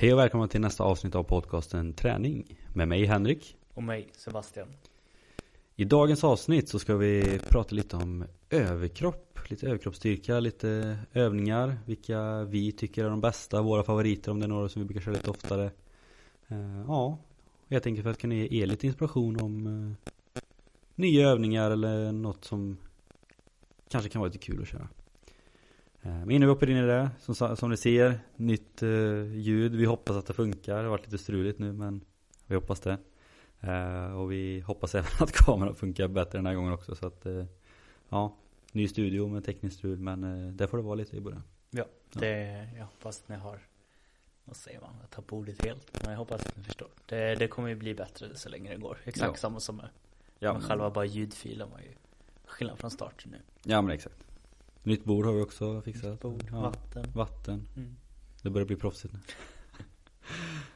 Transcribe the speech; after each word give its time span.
Hej 0.00 0.12
och 0.12 0.18
välkomna 0.18 0.48
till 0.48 0.60
nästa 0.60 0.84
avsnitt 0.84 1.14
av 1.14 1.22
podcasten 1.22 1.92
Träning 1.92 2.58
med 2.74 2.88
mig 2.88 3.04
Henrik. 3.04 3.56
Och 3.74 3.82
mig, 3.82 4.08
Sebastian. 4.12 4.68
I 5.76 5.84
dagens 5.84 6.24
avsnitt 6.24 6.68
så 6.68 6.78
ska 6.78 6.96
vi 6.96 7.40
prata 7.48 7.74
lite 7.74 7.96
om 7.96 8.24
överkropp, 8.50 9.38
lite 9.50 9.66
överkroppsstyrka, 9.66 10.40
lite 10.40 10.98
övningar, 11.12 11.76
vilka 11.86 12.44
vi 12.44 12.72
tycker 12.72 13.04
är 13.04 13.10
de 13.10 13.20
bästa, 13.20 13.62
våra 13.62 13.82
favoriter 13.82 14.32
om 14.32 14.40
det 14.40 14.46
är 14.46 14.48
några 14.48 14.68
som 14.68 14.82
vi 14.82 14.86
brukar 14.86 15.00
köra 15.00 15.14
lite 15.14 15.30
oftare. 15.30 15.70
Eh, 16.48 16.84
ja, 16.86 17.18
helt 17.68 17.86
enkelt 17.86 18.04
för 18.04 18.10
att 18.10 18.20
kunna 18.20 18.34
ge 18.34 18.62
er 18.62 18.66
lite 18.66 18.86
inspiration 18.86 19.40
om 19.40 19.66
eh, 19.66 20.42
nya 20.94 21.28
övningar 21.28 21.70
eller 21.70 22.12
något 22.12 22.44
som 22.44 22.76
kanske 23.88 24.10
kan 24.10 24.20
vara 24.20 24.28
lite 24.32 24.44
kul 24.46 24.62
att 24.62 24.68
köra. 24.68 24.88
Eh, 26.08 26.14
men 26.14 26.30
innan 26.30 26.48
vi 26.48 26.52
hoppar 26.52 26.70
in 26.70 26.76
i 26.76 26.86
det, 26.86 27.10
som, 27.20 27.56
som 27.56 27.70
ni 27.70 27.76
ser, 27.76 28.20
nytt 28.36 28.82
uh, 28.82 29.36
ljud. 29.36 29.74
Vi 29.74 29.84
hoppas 29.84 30.16
att 30.16 30.26
det 30.26 30.32
funkar. 30.32 30.76
Det 30.76 30.82
har 30.82 30.90
varit 30.90 31.04
lite 31.04 31.18
struligt 31.18 31.58
nu 31.58 31.72
men 31.72 32.04
vi 32.46 32.54
hoppas 32.54 32.80
det. 32.80 32.98
Uh, 33.64 34.18
och 34.20 34.32
vi 34.32 34.60
hoppas 34.60 34.94
även 34.94 35.10
att 35.20 35.32
kameran 35.32 35.74
funkar 35.74 36.08
bättre 36.08 36.38
den 36.38 36.46
här 36.46 36.54
gången 36.54 36.72
också. 36.72 36.94
Så 36.94 37.06
att, 37.06 37.26
uh, 37.26 37.44
ja, 38.08 38.36
ny 38.72 38.88
studio 38.88 39.28
med 39.28 39.44
tekniskt 39.44 39.78
strul 39.78 39.98
men 39.98 40.24
uh, 40.24 40.52
det 40.52 40.68
får 40.68 40.76
det 40.78 40.84
vara 40.84 40.94
lite 40.94 41.16
i 41.16 41.20
början. 41.20 41.42
Ja, 41.70 41.84
det, 42.12 42.68
jag 42.76 42.84
hoppas 42.84 43.22
att 43.22 43.28
ni 43.28 43.36
har, 43.36 43.60
vad 44.44 44.56
säger 44.56 44.80
man, 44.80 44.90
jag 45.00 45.10
tappar 45.10 45.36
ordet 45.36 45.64
helt. 45.64 46.02
Men 46.02 46.10
jag 46.10 46.18
hoppas 46.18 46.46
att 46.46 46.56
ni 46.56 46.62
förstår. 46.62 46.88
Det, 47.06 47.34
det 47.34 47.48
kommer 47.48 47.68
ju 47.68 47.74
bli 47.74 47.94
bättre 47.94 48.26
så 48.34 48.48
länge 48.48 48.70
det 48.70 48.76
går. 48.76 48.98
Exakt 49.04 49.30
Ja. 49.32 49.36
samma 49.36 49.60
som 49.60 49.76
med, 49.76 49.88
Ja, 50.38 50.52
med 50.52 50.62
själva 50.62 50.90
bara 50.90 51.04
ljudfilen 51.04 51.70
var 51.70 51.78
ju 51.78 51.92
skillnad 52.46 52.78
från 52.78 52.90
start 52.90 53.24
nu. 53.26 53.36
ja 53.62 53.82
men 53.82 53.90
exakt. 53.94 54.27
Nytt 54.88 55.04
bord 55.04 55.26
har 55.26 55.32
vi 55.32 55.42
också 55.42 55.82
fixat. 55.82 56.20
Bord, 56.20 56.44
Ja, 56.50 56.60
vatten. 56.60 57.04
vatten. 57.14 57.68
Mm. 57.76 57.96
Det 58.42 58.50
börjar 58.50 58.66
bli 58.66 58.76
proffsigt 58.76 59.14
nu. 59.14 59.20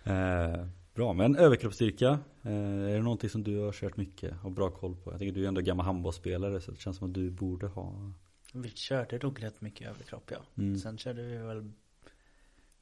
eh, 0.13 0.67
bra, 0.95 1.13
men 1.13 1.37
överkroppsstyrka. 1.37 2.19
Eh, 2.43 2.53
är 2.53 2.95
det 2.95 3.03
någonting 3.03 3.31
som 3.31 3.43
du 3.43 3.59
har 3.59 3.73
kört 3.73 3.97
mycket 3.97 4.35
och 4.45 4.53
bra 4.53 4.71
koll 4.71 4.97
på? 4.97 5.11
Jag 5.13 5.19
tänker 5.19 5.35
du 5.35 5.45
är 5.45 5.49
ändå 5.49 5.61
gammal 5.61 5.87
handbollsspelare 5.87 6.61
så 6.61 6.71
det 6.71 6.81
känns 6.81 6.97
som 6.97 7.09
att 7.09 7.15
du 7.15 7.31
borde 7.31 7.67
ha 7.67 8.13
Vi 8.53 8.69
körde 8.69 9.19
nog 9.23 9.43
rätt 9.43 9.61
mycket 9.61 9.89
överkropp 9.89 10.31
ja. 10.31 10.39
Mm. 10.63 10.79
Sen 10.79 10.99
körde 10.99 11.23
vi 11.23 11.37
väl 11.37 11.71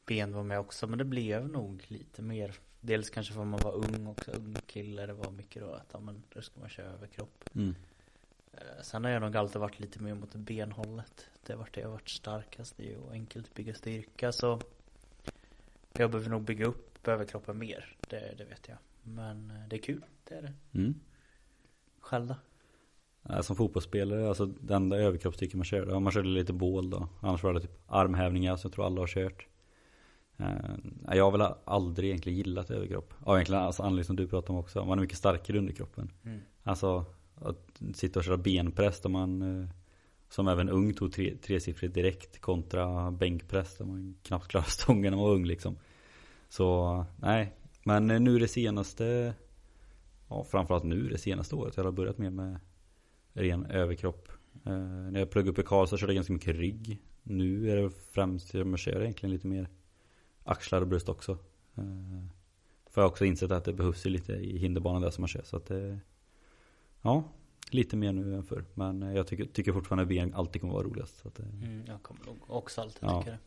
ben 0.06 0.32
var 0.32 0.42
med 0.42 0.58
också. 0.60 0.86
Men 0.86 0.98
det 0.98 1.04
blev 1.04 1.48
nog 1.48 1.84
lite 1.88 2.22
mer. 2.22 2.54
Dels 2.80 3.10
kanske 3.10 3.34
för 3.34 3.40
att 3.40 3.46
man 3.46 3.60
var 3.62 3.74
ung 3.74 4.06
också. 4.06 4.30
Ung 4.30 4.56
kille. 4.66 5.06
Det 5.06 5.12
var 5.12 5.30
mycket 5.30 5.62
då 5.62 5.70
att 5.70 5.90
ja, 5.92 6.00
men 6.00 6.22
då 6.34 6.42
ska 6.42 6.60
man 6.60 6.68
köra 6.68 6.86
överkropp. 6.86 7.44
mm. 7.54 7.74
Eh, 8.60 8.82
Sen 8.82 9.04
har 9.04 9.10
jag 9.10 9.22
nog 9.22 9.36
alltid 9.36 9.60
varit 9.60 9.80
lite 9.80 10.02
mer 10.02 10.14
mot 10.14 10.34
benhållet. 10.34 11.30
Det 11.46 11.52
har 11.52 11.58
varit 11.58 11.74
det 11.74 11.80
jag 11.80 11.88
har 11.88 11.92
varit 11.92 12.08
starkast 12.08 12.80
i 12.80 12.96
och 12.96 13.12
enkelt 13.12 13.54
bygga 13.54 13.74
styrka 13.74 14.32
så 14.32 14.60
jag 15.92 16.10
behöver 16.10 16.30
nog 16.30 16.42
bygga 16.42 16.66
upp 16.66 17.08
överkroppen 17.08 17.58
mer. 17.58 17.96
Det, 18.08 18.34
det 18.38 18.44
vet 18.44 18.68
jag. 18.68 18.78
Men 19.02 19.50
eh, 19.50 19.68
det 19.68 19.76
är 19.76 19.82
kul, 19.82 20.04
det 20.24 20.34
är 20.34 20.42
det. 20.42 20.78
Mm. 20.78 20.94
Själv 22.00 22.26
då? 22.26 22.34
Som 23.42 23.56
fotbollsspelare, 23.56 24.28
alltså 24.28 24.46
den 24.46 24.82
enda 24.82 24.96
överkroppsstyrkan 24.96 25.58
man 25.58 25.64
körde, 25.64 26.00
man 26.00 26.12
körde 26.12 26.28
lite 26.28 26.52
bål 26.52 26.90
då. 26.90 27.08
Annars 27.20 27.42
var 27.42 27.54
det 27.54 27.60
typ 27.60 27.80
armhävningar 27.86 28.56
som 28.56 28.68
jag 28.68 28.74
tror 28.74 28.86
alla 28.86 29.00
har 29.00 29.06
kört. 29.06 29.46
Eh, 30.36 31.16
jag 31.16 31.24
har 31.24 31.38
väl 31.38 31.54
aldrig 31.64 32.08
egentligen 32.08 32.38
gillat 32.38 32.70
överkropp. 32.70 33.14
Ja 33.26 33.34
egentligen 33.34 33.62
alltså 33.62 33.82
anledning 33.82 34.04
som 34.04 34.16
du 34.16 34.28
pratade 34.28 34.52
om 34.52 34.58
också. 34.58 34.84
Man 34.84 34.98
är 34.98 35.02
mycket 35.02 35.18
starkare 35.18 35.56
i 35.56 35.60
underkroppen. 35.60 36.12
Mm. 36.24 36.40
Alltså 36.62 37.04
att 37.40 37.80
sitta 37.94 38.18
och 38.18 38.24
köra 38.24 38.36
benpress 38.36 39.00
där 39.00 39.10
man 39.10 39.42
eh, 39.42 39.68
som 40.28 40.48
även 40.48 40.68
ung 40.68 40.94
tog 40.94 41.12
tre, 41.12 41.36
tresiffrigt 41.36 41.94
direkt 41.94 42.40
kontra 42.40 43.10
bänkpress 43.10 43.76
där 43.76 43.84
man 43.84 44.14
knappt 44.22 44.48
klarade 44.48 44.70
stången 44.70 45.10
när 45.10 45.18
man 45.18 45.26
var 45.26 45.34
ung 45.34 45.44
liksom. 45.44 45.76
Så 46.48 47.04
nej, 47.16 47.56
men 47.84 48.10
eh, 48.10 48.20
nu 48.20 48.38
det 48.38 48.48
senaste, 48.48 49.34
ja 50.28 50.44
framförallt 50.44 50.84
nu 50.84 51.08
det 51.08 51.18
senaste 51.18 51.54
året 51.54 51.76
jag 51.76 51.84
har 51.84 51.92
börjat 51.92 52.18
mer 52.18 52.30
med 52.30 52.60
ren 53.32 53.66
överkropp. 53.66 54.28
Eh, 54.66 54.72
när 55.12 55.18
jag 55.18 55.30
pluggade 55.30 55.50
upp 55.50 55.58
i 55.58 55.68
Karlstad 55.68 55.96
körde 55.96 56.12
jag 56.12 56.16
ganska 56.16 56.32
mycket 56.32 56.56
rygg. 56.56 57.02
Nu 57.22 57.70
är 57.70 57.76
det 57.76 57.90
främst, 57.90 58.54
jag 58.54 58.78
kör 58.78 59.02
egentligen 59.02 59.32
lite 59.32 59.46
mer 59.46 59.68
axlar 60.44 60.80
och 60.80 60.88
bröst 60.88 61.08
också. 61.08 61.32
Eh, 61.74 62.24
för 62.90 63.00
jag 63.00 63.02
har 63.02 63.10
också 63.10 63.24
insett 63.24 63.50
att 63.50 63.64
det 63.64 63.72
behövs 63.72 64.06
ju 64.06 64.10
lite 64.10 64.32
i 64.32 64.58
hinderbanan 64.58 65.02
där 65.02 65.10
som 65.10 65.22
man 65.22 65.28
kör. 65.28 65.42
Så 65.42 65.56
att 65.56 65.66
det, 65.66 66.00
ja, 67.02 67.24
lite 67.70 67.96
mer 67.96 68.12
nu 68.12 68.34
än 68.34 68.44
förr. 68.44 68.64
Men 68.74 69.02
jag 69.02 69.26
tycker, 69.26 69.44
tycker 69.44 69.72
fortfarande 69.72 70.06
ben 70.06 70.34
alltid 70.34 70.60
kommer 70.60 70.74
vara 70.74 70.84
roligast. 70.84 71.18
Så 71.18 71.28
att, 71.28 71.34
det- 71.34 71.42
Mm, 71.42 71.84
jag 71.86 72.02
kommer 72.02 72.24
nog 72.26 72.50
också 72.50 72.80
alltid 72.80 73.02
Ja. 73.02 73.20
tycka 73.22 73.30
det. 73.30 73.38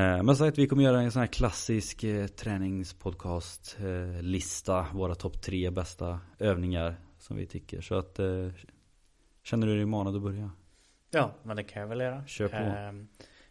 Eh, 0.00 0.22
Men 0.22 0.36
så 0.36 0.44
att 0.44 0.58
vi 0.58 0.66
kommer 0.66 0.82
göra 0.82 1.00
en 1.02 1.12
sån 1.12 1.20
här 1.20 1.26
klassisk 1.26 2.04
eh, 2.04 2.26
träningspodcast 2.26 3.76
eh, 3.80 4.22
lista. 4.22 4.86
Våra 4.92 5.14
topp 5.14 5.42
tre 5.42 5.70
bästa 5.70 6.20
övningar 6.38 6.96
som 7.18 7.36
vi 7.36 7.46
tycker. 7.46 7.80
Så 7.80 7.94
att 7.94 8.18
eh, 8.18 8.48
känner 9.42 9.66
du 9.66 9.76
dig 9.76 9.86
manad 9.86 10.16
att 10.16 10.22
börja? 10.22 10.50
Ja, 11.10 11.34
men 11.42 11.56
det 11.56 11.64
kan 11.64 11.82
jag 11.82 11.88
väl 11.88 12.00
göra. 12.00 12.26
Kör 12.26 12.48
på. 12.48 12.56
Ehm, 12.56 13.08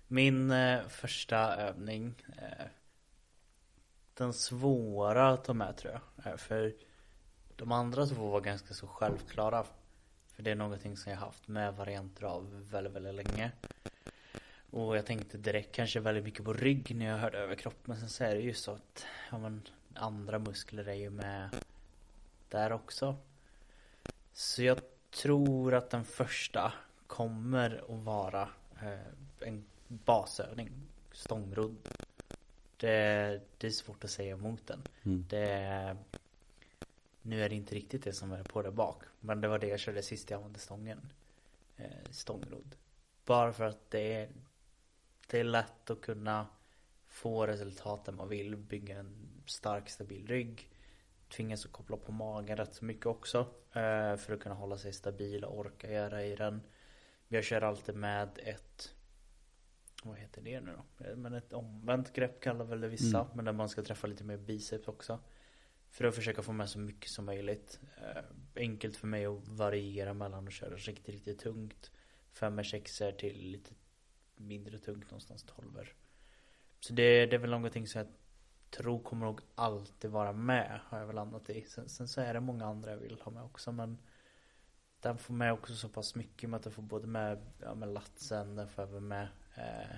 Min 0.08 0.52
eh, 0.52 0.80
första 0.90 1.56
övning. 1.56 2.14
eh, 2.38 2.66
Den 4.14 4.34
svåra 4.34 5.30
att 5.30 5.44
ta 5.46 5.54
med 5.54 5.78
tror 5.78 5.94
jag. 5.94 6.32
Eh, 6.34 6.38
För 6.38 6.74
de 7.56 7.72
andra 7.72 8.06
två 8.06 8.30
var 8.30 8.42
ganska 8.42 8.74
så 8.74 8.88
självklara. 8.88 9.66
För 10.36 10.44
det 10.44 10.52
är 10.52 10.56
någonting 10.56 10.98
som 10.98 11.12
jag 11.12 11.20
haft 11.20 11.48
med 11.48 11.76
varianter 11.76 12.24
av 12.24 12.70
väldigt, 12.72 12.94
väldigt 12.94 13.16
länge. 13.16 13.52
Och 14.70 14.98
jag 14.98 15.06
tänkte 15.06 15.38
direkt 15.38 15.76
kanske 15.76 16.00
väldigt 16.00 16.24
mycket 16.24 16.46
på 16.46 16.54
rygg 16.54 16.96
när 16.96 17.06
jag 17.06 17.18
hörde 17.18 17.38
överkropp. 17.38 17.88
Men 17.88 18.00
sen 18.00 18.10
så 18.10 18.24
är 18.24 18.36
det 18.36 18.42
ju 18.42 18.54
så 18.54 18.72
att 18.72 19.06
ja, 19.32 19.38
men, 19.38 19.62
andra 19.94 20.40
muskler 20.40 20.88
är 20.88 20.94
ju 20.94 21.10
med 21.10 21.50
där 22.50 22.72
också. 22.72 23.16
Så 24.34 24.64
jag 24.64 24.80
tror 25.22 25.74
att 25.74 25.90
den 25.90 26.06
första 26.06 26.74
kommer 27.08 27.84
att 27.90 28.04
vara 28.04 28.50
eh, 28.82 29.48
en 29.48 29.66
basövning. 29.88 30.72
Stångrodd. 31.12 31.76
Det, 32.78 33.42
det 33.58 33.68
är 33.68 33.72
svårt 33.72 34.04
att 34.04 34.10
säga 34.10 34.34
emot 34.34 34.68
den. 34.68 34.82
Mm. 35.04 35.26
Det, 35.30 35.98
nu 37.26 37.44
är 37.44 37.50
det 37.50 37.56
inte 37.56 37.76
riktigt 37.76 38.04
det 38.04 38.14
som 38.14 38.32
är 38.32 38.44
på 38.44 38.62
där 38.62 38.72
bak. 38.72 39.04
Men 39.20 39.42
det 39.42 39.48
var 39.48 39.60
det 39.60 39.68
jag 39.68 39.80
körde 39.80 40.04
sist 40.04 40.30
jag 40.30 40.38
använde 40.38 40.60
stången. 40.60 41.14
Eh, 41.78 42.12
stångrodd. 42.12 42.76
Bara 43.26 43.54
för 43.54 43.64
att 43.64 43.92
det 43.92 44.14
är, 44.14 44.30
det 45.28 45.40
är 45.40 45.44
lätt 45.44 45.90
att 45.90 46.02
kunna 46.02 46.48
få 47.08 47.48
resultaten 47.48 48.16
man 48.16 48.30
vill. 48.30 48.58
Bygga 48.58 49.00
en 49.00 49.42
stark 49.46 49.90
stabil 49.90 50.28
rygg. 50.28 50.70
Tvingas 51.30 51.66
att 51.66 51.72
koppla 51.72 51.98
på 51.98 52.12
magen 52.12 52.58
rätt 52.58 52.76
så 52.76 52.86
mycket 52.86 53.06
också. 53.06 53.40
Eh, 53.74 54.16
för 54.16 54.34
att 54.34 54.40
kunna 54.40 54.56
hålla 54.56 54.78
sig 54.78 54.94
stabil 54.94 55.44
och 55.46 55.60
orka 55.60 55.92
göra 55.92 56.24
i 56.24 56.36
den. 56.36 56.62
Jag 57.28 57.44
kör 57.44 57.62
alltid 57.62 57.96
med 57.96 58.40
ett 58.44 58.94
Vad 60.04 60.18
heter 60.18 60.42
det 60.42 60.62
nu 60.62 60.72
då? 60.78 61.06
Eh, 61.06 61.16
Men 61.16 61.34
ett 61.34 61.54
omvänt 61.54 62.14
grepp 62.14 62.40
kallar 62.42 62.66
väl 62.66 62.82
det 62.82 62.88
vissa. 62.88 63.20
Mm. 63.20 63.32
Men 63.36 63.46
där 63.46 63.52
man 63.54 63.70
ska 63.70 63.82
träffa 63.84 64.08
lite 64.08 64.24
mer 64.24 64.38
biceps 64.38 64.88
också. 64.88 65.20
För 65.94 66.04
att 66.04 66.16
försöka 66.16 66.42
få 66.42 66.52
med 66.52 66.70
så 66.70 66.80
mycket 66.80 67.10
som 67.10 67.26
möjligt. 67.26 67.80
Eh, 67.98 68.24
enkelt 68.56 68.98
för 68.98 69.08
mig 69.08 69.26
att 69.26 69.48
variera 69.48 70.14
mellan 70.14 70.48
att 70.48 70.54
köra 70.54 70.76
riktigt, 70.76 71.10
riktigt 71.10 71.40
tungt. 71.40 71.92
Femmer, 72.32 72.64
sexer 72.64 73.12
till 73.12 73.52
lite 73.52 73.72
mindre 74.36 74.80
tungt 74.80 75.12
någonstans 75.12 75.44
tolver. 75.44 75.94
Så 76.80 76.94
det, 76.94 77.26
det 77.26 77.36
är 77.36 77.40
väl 77.40 77.50
någonting 77.50 77.88
som 77.88 78.00
jag 78.00 78.08
tror 78.70 79.00
kommer 79.00 79.26
nog 79.26 79.42
alltid 79.56 80.12
vara 80.12 80.34
med. 80.34 80.80
Har 80.84 81.00
jag 81.00 81.06
väl 81.06 81.16
landat 81.16 81.50
i. 81.50 81.62
Sen, 81.62 81.90
sen 81.90 82.08
så 82.08 82.22
är 82.22 82.34
det 82.34 82.40
många 82.40 82.66
andra 82.66 82.92
jag 82.92 82.98
vill 82.98 83.22
ha 83.22 83.32
med 83.32 83.44
också. 83.44 83.72
Men 83.72 83.98
den 85.00 85.18
får 85.18 85.34
med 85.34 85.54
också 85.54 85.76
så 85.76 85.90
pass 85.90 86.16
mycket 86.16 86.50
med 86.50 86.58
att 86.58 86.64
den 86.64 86.74
får 86.74 86.84
både 86.84 87.08
med, 87.08 87.42
ja, 87.62 87.76
med 87.76 87.90
latsen, 87.90 88.56
den 88.56 88.68
får 88.68 88.84
även 88.84 89.08
med 89.08 89.28
eh, 89.56 89.98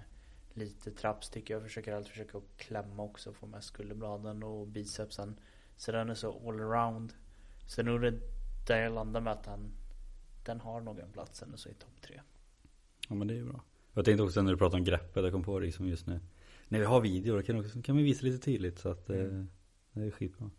lite 0.54 0.92
trappstycke. 0.92 1.54
Jag 1.54 1.64
försöker 1.64 1.94
alltid 1.94 2.12
försöka 2.12 2.42
klämma 2.58 3.04
också, 3.04 3.34
få 3.34 3.48
med 3.48 3.64
skulderbladen 3.64 4.44
och 4.44 4.68
bicepsen. 4.68 5.40
Så 5.78 5.92
den 5.92 6.10
är 6.10 6.14
så 6.14 6.50
allround. 6.50 7.14
Så 7.68 7.84
nu 7.84 7.96
är 7.96 8.00
det 8.00 8.20
där 8.68 8.82
jag 8.82 8.94
landar 8.94 9.22
med 9.22 9.34
att 9.34 9.44
den, 9.44 9.72
den 10.46 10.60
har 10.60 10.82
nog 10.82 11.00
en 11.00 11.12
plats 11.12 11.44
ännu 11.44 11.58
så 11.58 11.70
i 11.70 11.74
topp 11.74 12.02
tre. 12.02 12.22
Ja 13.10 13.16
men 13.16 13.28
det 13.28 13.34
är 13.34 13.36
ju 13.36 13.46
bra. 13.46 13.64
Jag 13.94 14.06
tänkte 14.06 14.24
också 14.24 14.42
när 14.42 14.52
du 14.52 14.58
pratade 14.58 14.78
om 14.78 14.84
greppet, 14.86 15.24
jag 15.24 15.32
kom 15.32 15.44
på 15.44 15.60
det 15.60 15.66
liksom 15.66 15.88
just 15.88 16.08
nu. 16.08 16.20
När 16.68 16.80
vi 16.80 16.86
har 16.86 17.02
video, 17.02 17.36
då 17.36 17.44
kan, 17.44 17.60
också, 17.60 17.82
kan 17.82 17.98
vi 17.98 18.04
visa 18.04 18.26
lite 18.26 18.46
tydligt 18.46 18.80
så 18.80 18.90
att 18.90 19.10
eh, 19.10 19.20
Mm. 19.20 19.48
det 19.92 20.02
är 20.02 20.12
skitbra. 20.12 20.50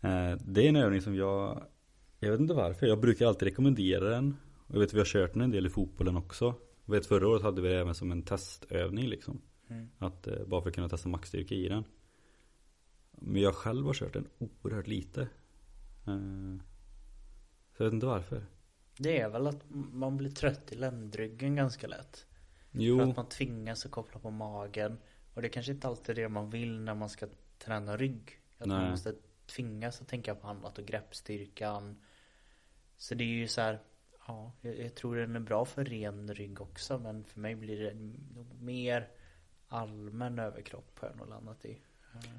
Eh, 0.00 0.36
det 0.44 0.64
är 0.64 0.68
en 0.68 0.76
övning 0.76 1.00
som 1.02 1.14
jag, 1.14 1.62
jag 2.18 2.30
vet 2.30 2.40
inte 2.40 2.54
varför, 2.54 2.86
jag 2.86 3.00
brukar 3.00 3.26
alltid 3.26 3.48
rekommendera 3.48 4.08
den. 4.10 4.36
Jag 4.66 4.80
vet 4.80 4.94
vi 4.94 4.98
har 4.98 5.04
kört 5.04 5.32
den 5.32 5.42
en 5.42 5.50
del 5.50 5.66
i 5.66 5.70
fotbollen 5.70 6.16
också. 6.16 6.54
Jag 6.84 6.94
vet 6.94 7.06
förra 7.06 7.28
året 7.28 7.42
hade 7.42 7.62
vi 7.62 7.68
det 7.68 7.78
även 7.80 7.94
som 7.94 8.12
en 8.12 8.22
testövning 8.22 9.06
liksom. 9.08 9.40
Mm. 9.68 9.88
Att, 9.98 10.26
eh, 10.26 10.44
bara 10.46 10.62
för 10.62 10.68
att 10.68 10.74
kunna 10.74 10.88
testa 10.88 11.08
maxstyrka 11.08 11.54
i 11.54 11.68
den. 11.68 11.84
Men 13.16 13.42
jag 13.42 13.54
själv 13.54 13.86
har 13.86 13.94
kört 13.94 14.12
den 14.12 14.28
oerhört 14.38 14.86
lite. 14.86 15.20
Eh, 16.06 16.58
så 17.76 17.82
jag 17.82 17.84
vet 17.84 17.92
inte 17.92 18.06
varför. 18.06 18.46
Det 18.98 19.20
är 19.20 19.28
väl 19.28 19.46
att 19.46 19.64
man 19.70 20.16
blir 20.16 20.30
trött 20.30 20.72
i 20.72 20.76
ländryggen 20.76 21.56
ganska 21.56 21.86
lätt. 21.86 22.26
Jo. 22.70 22.98
För 22.98 23.10
att 23.10 23.16
man 23.16 23.28
tvingas 23.28 23.86
att 23.86 23.92
koppla 23.92 24.20
på 24.20 24.30
magen. 24.30 24.98
Och 25.34 25.42
det 25.42 25.48
är 25.48 25.52
kanske 25.52 25.72
inte 25.72 25.88
alltid 25.88 26.18
är 26.18 26.22
det 26.22 26.28
man 26.28 26.50
vill 26.50 26.80
när 26.80 26.94
man 26.94 27.08
ska 27.08 27.26
träna 27.58 27.96
rygg. 27.96 28.40
Att 28.58 28.66
Nej. 28.66 28.78
man 28.78 28.90
måste 28.90 29.14
tvingas 29.46 30.00
att 30.00 30.08
tänka 30.08 30.34
på 30.34 30.46
annat 30.46 30.78
och 30.78 30.84
greppstyrkan. 30.84 32.02
Så 32.96 33.14
det 33.14 33.24
är 33.24 33.28
ju 33.28 33.48
så 33.48 33.60
här. 33.60 33.82
Ja, 34.26 34.52
jag, 34.60 34.78
jag 34.78 34.94
tror 34.94 35.16
den 35.16 35.36
är 35.36 35.40
bra 35.40 35.64
för 35.64 35.84
ren 35.84 36.34
rygg 36.34 36.60
också. 36.60 36.98
Men 36.98 37.24
för 37.24 37.40
mig 37.40 37.54
blir 37.54 37.80
det 37.80 37.94
nog 38.34 38.62
mer 38.62 39.08
allmän 39.68 40.38
överkropp 40.38 40.98
jag 41.00 41.16
nog 41.16 41.28
landat 41.28 41.64
i. 41.64 41.78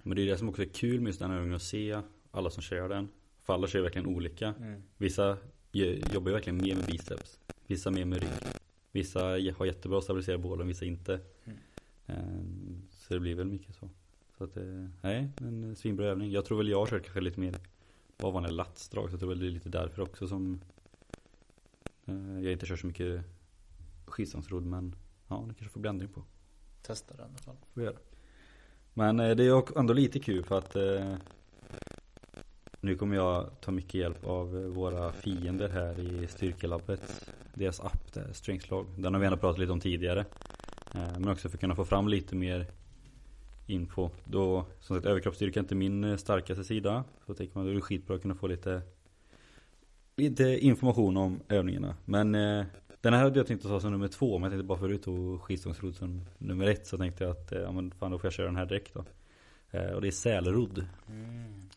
Men 0.04 0.16
det 0.16 0.22
är 0.22 0.26
det 0.26 0.38
som 0.38 0.50
också 0.50 0.62
är 0.62 0.66
kul 0.66 1.02
med 1.02 1.08
just 1.08 1.20
den 1.20 1.30
här 1.30 1.38
övningen 1.38 1.56
att 1.56 1.62
se 1.62 2.02
alla 2.32 2.50
som 2.50 2.62
kör 2.64 2.90
den. 2.90 3.10
För 3.44 3.54
alla 3.54 3.68
kör 3.68 3.82
verkligen 3.82 4.08
olika. 4.08 4.54
Mm. 4.60 4.84
Vissa 4.98 5.38
jobbar 6.14 6.30
ju 6.30 6.34
verkligen 6.34 6.58
mer 6.58 6.76
med 6.76 6.86
biceps. 6.86 7.40
Vissa 7.68 7.92
mer 7.92 8.06
med 8.06 8.22
rygg. 8.22 8.32
Vissa 8.92 9.20
har 9.58 9.66
jättebra 9.66 10.02
stabilisera 10.02 10.38
bålen, 10.38 10.68
vissa 10.68 10.86
inte. 10.86 11.20
Mm. 11.46 11.58
Ehm, 12.06 12.82
Så 12.92 13.14
det 13.14 13.20
blir 13.20 13.36
väl 13.36 13.48
mycket 13.48 13.76
så. 13.76 13.90
Så 14.38 14.44
att 14.44 14.54
det, 14.54 14.92
nej, 15.02 15.30
en 15.38 15.76
svinbra 15.76 16.06
övning. 16.06 16.32
Jag 16.32 16.46
tror 16.46 16.58
väl 16.58 16.68
jag 16.70 16.80
har 16.80 16.88
kört 16.88 17.04
kanske 17.04 17.22
lite 17.22 17.40
mer 17.40 17.56
bara 18.18 18.32
vanliga 18.32 18.52
latsdrag. 18.52 19.10
Så 19.10 19.14
jag 19.14 19.20
tror 19.20 19.30
väl 19.30 19.40
det 19.40 19.48
är 19.48 19.52
lite 19.52 19.70
därför 19.70 20.02
också 20.02 20.28
som 20.28 20.62
eh, 22.06 22.40
jag 22.44 22.52
inte 22.52 22.66
kör 22.66 22.76
så 22.76 22.88
mycket 22.88 23.22
skidstångsrodd. 24.06 24.66
Men 24.66 24.96
ja, 25.28 25.46
det 25.48 25.54
kanske 25.54 25.74
får 25.74 25.80
bli 25.80 25.90
ändring 25.90 26.10
på. 26.10 26.24
Testa 26.82 27.16
den 27.16 27.26
i 27.26 27.30
alla 27.30 27.38
fall. 27.38 27.56
Får 27.74 27.84
göra. 27.84 27.96
Men 28.98 29.20
eh, 29.20 29.36
det 29.36 29.44
är 29.44 29.80
ändå 29.80 29.94
lite 29.94 30.20
kul 30.20 30.44
för 30.44 30.58
att 30.58 30.76
eh, 30.76 31.16
nu 32.82 32.96
kommer 32.96 33.16
jag 33.16 33.50
ta 33.62 33.72
mycket 33.72 33.94
hjälp 33.94 34.26
av 34.26 34.54
våra 34.66 35.12
fiender 35.12 35.70
här 35.70 36.00
i 36.00 36.28
Styrkelabbet. 36.28 37.30
Deras 37.54 37.80
app, 37.80 38.14
där, 38.14 38.34
Strengthslog. 38.34 38.86
Den 38.98 39.14
har 39.14 39.22
vi 39.22 39.26
ändå 39.26 39.38
pratat 39.38 39.60
lite 39.60 39.72
om 39.72 39.80
tidigare. 39.80 40.26
Eh, 40.94 41.20
men 41.20 41.30
också 41.30 41.50
för 41.50 41.58
att 41.58 41.62
kunna 41.62 41.76
få 41.76 41.86
fram 41.86 42.08
lite 42.08 42.36
mer 42.36 42.66
info. 43.66 44.10
Då, 44.24 44.66
som 44.80 44.96
sagt, 44.96 45.08
överkroppsstyrka 45.08 45.60
är 45.60 45.64
inte 45.64 45.76
min 45.76 46.18
starkaste 46.18 46.64
sida. 46.64 47.04
Så 47.26 47.34
tänker 47.34 47.56
man, 47.56 47.66
då 47.66 47.72
är 47.72 47.76
det 47.76 47.82
skitbra 47.82 48.16
att 48.16 48.22
kunna 48.22 48.36
få 48.36 48.48
lite 48.48 48.82
Lite 50.18 50.44
information 50.44 51.18
om 51.18 51.40
övningarna. 51.50 51.96
Men 52.06 52.36
den 53.06 53.14
här 53.14 53.24
hade 53.24 53.40
jag 53.40 53.48
tänkt 53.48 53.66
att 53.66 53.72
ta 53.72 53.80
som 53.80 53.92
nummer 53.92 54.08
två. 54.08 54.38
Men 54.38 54.44
jag 54.44 54.52
tänkte 54.52 54.68
bara 54.68 54.80
förut 54.80 55.08
och 55.08 55.44
skidstångsrodd 55.44 55.96
som 55.96 56.22
nummer 56.38 56.68
ett. 56.68 56.88
Så 56.88 56.98
tänkte 56.98 57.24
jag 57.24 57.32
att, 57.32 57.52
eh, 57.52 57.60
ja 57.60 57.72
men 57.72 57.92
fan 57.92 58.12
då 58.12 58.20
får 58.20 58.26
jag 58.28 58.34
köra 58.34 58.46
den 58.46 58.56
här 58.56 58.66
direkt 58.66 58.94
då. 58.94 59.06
Eh, 59.72 59.92
och 59.92 60.02
det 60.02 60.08
är 60.08 60.12
sälrodd 60.12 60.86
Mm. 61.08 61.70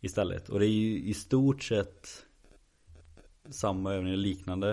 istället. 0.00 0.48
Och 0.48 0.58
det 0.58 0.66
är 0.66 0.70
ju 0.70 0.98
i 0.98 1.14
stort 1.14 1.62
sett 1.62 2.26
samma 3.50 3.92
övning, 3.94 4.14
liknande. 4.14 4.70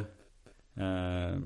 Eh, 0.75 1.39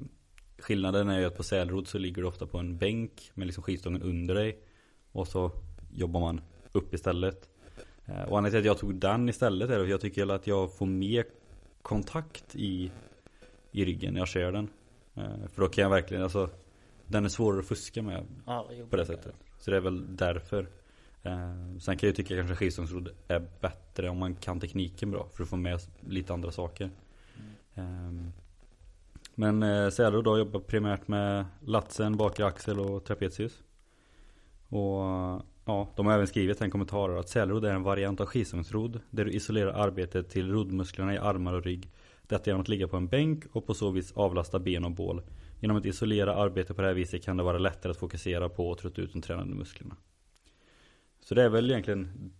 skillnaden 0.57 1.09
är 1.09 1.19
ju 1.19 1.25
att 1.25 1.37
på 1.37 1.43
sälrodd 1.43 1.87
så 1.87 1.97
ligger 1.97 2.21
du 2.21 2.27
ofta 2.27 2.47
på 2.47 2.57
en 2.57 2.77
bänk 2.77 3.31
med 3.33 3.47
liksom 3.47 3.63
skidstången 3.63 4.01
under 4.01 4.35
dig. 4.35 4.59
Och 5.11 5.27
så 5.27 5.51
jobbar 5.93 6.19
man 6.19 6.41
upp 6.71 6.93
istället. 6.93 7.49
Eh, 8.05 8.21
och 8.21 8.37
anledningen 8.37 8.51
till 8.51 8.59
att 8.59 8.65
jag 8.65 8.77
tog 8.77 8.95
den 8.95 9.29
istället 9.29 9.69
är 9.69 9.79
att 9.79 9.89
jag 9.89 10.01
tycker 10.01 10.27
att 10.27 10.47
jag 10.47 10.73
får 10.77 10.85
mer 10.85 11.25
kontakt 11.81 12.55
i, 12.55 12.91
i 13.71 13.85
ryggen 13.85 14.13
när 14.13 14.21
jag 14.21 14.27
kör 14.27 14.51
den. 14.51 14.69
Eh, 15.15 15.47
för 15.53 15.61
då 15.61 15.67
kan 15.67 15.81
jag 15.81 15.89
verkligen, 15.89 16.23
alltså 16.23 16.49
den 17.07 17.25
är 17.25 17.29
svårare 17.29 17.59
att 17.59 17.65
fuska 17.65 18.01
med 18.01 18.25
Ja, 18.45 18.69
på 18.89 18.95
det 18.95 19.05
sättet. 19.05 19.35
Så 19.59 19.71
det 19.71 19.77
är 19.77 19.81
väl 19.81 20.15
därför. 20.15 20.67
Eh, 21.23 21.77
sen 21.79 21.97
kan 21.97 22.07
jag 22.07 22.15
tycka 22.15 22.35
kanske 22.35 22.55
skidstångsrodd 22.55 23.09
är 23.27 23.47
bättre 23.61 24.09
om 24.09 24.17
man 24.17 24.35
kan 24.35 24.59
tekniken 24.59 25.11
bra. 25.11 25.27
För 25.33 25.43
att 25.43 25.49
få 25.49 25.55
med 25.55 25.79
lite 25.99 26.33
andra 26.33 26.51
saker. 26.51 26.89
Eh, 27.73 28.11
men 29.35 29.63
eh, 29.63 29.89
sälrodd 29.89 30.23
då 30.23 30.37
jobbar 30.37 30.59
primärt 30.59 31.07
med 31.07 31.45
latsen, 31.65 32.17
bakre 32.17 32.45
axel 32.45 32.79
och 32.79 33.03
trapezius. 33.03 33.63
Och 34.69 35.01
ja, 35.65 35.87
de 35.95 36.05
har 36.05 36.13
även 36.13 36.27
skrivit 36.27 36.61
en 36.61 36.71
kommentar 36.71 37.09
att 37.09 37.29
sälrodd 37.29 37.65
är 37.65 37.73
en 37.73 37.83
variant 37.83 38.21
av 38.21 38.25
skidstångsrodd. 38.25 38.99
Där 39.09 39.25
du 39.25 39.31
isolerar 39.31 39.73
arbetet 39.73 40.29
till 40.29 40.51
roddmusklerna 40.51 41.13
i 41.13 41.17
armar 41.17 41.53
och 41.53 41.63
rygg. 41.63 41.89
Detta 42.31 42.49
genom 42.49 42.61
att 42.61 42.67
ligga 42.67 42.87
på 42.87 42.97
en 42.97 43.07
bänk 43.07 43.43
och 43.51 43.67
på 43.67 43.73
så 43.73 43.91
vis 43.91 44.11
avlasta 44.11 44.59
ben 44.59 44.85
och 44.85 44.91
bål. 44.91 45.21
Genom 45.59 45.77
att 45.77 45.85
isolera 45.85 46.35
arbetet 46.35 46.75
på 46.75 46.81
det 46.81 46.87
här 46.87 46.95
viset 46.95 47.23
kan 47.23 47.37
det 47.37 47.43
vara 47.43 47.57
lättare 47.57 47.91
att 47.91 47.97
fokusera 47.97 48.49
på 48.49 48.69
och 48.69 48.77
trötta 48.77 49.01
ut 49.01 49.13
de 49.13 49.21
tränade 49.21 49.55
musklerna. 49.55 49.95
Så 51.19 51.35
det 51.35 51.43
är 51.43 51.49
väl 51.49 51.71
egentligen 51.71 52.31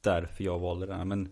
därför 0.00 0.44
jag 0.44 0.58
valde 0.58 0.86
den 0.86 0.98
här. 0.98 1.04
Men 1.04 1.28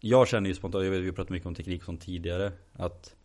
jag 0.00 0.28
känner 0.28 0.48
ju 0.48 0.54
spontant, 0.54 0.84
jag 0.84 0.90
vet 0.90 1.00
vi 1.00 1.06
har 1.06 1.12
pratat 1.12 1.30
mycket 1.30 1.46
om 1.46 1.54
teknik 1.54 1.82
som 1.82 1.96
tidigare. 1.96 2.52
Att 2.72 3.16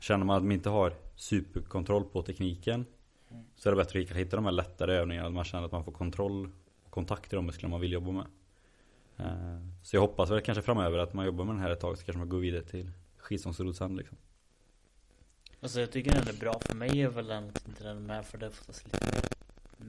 känner 0.00 0.24
man 0.24 0.36
att 0.36 0.42
man 0.42 0.52
inte 0.52 0.68
har 0.68 0.92
superkontroll 1.16 2.04
på 2.04 2.22
tekniken. 2.22 2.86
Så 3.56 3.68
är 3.68 3.72
det 3.72 3.76
bättre 3.76 4.00
att 4.00 4.10
hitta 4.10 4.36
de 4.36 4.44
här 4.44 4.52
lättare 4.52 4.94
övningarna. 4.94 5.30
Man 5.30 5.44
känner 5.44 5.64
att 5.64 5.72
man 5.72 5.84
får 5.84 5.92
kontroll 5.92 6.50
och 6.84 6.90
kontakt 6.90 7.32
i 7.32 7.36
de 7.36 7.46
muskler 7.46 7.68
man 7.68 7.80
vill 7.80 7.92
jobba 7.92 8.12
med. 8.12 8.26
Eh, 9.16 9.58
så 9.82 9.96
jag 9.96 10.00
hoppas 10.00 10.30
väl 10.30 10.40
kanske 10.40 10.62
framöver 10.62 10.98
att 10.98 11.14
man 11.14 11.26
jobbar 11.26 11.44
med 11.44 11.54
den 11.54 11.62
här 11.62 11.70
ett 11.70 11.80
tag 11.80 11.98
så 11.98 12.04
kanske 12.04 12.18
man 12.18 12.28
går 12.28 12.38
vidare 12.38 12.62
till 12.62 12.90
skidstångsrodd 13.28 13.76
sen 13.76 13.96
liksom. 13.96 14.16
Alltså 15.60 15.80
jag 15.80 15.90
tycker 15.90 16.10
den 16.12 16.28
är 16.28 16.32
bra. 16.40 16.58
För 16.60 16.74
mig 16.74 17.02
är 17.02 17.08
väl 17.08 17.26
den 17.26 17.44
inte 17.68 17.84
den 17.84 18.06
med 18.06 18.26
för 18.26 18.38
det 18.38 18.46
är 18.46 18.50
oftast 18.50 18.84
lite 18.84 19.06
mer 19.06 19.22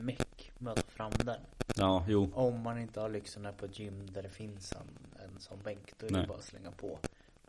meck 0.04 0.52
med 0.58 0.74
att 0.74 0.80
få 0.80 0.92
fram 0.92 1.12
den. 1.26 1.42
Ja, 1.76 2.06
jo. 2.08 2.32
Om 2.34 2.60
man 2.62 2.80
inte 2.80 3.00
har 3.02 3.10
lyxen 3.10 3.46
här 3.46 3.52
på 3.52 3.66
ett 3.66 3.80
gym 3.80 4.12
där 4.12 4.24
det 4.24 4.30
finns 4.30 4.72
en, 4.74 4.88
en 5.26 5.40
sån 5.40 5.60
bänk. 5.64 5.94
Då 6.00 6.08
är 6.08 6.12
Nej. 6.12 6.22
det 6.22 6.28
bara 6.28 6.38
att 6.38 6.44
slänga 6.44 6.72
på. 6.72 7.00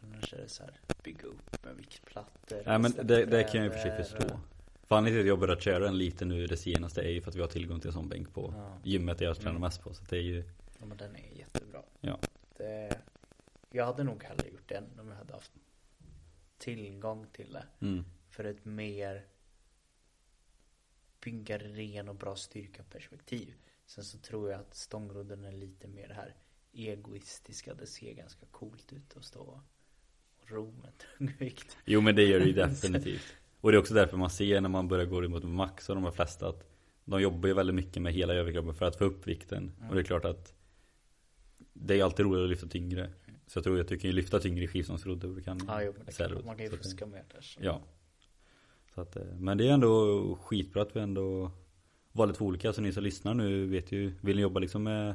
Men 0.00 0.12
annars 0.14 0.32
är 0.32 0.38
det 0.38 0.48
så 0.48 0.62
här 0.62 0.72
bygga 1.04 1.24
upp 1.24 1.64
med 1.64 1.76
viktplattor. 1.76 2.62
Nej 2.66 2.78
men 2.78 2.92
det, 3.02 3.24
det 3.24 3.44
kan 3.44 3.60
jag 3.64 3.68
och 3.68 3.80
för 3.80 3.82
sig 3.88 4.04
förstå. 4.04 4.40
För 4.88 4.96
anledningen 4.96 5.24
till 5.24 5.32
att 5.32 5.38
jag 5.38 5.38
börjat 5.48 5.62
köra 5.62 5.78
den 5.84 5.98
lite 5.98 6.24
nu 6.24 6.46
det 6.46 6.56
senaste 6.56 7.00
är 7.02 7.08
ju 7.10 7.20
för 7.20 7.30
att 7.30 7.36
vi 7.36 7.40
har 7.40 7.48
tillgång 7.48 7.80
till 7.80 7.88
en 7.88 7.94
sån 7.94 8.08
bänk 8.08 8.34
på 8.34 8.54
Ja. 8.56 8.76
gymmet 8.84 9.18
där 9.18 9.26
jag 9.26 9.36
tränar 9.36 9.50
Mm. 9.50 9.60
mest 9.62 9.82
på. 9.82 9.94
Så 9.94 10.02
det 10.08 10.16
är 10.16 10.20
ju, 10.22 10.44
Ja 10.78 10.86
men 10.86 10.96
den 10.96 11.16
är 11.16 11.38
jättebra. 11.38 11.82
Ja. 12.00 12.18
Det, 12.56 12.98
jag 13.70 13.86
hade 13.86 14.04
nog 14.04 14.24
hellre 14.24 14.48
gjort 14.48 14.68
den 14.68 14.84
om 15.00 15.08
jag 15.08 15.16
hade 15.16 15.32
haft 15.32 15.52
tillgång 16.60 17.26
till 17.32 17.52
det. 17.52 17.66
mm, 17.86 18.04
För 18.28 18.44
ett 18.44 18.64
mer 18.64 19.26
bygga 21.20 21.58
ren 21.58 22.08
och 22.08 22.14
bra 22.14 22.36
styrka 22.36 22.82
perspektiv. 22.82 23.54
Sen 23.86 24.04
så 24.04 24.18
tror 24.18 24.50
jag 24.50 24.60
att 24.60 24.74
stångrodden 24.74 25.44
är 25.44 25.52
lite 25.52 25.88
mer 25.88 26.08
det 26.08 26.14
här 26.14 26.34
egoistiska. 26.72 27.74
Det 27.74 27.86
ser 27.86 28.12
ganska 28.12 28.46
coolt 28.50 28.92
ut 28.92 29.16
att 29.16 29.24
stå 29.24 29.40
och 29.40 30.50
ro 30.50 30.72
med 30.82 30.92
tung 30.98 31.36
vikt. 31.38 31.76
Jo 31.84 32.00
men 32.00 32.16
det 32.16 32.22
gör 32.22 32.40
det 32.40 32.46
ju 32.46 32.52
definitivt. 32.66 33.34
Och 33.60 33.72
det 33.72 33.76
är 33.76 33.80
också 33.80 33.94
därför 33.94 34.16
man 34.16 34.30
ser 34.30 34.60
när 34.60 34.68
man 34.68 34.88
börjar 34.88 35.06
gå 35.06 35.28
mot 35.28 35.44
max 35.44 35.88
och 35.88 35.94
de 35.94 36.04
här 36.04 36.10
flesta 36.10 36.48
att 36.48 36.70
de 37.04 37.22
jobbar 37.22 37.48
ju 37.48 37.54
väldigt 37.54 37.76
mycket 37.76 38.02
med 38.02 38.12
hela 38.12 38.34
överkroppen 38.34 38.74
för 38.74 38.86
att 38.86 38.96
få 38.96 39.04
upp 39.04 39.26
vikten. 39.26 39.72
Och 39.88 39.94
det 39.94 40.00
är 40.00 40.04
klart 40.04 40.24
att 40.24 40.54
det 41.72 42.00
är 42.00 42.04
alltid 42.04 42.26
roligare 42.26 42.44
att 42.44 42.50
lyfta 42.50 42.66
tyngre. 42.66 43.12
Så 43.50 43.58
jag 43.58 43.64
tror 43.64 43.80
att 43.80 43.88
du 43.88 43.98
kan 43.98 44.10
ju 44.10 44.16
lyfta 44.16 44.38
tyngre 44.38 44.66
skivstångsrodd 44.66 45.24
än 45.24 45.34
du 45.34 45.42
kan 45.42 45.60
Ja, 45.66 45.82
jo, 45.82 45.92
det 46.06 46.16
kan, 46.16 46.44
man 46.44 46.56
kan 46.56 46.64
ju 46.64 46.70
fuska 46.70 47.06
med 47.06 47.24
där. 47.32 47.40
Så. 47.40 47.60
Ja. 47.62 47.82
Så 48.94 49.00
att, 49.00 49.16
eh, 49.16 49.24
men 49.24 49.58
det 49.58 49.68
är 49.68 49.72
ändå 49.72 50.38
skitbra 50.42 50.82
att 50.82 50.96
vi 50.96 51.00
ändå 51.00 51.50
var 52.12 52.26
lite 52.26 52.44
olika. 52.44 52.72
Så 52.72 52.80
ni 52.80 52.92
som 52.92 53.02
lyssnar 53.02 53.34
nu 53.34 53.66
vet 53.66 53.92
ju, 53.92 54.12
vill 54.20 54.36
ni 54.36 54.42
jobba 54.42 54.60
liksom 54.60 54.82
med 54.82 55.14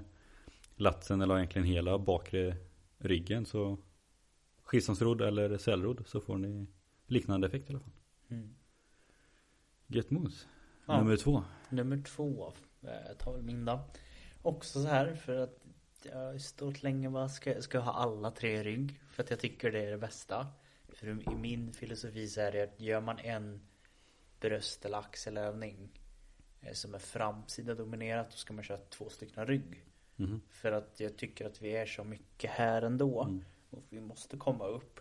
latsen 0.75 1.21
eller 1.21 1.37
egentligen 1.37 1.67
hela 1.67 1.99
bakre 1.99 2.55
ryggen 2.97 3.45
så 3.45 3.77
skivstångsrodd 4.63 5.21
eller 5.21 5.57
sälrodd 5.57 6.03
så 6.07 6.21
får 6.21 6.37
ni 6.37 6.67
liknande 7.07 7.47
effekt 7.47 7.69
i 7.69 7.73
alla 7.73 7.79
fall. 7.79 7.93
Mm. 8.29 8.55
Gött 9.87 10.11
mos. 10.11 10.47
Ja. 10.85 10.97
Nummer 10.97 11.17
två. 11.17 11.43
Nummer 11.69 12.03
två 12.03 12.53
eh, 12.81 13.17
tar 13.17 13.33
väl 13.33 13.41
min 13.41 13.65
då. 13.65 13.79
Också 14.41 14.81
så 14.81 14.87
här 14.87 15.15
för 15.15 15.35
att 15.35 15.64
jag 16.05 16.41
stått 16.41 16.83
länge 16.83 17.09
bara 17.09 17.29
ska, 17.29 17.61
ska 17.61 17.77
jag 17.77 17.85
ha 17.85 17.93
alla 17.93 18.31
tre 18.31 18.59
i 18.59 18.63
rygg. 18.63 19.01
För 19.09 19.23
att 19.23 19.29
jag 19.29 19.39
tycker 19.39 19.71
det 19.71 19.79
är 19.79 19.91
det 19.91 19.97
bästa. 19.97 20.47
För 20.89 21.07
i 21.07 21.35
min 21.35 21.73
filosofi 21.73 22.27
så 22.27 22.41
är 22.41 22.51
det 22.51 22.63
att 22.63 22.81
gör 22.81 23.01
man 23.01 23.19
en 23.19 23.61
bröst 24.39 24.85
eller 24.85 24.97
axelövning 24.97 25.89
eh, 26.61 26.73
som 26.73 26.93
är 26.93 26.99
framsida 26.99 27.75
dominerat 27.75 28.31
då 28.31 28.37
ska 28.37 28.53
man 28.53 28.63
köra 28.63 28.77
två 28.77 29.09
stycken 29.09 29.47
rygg. 29.47 29.85
Mhm. 30.15 30.41
För 30.49 30.71
att 30.71 30.99
jag 30.99 31.17
tycker 31.17 31.45
att 31.45 31.61
vi 31.61 31.75
är 31.75 31.85
så 31.85 32.03
mycket 32.03 32.51
här 32.51 32.81
ändå. 32.81 33.23
Mm. 33.23 33.45
Och 33.69 33.83
vi 33.89 34.01
måste 34.01 34.37
komma 34.37 34.67
upp. 34.67 34.99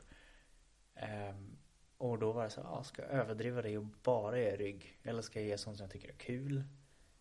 Ehm, 0.94 1.56
och 1.98 2.18
då 2.18 2.32
var 2.32 2.44
det 2.44 2.50
så 2.50 2.60
här, 2.60 2.68
ah, 2.68 2.84
ska 2.84 3.02
jag 3.02 3.10
överdriva 3.10 3.62
det 3.62 3.78
och 3.78 3.86
bara 4.02 4.38
ge 4.38 4.56
rygg? 4.56 4.98
Eller 5.02 5.22
ska 5.22 5.40
jag 5.40 5.48
ge 5.48 5.58
sånt 5.58 5.76
som 5.76 5.84
jag 5.84 5.92
tycker 5.92 6.08
är 6.08 6.12
kul? 6.12 6.64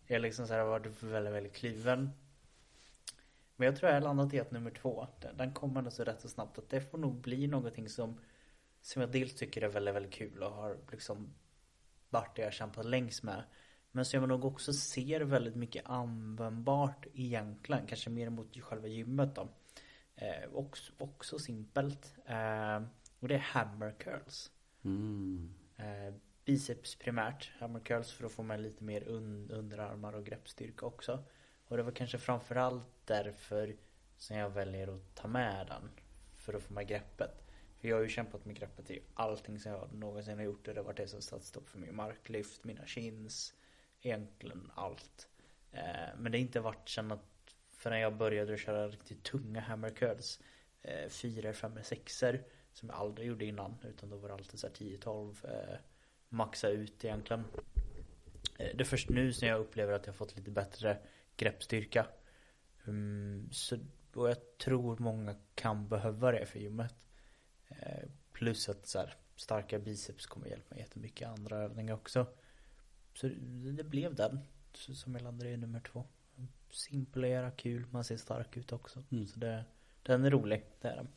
Jag 0.06 0.22
liksom 0.22 0.46
så 0.46 0.54
här 0.54 0.64
varit 0.64 1.02
väldigt, 1.02 1.34
väldigt 1.34 1.54
kliven. 1.54 2.10
Men 3.56 3.66
jag 3.66 3.76
tror 3.76 3.88
jag 3.90 3.96
har 3.96 4.04
landat 4.04 4.34
i 4.34 4.40
att 4.40 4.50
nummer 4.50 4.70
två, 4.70 5.06
den, 5.20 5.36
den 5.36 5.52
kommer 5.52 5.82
nog 5.82 5.92
så 5.92 6.04
rätt 6.04 6.20
så 6.20 6.28
snabbt 6.28 6.58
att 6.58 6.70
det 6.70 6.80
får 6.80 6.98
nog 6.98 7.20
bli 7.20 7.46
någonting 7.46 7.88
som 7.88 8.20
Som 8.80 9.02
jag 9.02 9.12
dels 9.12 9.34
tycker 9.34 9.62
är 9.62 9.68
väldigt, 9.68 9.94
väldigt 9.94 10.12
kul 10.12 10.42
och 10.42 10.50
har 10.50 10.78
liksom 10.90 11.34
varit 12.10 12.36
det 12.36 12.42
jag 12.42 12.52
kämpat 12.52 12.86
längst 12.86 13.22
med. 13.22 13.44
Men 13.92 14.04
som 14.04 14.20
jag 14.20 14.28
nog 14.28 14.44
också 14.44 14.72
ser 14.72 15.20
väldigt 15.20 15.56
mycket 15.56 15.86
användbart 15.86 17.06
egentligen. 17.14 17.86
Kanske 17.86 18.10
mer 18.10 18.30
mot 18.30 18.60
själva 18.60 18.86
gymmet 18.86 19.34
då. 19.34 19.48
Eh, 20.16 20.54
också, 20.54 20.92
också 20.98 21.38
simpelt. 21.38 22.14
Eh, 22.26 22.82
och 23.20 23.28
det 23.28 23.34
är 23.34 23.38
hammer 23.38 23.94
curls. 23.98 24.50
Mm. 24.84 25.54
Eh, 25.76 26.14
biceps 26.44 26.96
primärt, 26.96 27.52
hammer 27.58 27.80
curls 27.80 28.12
för 28.12 28.26
att 28.26 28.32
få 28.32 28.42
med 28.42 28.60
lite 28.60 28.84
mer 28.84 29.08
un 29.08 29.50
underarmar 29.50 30.12
och 30.12 30.26
greppstyrka 30.26 30.86
också. 30.86 31.24
Och 31.68 31.76
det 31.76 31.82
var 31.82 31.92
kanske 31.92 32.18
framförallt 32.18 32.86
därför 33.04 33.76
som 34.16 34.36
jag 34.36 34.50
väljer 34.50 34.88
att 34.88 35.14
ta 35.14 35.28
med 35.28 35.66
den. 35.66 35.90
För 36.34 36.54
att 36.54 36.62
få 36.62 36.74
med 36.74 36.88
greppet. 36.88 37.44
För 37.80 37.88
jag 37.88 37.96
har 37.96 38.02
ju 38.02 38.08
kämpat 38.08 38.44
med 38.44 38.56
greppet 38.56 38.90
i 38.90 39.02
allting 39.14 39.60
som 39.60 39.72
jag 39.72 39.94
någonsin 39.94 40.36
har 40.36 40.44
gjort. 40.44 40.68
Och 40.68 40.74
Det 40.74 40.80
har 40.80 40.84
varit 40.84 40.96
det 40.96 41.08
som 41.08 41.22
satt 41.22 41.44
stopp 41.44 41.68
för 41.68 41.78
min 41.78 41.96
marklyft, 41.96 42.64
mina 42.64 42.86
chins. 42.86 43.54
Egentligen 44.02 44.70
allt. 44.74 45.28
Eh, 45.72 46.16
men 46.18 46.32
det 46.32 46.38
har 46.38 46.42
inte 46.42 46.60
varit 46.60 46.88
sen 46.88 47.12
att 47.12 47.56
förrän 47.70 48.00
jag 48.00 48.16
började 48.16 48.58
köra 48.58 48.88
riktigt 48.88 49.22
tunga 49.22 49.60
hammer 49.60 49.90
curls. 49.90 50.40
Eh, 50.82 51.08
Fyra, 51.08 51.52
fem, 51.52 51.78
sexer. 51.82 52.42
Som 52.72 52.88
jag 52.88 52.98
aldrig 52.98 53.28
gjorde 53.28 53.44
innan. 53.44 53.76
Utan 53.84 54.10
då 54.10 54.16
var 54.16 54.28
det 54.28 54.34
alltid 54.34 54.60
så 54.60 54.68
10-12. 54.68 55.44
Eh, 55.44 55.78
maxa 56.28 56.68
ut 56.68 57.04
egentligen. 57.04 57.44
Det 58.56 58.80
är 58.80 58.84
först 58.84 59.08
nu 59.08 59.32
som 59.32 59.48
jag 59.48 59.60
upplever 59.60 59.92
att 59.92 60.06
jag 60.06 60.16
fått 60.16 60.36
lite 60.36 60.50
bättre 60.50 60.98
greppstyrka. 61.36 62.06
Um, 62.84 63.48
så, 63.52 63.78
och 64.14 64.28
jag 64.28 64.58
tror 64.58 64.98
många 64.98 65.34
kan 65.54 65.88
behöva 65.88 66.32
det 66.32 66.46
för 66.46 66.58
gymmet. 66.58 66.94
Eh, 67.68 68.08
plus 68.32 68.68
att 68.68 68.86
så 68.86 68.98
här, 68.98 69.16
starka 69.36 69.78
biceps 69.78 70.26
kommer 70.26 70.46
hjälpa 70.46 70.74
mig 70.74 70.78
jättemycket 70.78 71.28
andra 71.28 71.58
övningar 71.58 71.94
också. 71.94 72.26
Så 73.14 73.28
det, 73.76 73.84
blev 73.84 74.14
den. 74.14 74.38
Som 74.72 75.14
jag 75.14 75.22
landade 75.22 75.50
i 75.50 75.56
nummer 75.56 75.80
två. 75.80 76.04
Göra, 77.14 77.50
kul, 77.50 77.86
man 77.90 78.04
ser 78.04 78.16
stark 78.16 78.56
ut 78.56 78.72
också. 78.72 79.02
Mm. 79.10 79.26
Så 79.26 79.38
det, 79.38 79.64
den 80.02 80.24
är 80.24 80.30
rolig, 80.30 80.64
det 80.80 80.88
är 80.88 80.96
den. 80.96 81.08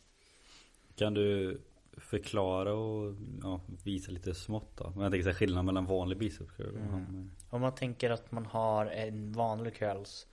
Kan 0.95 1.13
du 1.13 1.61
förklara 1.97 2.73
och 2.73 3.15
ja, 3.43 3.61
visa 3.83 4.11
lite 4.11 4.33
smått 4.33 4.77
då? 4.77 4.93
Jag 4.97 5.11
tänker 5.11 5.23
så 5.23 5.29
här, 5.29 5.35
skillnaden 5.35 5.65
mellan 5.65 5.85
vanlig 5.85 6.17
biceps 6.17 6.51
curl 6.51 6.69
och 6.75 6.77
Mm. 6.81 6.89
hammer. 6.91 7.29
Om 7.49 7.61
man 7.61 7.75
tänker 7.75 8.09
att 8.09 8.31
man 8.31 8.45
har 8.45 8.85
en 8.85 9.31
vanlig 9.31 9.75
curls 9.75 10.27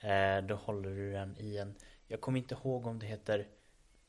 eh, 0.00 0.46
Då 0.46 0.54
håller 0.54 0.90
du 0.90 1.12
den 1.12 1.36
i 1.38 1.56
en 1.56 1.74
Jag 2.06 2.20
kommer 2.20 2.38
inte 2.38 2.54
ihåg 2.54 2.86
om 2.86 2.98
det 2.98 3.06
heter 3.06 3.46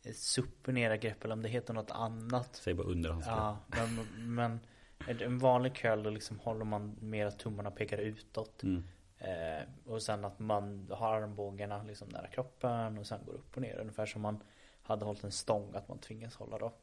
eh, 0.05 0.13
Supinera 0.13 0.97
grepp 0.97 1.23
eller 1.23 1.33
om 1.33 1.41
det 1.41 1.49
heter 1.49 1.73
något 1.73 1.91
annat 1.91 2.49
Säg 2.55 2.73
bara 2.73 2.87
underhandsgrepp. 2.87 3.37
Ja, 3.37 3.57
men, 3.67 4.05
men 4.35 4.59
en- 5.07 5.21
en 5.21 5.39
vanlig 5.39 5.75
curl 5.75 6.03
då 6.03 6.09
liksom 6.09 6.39
håller 6.39 6.65
man 6.65 6.95
mer 7.01 7.25
att 7.25 7.39
tummarna 7.39 7.71
pekar 7.71 7.97
utåt 7.97 8.63
Mm. 8.63 8.83
eh, 9.17 9.63
Och 9.91 10.01
sen 10.01 10.25
att 10.25 10.39
man 10.39 10.87
har 10.91 11.21
armbågarna 11.21 11.83
liksom 11.83 12.07
nära 12.09 12.27
kroppen 12.27 12.97
och 12.97 13.07
sen 13.07 13.19
går 13.25 13.33
upp 13.33 13.55
och 13.55 13.61
ner 13.61 13.77
Ungefär 13.79 14.05
som 14.05 14.21
man 14.21 14.43
hade 14.81 15.05
hållit 15.05 15.23
en 15.23 15.31
stång 15.31 15.75
att 15.75 15.87
man 15.89 15.97
tvingas 15.99 16.35
hålla 16.35 16.57
då 16.57 16.73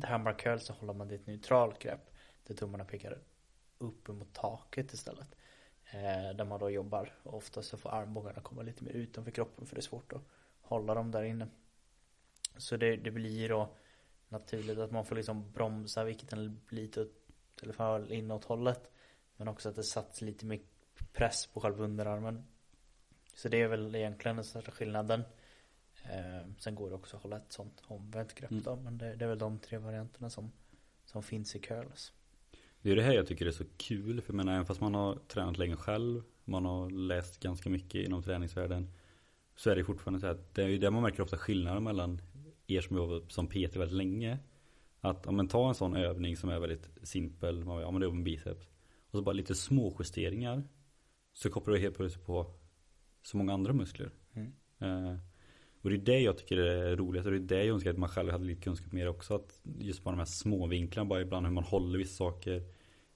det 0.00 0.06
här 0.06 0.38
curl 0.38 0.58
så 0.58 0.72
håller 0.72 0.92
man 0.92 1.08
det 1.08 1.14
i 1.14 1.18
ett 1.18 1.26
neutralt 1.26 1.78
grepp 1.78 2.10
Där 2.46 2.54
tummarna 2.54 2.84
pekar 2.84 3.18
upp 3.78 4.08
mot 4.08 4.32
taket 4.32 4.92
istället. 4.92 5.36
Eh, 5.90 6.36
Där 6.36 6.44
man 6.44 6.60
då 6.60 6.70
jobbar. 6.70 7.14
Och 7.22 7.34
ofta 7.34 7.62
så 7.62 7.76
får 7.76 7.90
armbågarna 7.90 8.40
komma 8.40 8.62
lite 8.62 8.84
mer 8.84 8.92
utanför 8.92 9.30
kroppen 9.30 9.66
för 9.66 9.74
det 9.74 9.80
är 9.80 9.82
svårt 9.82 10.12
att 10.12 10.22
hålla 10.60 10.94
dem 10.94 11.10
där 11.10 11.22
inne. 11.22 11.48
Så 12.56 12.76
det, 12.76 12.96
det 12.96 13.10
blir 13.10 13.48
då 13.48 13.68
naturligt 14.28 14.78
att 14.78 14.90
man 14.90 15.04
får 15.04 15.16
liksom 15.16 15.52
bromsa 15.52 16.04
vikten 16.04 16.60
lite 16.68 17.02
åt- 17.02 17.62
eller 17.62 17.72
för 17.72 18.12
inåt 18.12 18.44
hållet 18.44 18.90
Men 19.36 19.48
också 19.48 19.68
att 19.68 19.76
det 19.76 19.82
satts 19.84 20.20
lite 20.20 20.46
mer 20.46 20.60
press 21.12 21.46
på 21.46 21.60
själva 21.60 21.84
underarmen. 21.84 22.44
Så 23.34 23.48
det 23.48 23.62
är 23.62 23.68
väl 23.68 23.94
egentligen 23.94 24.36
den 24.36 24.44
största 24.44 24.70
skillnaden. 24.70 25.22
Sen 26.58 26.74
går 26.74 26.88
det 26.88 26.94
också 26.94 27.16
att 27.16 27.22
hålla 27.22 27.36
ett 27.36 27.52
sånt 27.52 27.82
omvänt 27.86 28.34
grepp 28.34 28.50
Mm. 28.50 28.62
då 28.62 28.76
Men 28.76 28.98
det, 28.98 29.16
det 29.16 29.24
är 29.24 29.28
väl 29.28 29.38
de 29.38 29.58
tre 29.58 29.78
varianterna 29.78 30.30
som, 30.30 30.52
som 31.04 31.22
finns 31.22 31.56
i 31.56 31.58
curls 31.58 32.12
Det 32.82 32.90
är 32.90 32.96
det 32.96 33.02
här 33.02 33.12
jag 33.12 33.26
tycker 33.26 33.46
är 33.46 33.50
så 33.50 33.64
kul. 33.76 34.20
För 34.20 34.32
jag 34.32 34.36
menar, 34.36 34.52
även 34.52 34.66
fast 34.66 34.80
man 34.80 34.94
har 34.94 35.16
tränat 35.28 35.58
länge 35.58 35.76
själv. 35.76 36.22
Man 36.44 36.64
har 36.64 36.90
läst 36.90 37.40
ganska 37.40 37.70
mycket 37.70 38.06
inom 38.06 38.22
träningsvärlden. 38.22 38.90
Så 39.56 39.70
är 39.70 39.76
det 39.76 39.84
fortfarande 39.84 40.20
så 40.20 40.26
här 40.26 40.38
det 40.52 40.62
är 40.62 40.68
ju 40.68 40.78
där 40.78 40.90
man 40.90 41.02
märker 41.02 41.22
ofta 41.22 41.38
skillnaden 41.38 41.84
mellan 41.84 42.20
er 42.66 42.80
som 42.80 42.96
jobbat 42.96 43.32
som 43.32 43.46
PT 43.46 43.76
väldigt 43.76 43.96
länge. 43.96 44.38
Att 45.00 45.26
om 45.26 45.36
man 45.36 45.48
tar 45.48 45.68
en 45.68 45.74
sån 45.74 45.96
övning 45.96 46.36
som 46.36 46.50
är 46.50 46.58
väldigt 46.58 46.88
simpel. 47.02 47.64
Man, 47.64 47.80
ja 47.80 47.90
men 47.90 48.00
det 48.00 48.06
är 48.06 48.10
en 48.10 48.24
biceps. 48.24 48.68
Och 49.10 49.18
så 49.18 49.22
bara 49.22 49.32
lite 49.32 49.54
små 49.54 49.96
justeringar. 49.98 50.64
Så 51.32 51.50
kopplar 51.50 51.74
du 51.74 51.80
helt 51.80 51.96
plötsligt 51.96 52.26
på 52.26 52.54
så 53.22 53.36
många 53.36 53.52
andra 53.52 53.72
muskler. 53.72 54.10
Mm. 54.32 54.52
Eh, 54.78 55.18
och 55.82 55.90
det 55.90 55.96
är 55.96 55.98
det 55.98 56.20
jag 56.20 56.38
tycker 56.38 56.56
är 56.56 56.96
roligt. 56.96 57.24
Och 57.24 57.32
det 57.32 57.36
är 57.36 57.40
det 57.40 57.64
jag 57.64 57.74
önskar 57.74 57.90
att 57.90 57.98
man 57.98 58.08
själv 58.08 58.30
hade 58.30 58.44
lite 58.44 58.60
kunskap 58.60 58.92
mer 58.92 59.08
också. 59.08 59.34
Att 59.34 59.60
just 59.78 60.04
bara 60.04 60.10
de 60.10 60.18
här 60.18 60.24
små 60.24 60.66
vinklarna. 60.66 61.08
Bara 61.08 61.20
ibland 61.20 61.46
hur 61.46 61.52
man 61.52 61.64
håller 61.64 61.98
vissa 61.98 62.16
saker. 62.16 62.62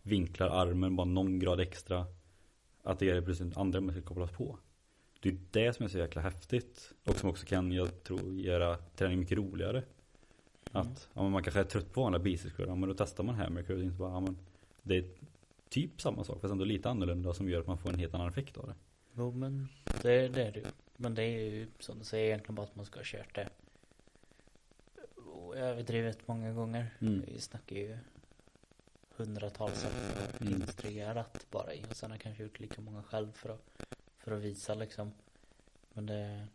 Vinklar 0.02 0.48
armen 0.48 0.96
bara 0.96 1.06
någon 1.06 1.38
grad 1.38 1.60
extra. 1.60 2.06
Att 2.82 2.98
det 2.98 3.10
är 3.10 3.20
plötsligt 3.20 3.56
andra 3.56 3.80
muskler 3.80 4.02
kopplas 4.02 4.30
på. 4.30 4.58
Det 5.20 5.28
är 5.28 5.38
det 5.50 5.72
som 5.72 5.84
är 5.84 5.88
så 5.88 5.98
jäkla 5.98 6.22
häftigt. 6.22 6.92
Och 7.06 7.16
som 7.16 7.30
också 7.30 7.46
kan, 7.46 7.72
jag 7.72 8.02
tror, 8.04 8.40
göra 8.40 8.76
träning 8.76 9.18
mycket 9.18 9.38
roligare. 9.38 9.82
Att 10.72 11.08
ja, 11.14 11.28
man 11.28 11.42
kanske 11.42 11.60
är 11.60 11.64
trött 11.64 11.92
på 11.92 12.02
vanliga 12.02 12.22
biceps 12.22 12.54
curl, 12.54 12.68
ja, 12.68 12.74
men 12.74 12.88
då 12.88 12.94
testar 12.94 13.24
man 13.24 13.34
hammer 13.34 13.62
curl. 13.62 13.90
Så 13.90 13.96
bara, 13.96 14.10
ja, 14.10 14.20
men 14.20 14.38
det 14.82 14.96
är 14.96 15.04
typ 15.68 16.00
samma 16.00 16.24
sak 16.24 16.40
fast 16.40 16.52
ändå 16.52 16.64
lite 16.64 16.90
annorlunda 16.90 17.34
som 17.34 17.48
gör 17.48 17.60
att 17.60 17.66
man 17.66 17.78
får 17.78 17.90
en 17.90 17.98
helt 17.98 18.14
annan 18.14 18.28
effekt 18.28 18.56
av 18.56 18.66
det. 18.66 18.74
Jo 19.16 19.32
men 19.32 19.68
det, 20.02 20.28
det 20.28 20.42
är 20.42 20.52
det 20.52 20.58
ju. 20.58 20.66
Men 20.96 21.14
det 21.14 21.22
är 21.22 21.50
ju 21.50 21.68
som 21.78 21.98
du 21.98 22.04
säger 22.04 22.26
egentligen 22.26 22.54
bara 22.54 22.66
att 22.66 22.76
man 22.76 22.86
ska 22.86 22.98
ha 22.98 23.04
kört 23.04 23.34
det 23.34 23.48
överdrivet 25.54 26.28
många 26.28 26.52
gånger. 26.52 26.90
Mm. 27.00 27.24
Vi 27.26 27.40
snackar 27.40 27.76
ju 27.76 27.98
hundratals 29.16 29.86
Mm. 30.40 30.62
instruerat 30.62 31.46
bara 31.50 31.74
i 31.74 31.84
och 31.90 31.96
sen 31.96 32.10
har 32.10 32.16
jag 32.16 32.22
kanske 32.22 32.42
gjort 32.42 32.60
lika 32.60 32.80
många 32.80 33.02
själv 33.02 33.32
för 33.32 33.48
att, 33.48 33.86
för 34.18 34.32
att 34.32 34.42
visa 34.42 34.74
liksom. 34.74 35.12
Men 35.92 36.06
det, 36.06 36.46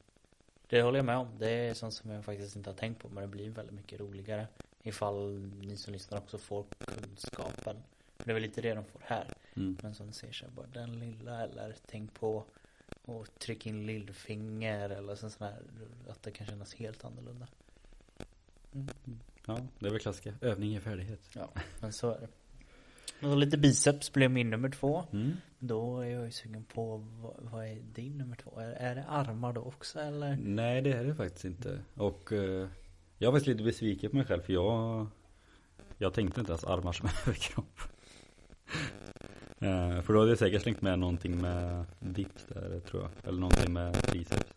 det 0.68 0.82
håller 0.82 1.00
jag 1.00 1.06
med 1.06 1.18
om. 1.18 1.38
Det 1.38 1.50
är 1.50 1.74
sånt 1.74 1.94
som 1.94 2.12
jag 2.12 2.26
faktiskt 2.26 2.56
inte 2.56 2.70
har 2.70 2.78
tänkt 2.78 3.02
på 3.02 3.10
men 3.10 3.22
det 3.22 3.28
blir 3.28 3.50
väldigt 3.50 3.76
mycket 3.76 4.00
roligare 4.00 4.48
ifall 4.84 5.40
ni 5.40 5.78
som 5.78 5.94
lyssnar 5.94 6.18
också 6.18 6.38
får 6.38 6.66
kunskapen. 6.80 7.84
Det 8.18 8.32
är 8.32 8.34
väl 8.34 8.44
lite 8.44 8.62
det 8.62 8.74
de 8.74 8.86
får 8.86 9.02
här. 9.04 9.34
Mm. 9.56 9.78
Men 9.82 9.96
som 9.96 10.08
du 10.08 10.14
ser 10.14 10.32
så 10.32 10.46
här, 10.46 10.52
bara 10.52 10.68
den 10.68 11.00
lilla 11.00 11.44
eller 11.44 11.76
tänk 11.86 12.14
på 12.14 12.46
och 13.08 13.40
tryck 13.40 13.66
in 13.66 13.86
lillfinger 13.86 14.90
eller 14.90 15.16
så 15.16 15.30
sån 15.30 15.48
här 15.48 15.62
att 16.10 16.24
det 16.24 16.32
kan 16.32 16.48
kännas 16.48 16.74
helt 16.76 17.06
annorlunda. 17.06 17.48
Mm. 18.74 18.88
Ja, 19.46 19.60
det 19.80 19.88
är 19.88 19.92
väl 19.92 20.00
klassiska. 20.00 20.34
Övning 20.42 20.76
är 20.76 20.80
färdighet. 20.80 21.20
Ja, 21.34 21.50
men 21.80 21.94
så 21.94 22.12
är 22.12 22.20
det. 22.20 22.28
Och 23.28 23.38
lite 23.38 23.58
biceps 23.58 24.14
blev 24.14 24.32
min 24.32 24.50
nummer 24.50 24.70
två. 24.70 25.04
Mm. 25.12 25.34
Då 25.60 26.00
är 26.00 26.10
jag 26.10 26.26
ju 26.26 26.32
sugen 26.32 26.64
på 26.64 26.98
vad, 26.98 27.36
vad 27.52 27.66
är 27.66 27.76
din 27.76 28.18
nummer 28.18 28.36
två? 28.36 28.60
Är, 28.60 28.70
är 28.72 28.96
det 28.96 29.04
armar 29.04 29.54
då 29.54 29.62
också 29.62 30.00
eller? 30.00 30.38
Nej 30.42 30.82
det 30.82 30.94
är 30.94 31.04
det 31.04 31.16
faktiskt 31.16 31.46
inte. 31.46 31.80
Och 31.94 32.34
eh, 32.34 32.68
jag 33.18 33.32
var 33.32 33.40
lite 33.40 33.64
besviken 33.64 34.10
på 34.10 34.18
mig 34.18 34.26
själv 34.26 34.42
för 34.42 34.54
jag 34.54 35.08
Jag 35.98 36.14
tänkte 36.14 36.40
inte 36.40 36.52
ens 36.52 36.64
armar 36.64 36.92
som 36.94 37.10
överkropp. 37.26 37.80
Eh, 39.60 40.02
för 40.02 40.14
då 40.14 40.20
hade 40.20 40.32
jag 40.32 40.40
säkert 40.40 40.62
slängt 40.62 40.82
med 40.82 41.00
någonting 41.00 41.42
med 41.42 41.86
dips 42.00 42.46
där 42.48 42.80
tror 42.80 43.02
jag. 43.02 43.12
Eller 43.30 43.40
någonting 43.40 43.74
med 43.74 43.94
triceps. 43.94 44.54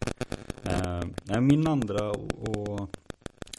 Eh, 0.62 1.40
min 1.40 1.66
andra 1.66 2.10
och, 2.10 2.48
och 2.48 2.90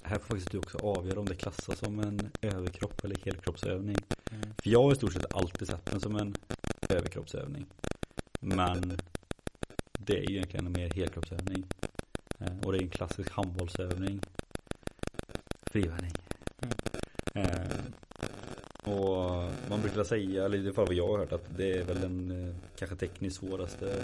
här 0.04 0.20
får 0.20 0.28
faktiskt 0.28 0.52
du 0.52 0.58
också 0.58 0.78
avgöra 0.78 1.20
om 1.20 1.26
det 1.26 1.36
klassas 1.36 1.80
som 1.80 2.00
en 2.00 2.32
överkropp 2.42 3.04
eller 3.04 3.16
helkroppsövning. 3.26 3.98
Mm. 4.32 4.54
För 4.64 4.70
jag 4.70 4.84
har 4.84 4.92
i 4.92 4.96
stort 4.96 5.14
sett 5.14 5.36
alltid 5.36 5.68
sett 5.68 5.86
den 5.86 6.00
som 6.00 6.16
en 6.16 6.36
överkroppsövning. 6.90 7.66
Men 8.40 8.98
det 10.00 10.18
är 10.18 10.30
ju 10.30 10.36
egentligen 10.36 10.66
en 10.66 10.72
mer 10.72 10.90
helkroppsövning. 10.90 11.66
Eh, 12.40 12.60
och 12.64 12.72
det 12.72 12.78
är 12.78 12.82
en 12.82 12.90
klassisk 12.90 13.32
handbollsövning. 13.32 14.22
Frivärning. 15.72 16.12
Eh, 17.34 17.82
brukar 19.94 20.10
säga, 20.10 20.46
eller 20.46 20.58
i 20.58 20.62
alla 20.62 20.74
fall 20.74 20.86
vad 20.86 20.96
jag 20.96 21.08
har 21.08 21.20
hört, 21.20 21.32
att 21.32 21.58
det 21.58 21.78
är 21.78 21.84
väl 21.84 22.02
den 22.02 22.48
eh, 22.48 22.56
kanske 22.76 22.96
tekniskt 22.96 23.38
svåraste 23.38 24.04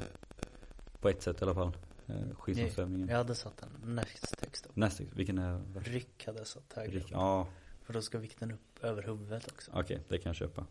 på 0.99 1.09
ett 1.09 1.21
sätt 1.21 1.41
i 1.41 1.43
alla 1.43 1.53
fall. 1.53 1.71
Eh, 2.07 2.35
skidstångsövningen. 2.35 3.07
Jag 3.07 3.17
hade 3.17 3.35
satt 3.35 3.61
en 3.61 3.95
näst 3.95 4.41
högst 4.41 4.65
upp. 4.65 4.75
Nästa, 4.75 5.03
vilken 5.15 5.37
är? 5.37 5.61
Ryck 5.75 6.25
hade 6.25 6.37
jag 6.37 6.47
satt 6.47 6.73
högre 6.75 6.99
upp. 6.99 7.11
Ja, 7.11 7.47
För 7.83 7.93
då 7.93 8.01
ska 8.01 8.17
vikten 8.17 8.51
upp 8.51 8.83
över 8.83 9.03
huvudet 9.03 9.51
också. 9.51 9.71
Okej, 9.73 9.99
det 10.07 10.17
kan 10.17 10.29
jag 10.29 10.35
köpa. 10.35 10.65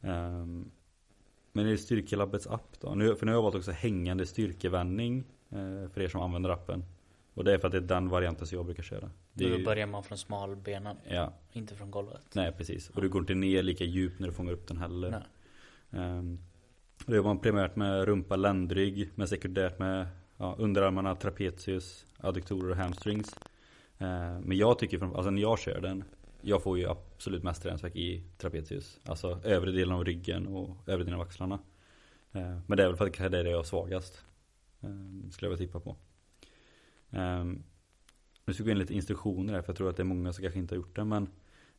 Ehm, 0.00 0.70
men 1.52 1.68
i 1.68 1.78
Styrkelabbets 1.78 2.46
app 2.46 2.80
då? 2.80 2.94
Nu, 2.94 3.16
för 3.16 3.26
nu 3.26 3.32
har 3.32 3.36
jag 3.36 3.42
valt 3.42 3.54
också 3.54 3.70
hängande 3.70 4.26
styrkevändning 4.26 5.24
eh, 5.48 5.88
för 5.88 6.00
er 6.00 6.08
som 6.08 6.20
använder 6.20 6.50
appen. 6.50 6.84
Och 7.34 7.44
det 7.44 7.54
är 7.54 7.58
för 7.58 7.66
att 7.68 7.72
det 7.72 7.78
är 7.78 7.82
den 7.82 8.08
varianten 8.08 8.46
som 8.46 8.56
jag 8.56 8.64
brukar 8.66 8.82
köra. 8.82 9.10
Det 9.32 9.44
är, 9.44 9.50
då 9.50 9.56
ju- 9.58 9.64
börjar 9.64 9.86
man 9.86 10.02
från 10.02 10.18
smalbenen, 10.18 10.96
Ja, 11.08 11.32
inte 11.52 11.74
från 11.74 11.90
golvet. 11.90 12.22
nej 12.34 12.52
precis. 12.52 12.90
Och 12.90 13.02
du 13.02 13.08
går 13.08 13.20
inte 13.20 13.34
ner 13.34 13.62
lika 13.62 13.84
djupt 13.84 14.20
när 14.20 14.26
du 14.28 14.32
fångar 14.34 14.52
upp 14.52 14.66
den 14.68 14.76
heller. 14.76 15.10
Nej. 15.10 16.02
Ehm, 16.02 16.38
det 17.06 17.14
gör 17.14 17.22
man 17.22 17.38
primärt 17.38 17.76
med 17.76 18.04
rumpa, 18.04 18.36
ländrygg, 18.36 19.10
men 19.14 19.28
sekundärt 19.28 19.78
med 19.78 20.06
ja, 20.36 20.54
underarmarna, 20.58 21.14
trapezius, 21.14 22.06
adduktorer 22.18 22.70
och 22.70 22.76
hamstrings. 22.76 23.36
Ehm, 23.98 24.40
men 24.40 24.56
jag 24.56 24.78
tycker, 24.78 25.16
alltså 25.16 25.30
när 25.30 25.42
jag 25.42 25.58
kör 25.58 25.80
den, 25.80 26.04
jag 26.42 26.62
får 26.62 26.78
ju 26.78 26.88
absolut 26.88 27.42
mest 27.42 27.62
träningsvärk 27.62 27.96
i 27.96 28.24
trapezius. 28.38 29.00
Alltså 29.04 29.40
övre 29.44 29.70
delen 29.72 29.94
av 29.94 30.04
ryggen 30.04 30.46
och 30.46 30.76
övre 30.86 31.04
delen 31.04 31.20
av 31.20 31.26
axlarna. 31.26 31.58
Eh, 32.32 32.58
men 32.66 32.76
det 32.76 32.82
är 32.82 32.86
väl 32.88 32.96
för 32.96 33.06
att 33.06 33.12
det 33.32 33.38
är 33.38 33.44
det 33.44 33.50
jag 33.50 33.58
är 33.60 33.62
svagast. 33.62 34.24
Eh, 34.80 34.88
skulle 35.30 35.46
jag 35.50 35.58
väl 35.58 35.66
tippa 35.66 35.80
på. 35.80 35.96
Eh, 37.10 37.44
nu 38.44 38.54
ska 38.54 38.62
vi 38.62 38.64
gå 38.64 38.70
in 38.70 38.78
lite 38.78 38.94
instruktioner 38.94 39.52
här 39.52 39.62
för 39.62 39.68
jag 39.68 39.76
tror 39.76 39.90
att 39.90 39.96
det 39.96 40.02
är 40.02 40.04
många 40.04 40.32
som 40.32 40.42
kanske 40.42 40.58
inte 40.58 40.74
har 40.74 40.76
gjort 40.76 40.96
det. 40.96 41.04
Men 41.04 41.28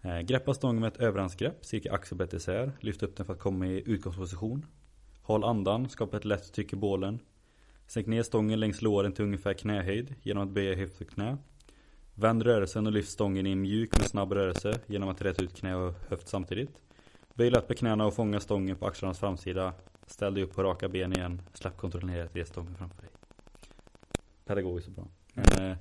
eh, 0.02 0.20
greppa 0.20 0.54
stången 0.54 0.82
med 0.82 0.88
ett 0.88 1.02
överhandsgrepp, 1.02 1.66
cirka 1.66 1.94
axelbrett 1.94 2.34
isär. 2.34 2.72
Lyft 2.80 3.04
upp 3.04 3.16
den 3.16 3.26
för 3.26 3.34
att 3.34 3.40
komma 3.40 3.68
i 3.68 3.84
utgångsposition. 3.86 4.66
Håll 5.22 5.44
andan, 5.44 5.90
skapa 5.90 6.18
ett 6.18 6.26
lätt 6.26 6.54
tryck 6.54 6.74
i 6.74 6.76
bålen. 6.76 7.20
Sänk 7.88 8.08
ner 8.08 8.24
stången 8.24 8.60
längs 8.60 8.82
låren 8.82 9.12
till 9.12 9.24
ungefär 9.24 9.54
knähöjd 9.54 10.16
genom 10.22 10.44
att 10.44 10.50
böja 10.50 10.76
höft 10.76 11.02
och 11.02 11.10
knä. 11.10 11.38
Vänd 12.16 12.44
rörelsen 12.44 12.88
och 12.88 12.92
lyft 12.92 13.12
stången 13.12 13.48
i 13.48 13.52
en 13.52 13.62
mjuk 13.62 13.90
men 13.98 14.08
snabb 14.08 14.32
rörelse 14.34 14.80
genom 14.86 15.10
att 15.10 15.22
rätta 15.22 15.44
ut 15.44 15.56
knä 15.56 15.76
och 15.76 15.94
höft 16.10 16.28
samtidigt. 16.28 16.82
Böj 17.34 17.50
lätt 17.50 17.68
på 17.68 17.74
knäna 17.74 18.06
och 18.06 18.14
fånga 18.14 18.40
stången 18.40 18.76
på 18.76 18.88
axlarnas 18.88 19.20
framsida. 19.20 19.74
Ställ 20.08 20.34
dig 20.34 20.44
upp 20.44 20.56
på 20.56 20.64
raka 20.64 20.90
ben 20.90 21.14
igen. 21.14 21.42
Släpp 21.54 21.78
kontrollerat 21.78 22.36
ner 22.36 22.44
stången 22.44 22.76
framför 22.76 23.02
dig. 23.02 23.10
Pedagogiskt 24.46 24.88
och 24.88 24.94
bra. 24.94 25.08
Men, 25.34 25.72
eh, 25.72 25.78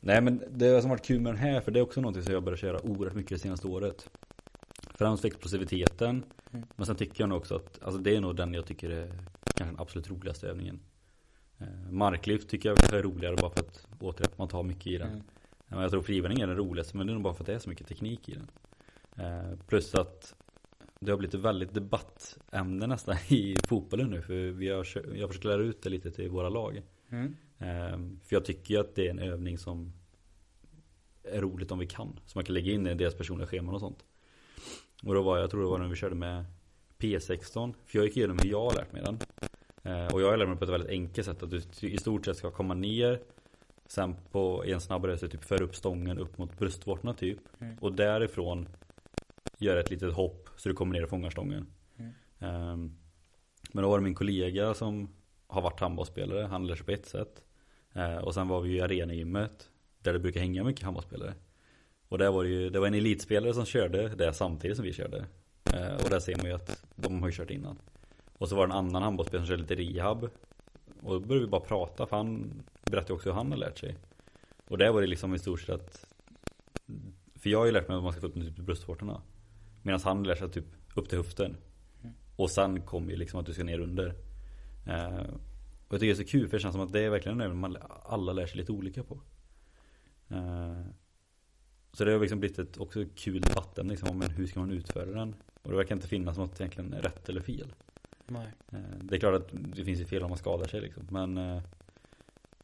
nej 0.00 0.20
men 0.20 0.42
det 0.50 0.80
som 0.80 0.90
varit 0.90 1.06
kul 1.06 1.20
med 1.20 1.32
den 1.32 1.40
här, 1.40 1.60
för 1.60 1.72
det 1.72 1.78
är 1.78 1.82
också 1.82 2.00
någonting 2.00 2.22
som 2.22 2.32
jag 2.32 2.42
börjat 2.42 2.60
köra 2.60 2.80
oerhört 2.80 3.14
mycket 3.14 3.30
det 3.30 3.38
senaste 3.38 3.66
året. 3.66 4.10
Främst 4.94 5.20
för 5.20 5.28
explosiviteten. 5.28 6.24
Mm. 6.52 6.66
Men 6.76 6.86
sen 6.86 6.96
tycker 6.96 7.22
jag 7.22 7.28
nog 7.28 7.38
också 7.38 7.56
att, 7.56 7.82
alltså 7.82 8.00
det 8.00 8.16
är 8.16 8.20
nog 8.20 8.36
den 8.36 8.54
jag 8.54 8.66
tycker 8.66 8.90
är 8.90 9.06
kanske 9.54 9.74
den 9.74 9.80
absolut 9.80 10.10
roligaste 10.10 10.48
övningen. 10.48 10.80
Eh, 11.58 11.90
marklyft 11.90 12.48
tycker 12.48 12.68
jag 12.68 12.94
är 12.94 13.02
roligare 13.02 13.36
bara 13.36 13.50
för 13.50 13.60
att 13.60 13.86
återigen 14.00 14.32
man 14.36 14.48
tar 14.48 14.62
mycket 14.62 14.86
i 14.86 14.98
den. 14.98 15.08
Mm. 15.08 15.22
Jag 15.68 15.90
tror 15.90 16.02
frivärning 16.02 16.40
är 16.40 16.46
den 16.46 16.56
roligaste 16.56 16.96
men 16.96 17.06
det 17.06 17.12
är 17.12 17.14
nog 17.14 17.22
bara 17.22 17.34
för 17.34 17.42
att 17.42 17.46
det 17.46 17.54
är 17.54 17.58
så 17.58 17.68
mycket 17.68 17.86
teknik 17.86 18.28
i 18.28 18.34
den. 18.34 18.48
Eh, 19.16 19.58
plus 19.66 19.94
att 19.94 20.34
det 21.00 21.12
har 21.12 21.18
blivit 21.18 21.34
ett 21.34 21.40
väldigt 21.40 21.74
debattämne 21.74 22.86
nästan 22.86 23.16
i 23.28 23.56
fotbollen 23.68 24.10
nu. 24.10 24.22
För 24.22 24.34
vi 24.34 24.68
har, 24.68 24.86
jag 25.14 25.28
försöker 25.28 25.48
lära 25.48 25.62
ut 25.62 25.82
det 25.82 25.90
lite 25.90 26.10
till 26.10 26.30
våra 26.30 26.48
lag. 26.48 26.82
Mm. 27.10 27.36
Eh, 27.58 27.98
för 28.22 28.36
jag 28.36 28.44
tycker 28.44 28.78
att 28.78 28.94
det 28.94 29.06
är 29.06 29.10
en 29.10 29.18
övning 29.18 29.58
som 29.58 29.92
är 31.22 31.40
roligt 31.40 31.72
om 31.72 31.78
vi 31.78 31.86
kan. 31.86 32.20
Som 32.26 32.38
man 32.38 32.44
kan 32.44 32.54
lägga 32.54 32.72
in 32.72 32.86
i 32.86 32.94
deras 32.94 33.14
personliga 33.14 33.46
scheman 33.46 33.74
och 33.74 33.80
sånt. 33.80 34.04
Och 35.02 35.14
då 35.14 35.22
var 35.22 35.38
jag 35.38 35.50
tror 35.50 35.60
det 35.60 35.68
var 35.68 35.78
när 35.78 35.88
vi 35.88 35.96
körde 35.96 36.14
med 36.14 36.44
P16. 36.98 37.74
För 37.86 37.98
jag 37.98 38.06
gick 38.06 38.16
igenom 38.16 38.38
hur 38.42 38.50
jag 38.50 38.64
har 38.64 38.74
lärt 38.74 38.92
mig 38.92 39.02
den. 39.02 39.18
Eh, 39.82 40.14
och 40.14 40.22
jag 40.22 40.30
har 40.30 40.36
lärt 40.36 40.48
mig 40.48 40.56
på 40.56 40.64
ett 40.64 40.70
väldigt 40.70 40.90
enkelt 40.90 41.26
sätt. 41.26 41.42
Att 41.42 41.50
du 41.50 41.88
i 41.88 41.98
stort 41.98 42.24
sett 42.24 42.36
ska 42.36 42.50
komma 42.50 42.74
ner. 42.74 43.20
Sen 43.86 44.16
på 44.30 44.64
en 44.66 44.80
snabb 44.80 45.04
rörelse 45.04 45.28
typ 45.28 45.44
föra 45.44 45.64
upp 45.64 45.76
stången 45.76 46.18
upp 46.18 46.38
mot 46.38 46.58
bröstvårtorna 46.58 47.14
typ. 47.14 47.38
Mm. 47.60 47.78
Och 47.78 47.92
därifrån 47.92 48.68
göra 49.58 49.80
ett 49.80 49.90
litet 49.90 50.12
hopp 50.12 50.48
så 50.56 50.68
du 50.68 50.74
kommer 50.74 50.92
ner 50.92 51.02
och 51.02 51.10
fångar 51.10 51.30
stången. 51.30 51.66
Mm. 51.96 52.12
Um, 52.72 52.96
men 53.72 53.82
då 53.82 53.90
var 53.90 53.98
det 53.98 54.04
min 54.04 54.14
kollega 54.14 54.74
som 54.74 55.08
har 55.46 55.62
varit 55.62 55.80
handbollsspelare. 55.80 56.46
Han 56.46 56.66
lär 56.66 56.74
sig 56.74 56.86
på 56.86 56.92
ett 56.92 57.06
sätt. 57.06 57.42
Uh, 57.96 58.16
och 58.16 58.34
sen 58.34 58.48
var 58.48 58.60
vi 58.60 58.76
i 58.76 58.80
arenagymmet. 58.80 59.70
Där 59.98 60.12
det 60.12 60.18
brukar 60.18 60.40
hänga 60.40 60.64
mycket 60.64 60.82
handbollsspelare. 60.82 61.34
Och 62.08 62.18
där 62.18 62.30
var 62.30 62.44
det 62.44 62.50
ju, 62.50 62.70
det 62.70 62.80
var 62.80 62.86
en 62.86 62.94
elitspelare 62.94 63.54
som 63.54 63.64
körde 63.64 64.08
det 64.08 64.32
samtidigt 64.32 64.76
som 64.76 64.86
vi 64.86 64.92
körde. 64.92 65.16
Uh, 65.74 65.94
och 66.04 66.10
där 66.10 66.20
ser 66.20 66.36
man 66.36 66.46
ju 66.46 66.52
att 66.52 66.84
de 66.94 67.22
har 67.22 67.28
ju 67.28 67.34
kört 67.34 67.50
innan. 67.50 67.78
Och 68.38 68.48
så 68.48 68.56
var 68.56 68.66
det 68.66 68.72
en 68.72 68.78
annan 68.78 69.02
handbollsspelare 69.02 69.46
som 69.46 69.56
körde 69.56 69.74
lite 69.74 69.98
rehab. 69.98 70.28
Och 71.02 71.12
då 71.12 71.20
började 71.20 71.46
vi 71.46 71.50
bara 71.50 71.60
prata 71.60 72.06
för 72.06 72.16
han 72.16 72.62
berättade 72.84 73.12
också 73.12 73.28
hur 73.28 73.36
han 73.36 73.50
har 73.50 73.58
lärt 73.58 73.78
sig. 73.78 73.96
Och 74.68 74.78
där 74.78 74.92
var 74.92 75.00
det 75.00 75.06
liksom 75.06 75.34
i 75.34 75.38
stort 75.38 75.60
sett 75.60 75.74
att 75.74 76.06
För 77.34 77.50
jag 77.50 77.58
har 77.58 77.66
ju 77.66 77.72
lärt 77.72 77.88
mig 77.88 77.96
att 77.96 78.02
man 78.02 78.12
ska 78.12 78.20
få 78.20 78.26
upp 78.26 78.34
typ 78.34 78.56
bröstvårtorna. 78.56 79.22
Medan 79.82 80.00
han 80.04 80.22
lär 80.22 80.34
sig 80.34 80.50
typ 80.50 80.66
upp 80.94 81.08
till 81.08 81.18
höften. 81.18 81.56
Mm. 82.02 82.14
Och 82.36 82.50
sen 82.50 82.80
kommer 82.80 83.10
ju 83.10 83.16
liksom 83.16 83.40
att 83.40 83.46
du 83.46 83.52
ska 83.52 83.64
ner 83.64 83.80
under. 83.80 84.14
Eh, 84.86 85.34
och 85.88 85.94
jag 85.94 86.00
tycker 86.00 86.14
det 86.14 86.20
är 86.20 86.24
så 86.24 86.30
kul 86.30 86.48
för 86.48 86.56
det 86.56 86.62
känns 86.62 86.72
som 86.72 86.82
att 86.82 86.92
det 86.92 87.00
är 87.00 87.10
verkligen 87.10 87.40
en 87.40 87.56
man 87.56 87.76
alla 88.02 88.32
lär 88.32 88.46
sig 88.46 88.56
lite 88.56 88.72
olika 88.72 89.02
på. 89.02 89.20
Eh, 90.28 90.82
så 91.92 92.04
det 92.04 92.12
har 92.12 92.20
liksom 92.20 92.40
blivit 92.40 92.58
ett 92.58 92.78
också 92.78 93.04
kul 93.14 93.40
debattämne 93.40 93.90
liksom, 93.90 94.08
om 94.10 94.20
hur 94.20 94.46
ska 94.46 94.60
man 94.60 94.70
utföra 94.70 95.10
den. 95.10 95.34
Och 95.62 95.70
det 95.70 95.76
verkar 95.76 95.94
inte 95.94 96.08
finnas 96.08 96.38
något 96.38 96.60
egentligen 96.60 96.92
rätt 96.92 97.28
eller 97.28 97.40
fel. 97.40 97.74
Nej. 98.26 98.46
Eh, 98.72 98.98
det 99.02 99.16
är 99.16 99.20
klart 99.20 99.34
att 99.34 99.48
det 99.52 99.84
finns 99.84 100.00
ju 100.00 100.04
fel 100.04 100.22
om 100.22 100.28
man 100.28 100.38
skadar 100.38 100.66
sig 100.66 100.80
liksom. 100.80 101.06
Men 101.10 101.62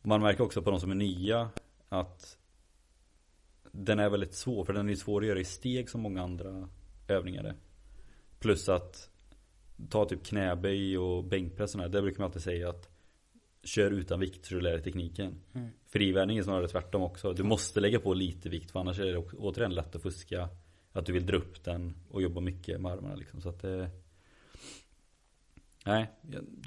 man 0.03 0.23
märker 0.23 0.45
också 0.45 0.63
på 0.63 0.71
de 0.71 0.81
som 0.81 0.91
är 0.91 0.95
nya 0.95 1.51
att 1.89 2.39
den 3.73 3.99
är 3.99 4.09
väldigt 4.09 4.35
svår. 4.35 4.65
För 4.65 4.73
den 4.73 4.89
är 4.89 4.95
svår 4.95 5.21
att 5.21 5.27
göra 5.27 5.41
i 5.41 5.45
steg 5.45 5.91
som 5.91 6.01
många 6.01 6.23
andra 6.23 6.69
övningar 7.09 7.45
är. 7.45 7.55
Plus 8.39 8.69
att 8.69 9.11
ta 9.89 10.05
typ 10.05 10.25
knäböj 10.27 10.99
och 10.99 11.25
bänkpress 11.25 11.75
och 11.75 11.91
där 11.91 12.03
brukar 12.03 12.19
man 12.19 12.27
alltid 12.27 12.43
säga 12.43 12.69
att 12.69 12.89
Kör 13.63 13.91
utan 13.91 14.21
vikt 14.21 14.47
så 14.47 14.55
du 14.55 14.61
lär 14.61 14.73
dig 14.73 14.83
tekniken. 14.83 15.35
Mm. 15.53 15.69
Frivärning 15.87 16.39
är 16.39 16.43
snarare 16.43 16.69
tvärtom 16.69 17.03
också. 17.03 17.33
Du 17.33 17.43
måste 17.43 17.81
lägga 17.81 18.01
på 18.01 18.15
lite 18.15 18.49
vikt 18.49 18.71
för 18.71 18.81
annars 18.81 18.99
är 18.99 19.05
det 19.05 19.19
återigen 19.19 19.75
lätt 19.75 19.95
att 19.97 20.03
fuska. 20.03 20.49
Att 20.93 21.07
du 21.07 21.13
vill 21.13 21.27
dra 21.27 21.37
upp 21.37 21.65
den 21.65 21.95
och 22.11 22.23
jobba 22.23 22.41
mycket 22.41 22.81
med 22.81 22.93
armarna 22.93 23.15
liksom. 23.15 23.41
Så 23.41 23.49
att 23.49 23.63
det, 23.63 23.91
Nej, 25.85 26.11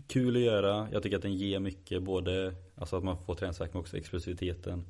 kul 0.07 0.35
att 0.35 0.41
göra. 0.41 0.87
Jag 0.91 1.03
tycker 1.03 1.17
att 1.17 1.21
den 1.21 1.35
ger 1.35 1.59
mycket 1.59 2.03
både 2.03 2.55
Alltså 2.75 2.97
att 2.97 3.03
man 3.03 3.17
får 3.17 3.35
träningsverk 3.35 3.73
men 3.73 3.79
också 3.81 3.97
explosiviteten. 3.97 4.85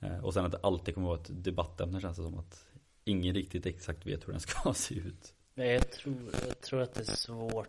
Eh, 0.00 0.24
och 0.24 0.34
sen 0.34 0.44
att 0.44 0.52
det 0.52 0.58
alltid 0.62 0.94
kommer 0.94 1.06
att 1.06 1.30
vara 1.30 1.36
ett 1.36 1.44
debattämne 1.44 2.00
känns 2.00 2.16
det 2.16 2.22
som 2.22 2.38
att 2.38 2.66
ingen 3.04 3.34
riktigt 3.34 3.66
exakt 3.66 4.06
vet 4.06 4.28
hur 4.28 4.32
den 4.32 4.40
ska 4.40 4.72
se 4.74 4.94
ut. 4.94 5.34
Jag 5.54 5.90
tror, 5.90 6.30
jag 6.46 6.60
tror 6.60 6.82
att 6.82 6.94
det 6.94 7.00
är 7.00 7.16
svårt 7.16 7.68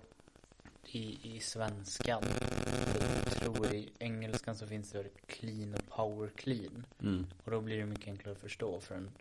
i, 0.85 1.35
i 1.35 1.39
svenskan. 1.39 2.23
Jag 3.25 3.33
tror 3.33 3.73
i 3.73 3.89
engelskan 3.99 4.55
så 4.55 4.67
finns 4.67 4.91
det 4.91 5.09
clean 5.27 5.73
och 5.73 5.89
power 5.89 6.29
clean. 6.35 6.85
Mm. 7.01 7.27
Och 7.43 7.51
då 7.51 7.61
blir 7.61 7.77
det 7.77 7.85
mycket 7.85 8.07
enklare 8.07 8.35
att 8.35 8.41
förstå 8.41 8.79
för 8.79 8.95
en 8.95 9.11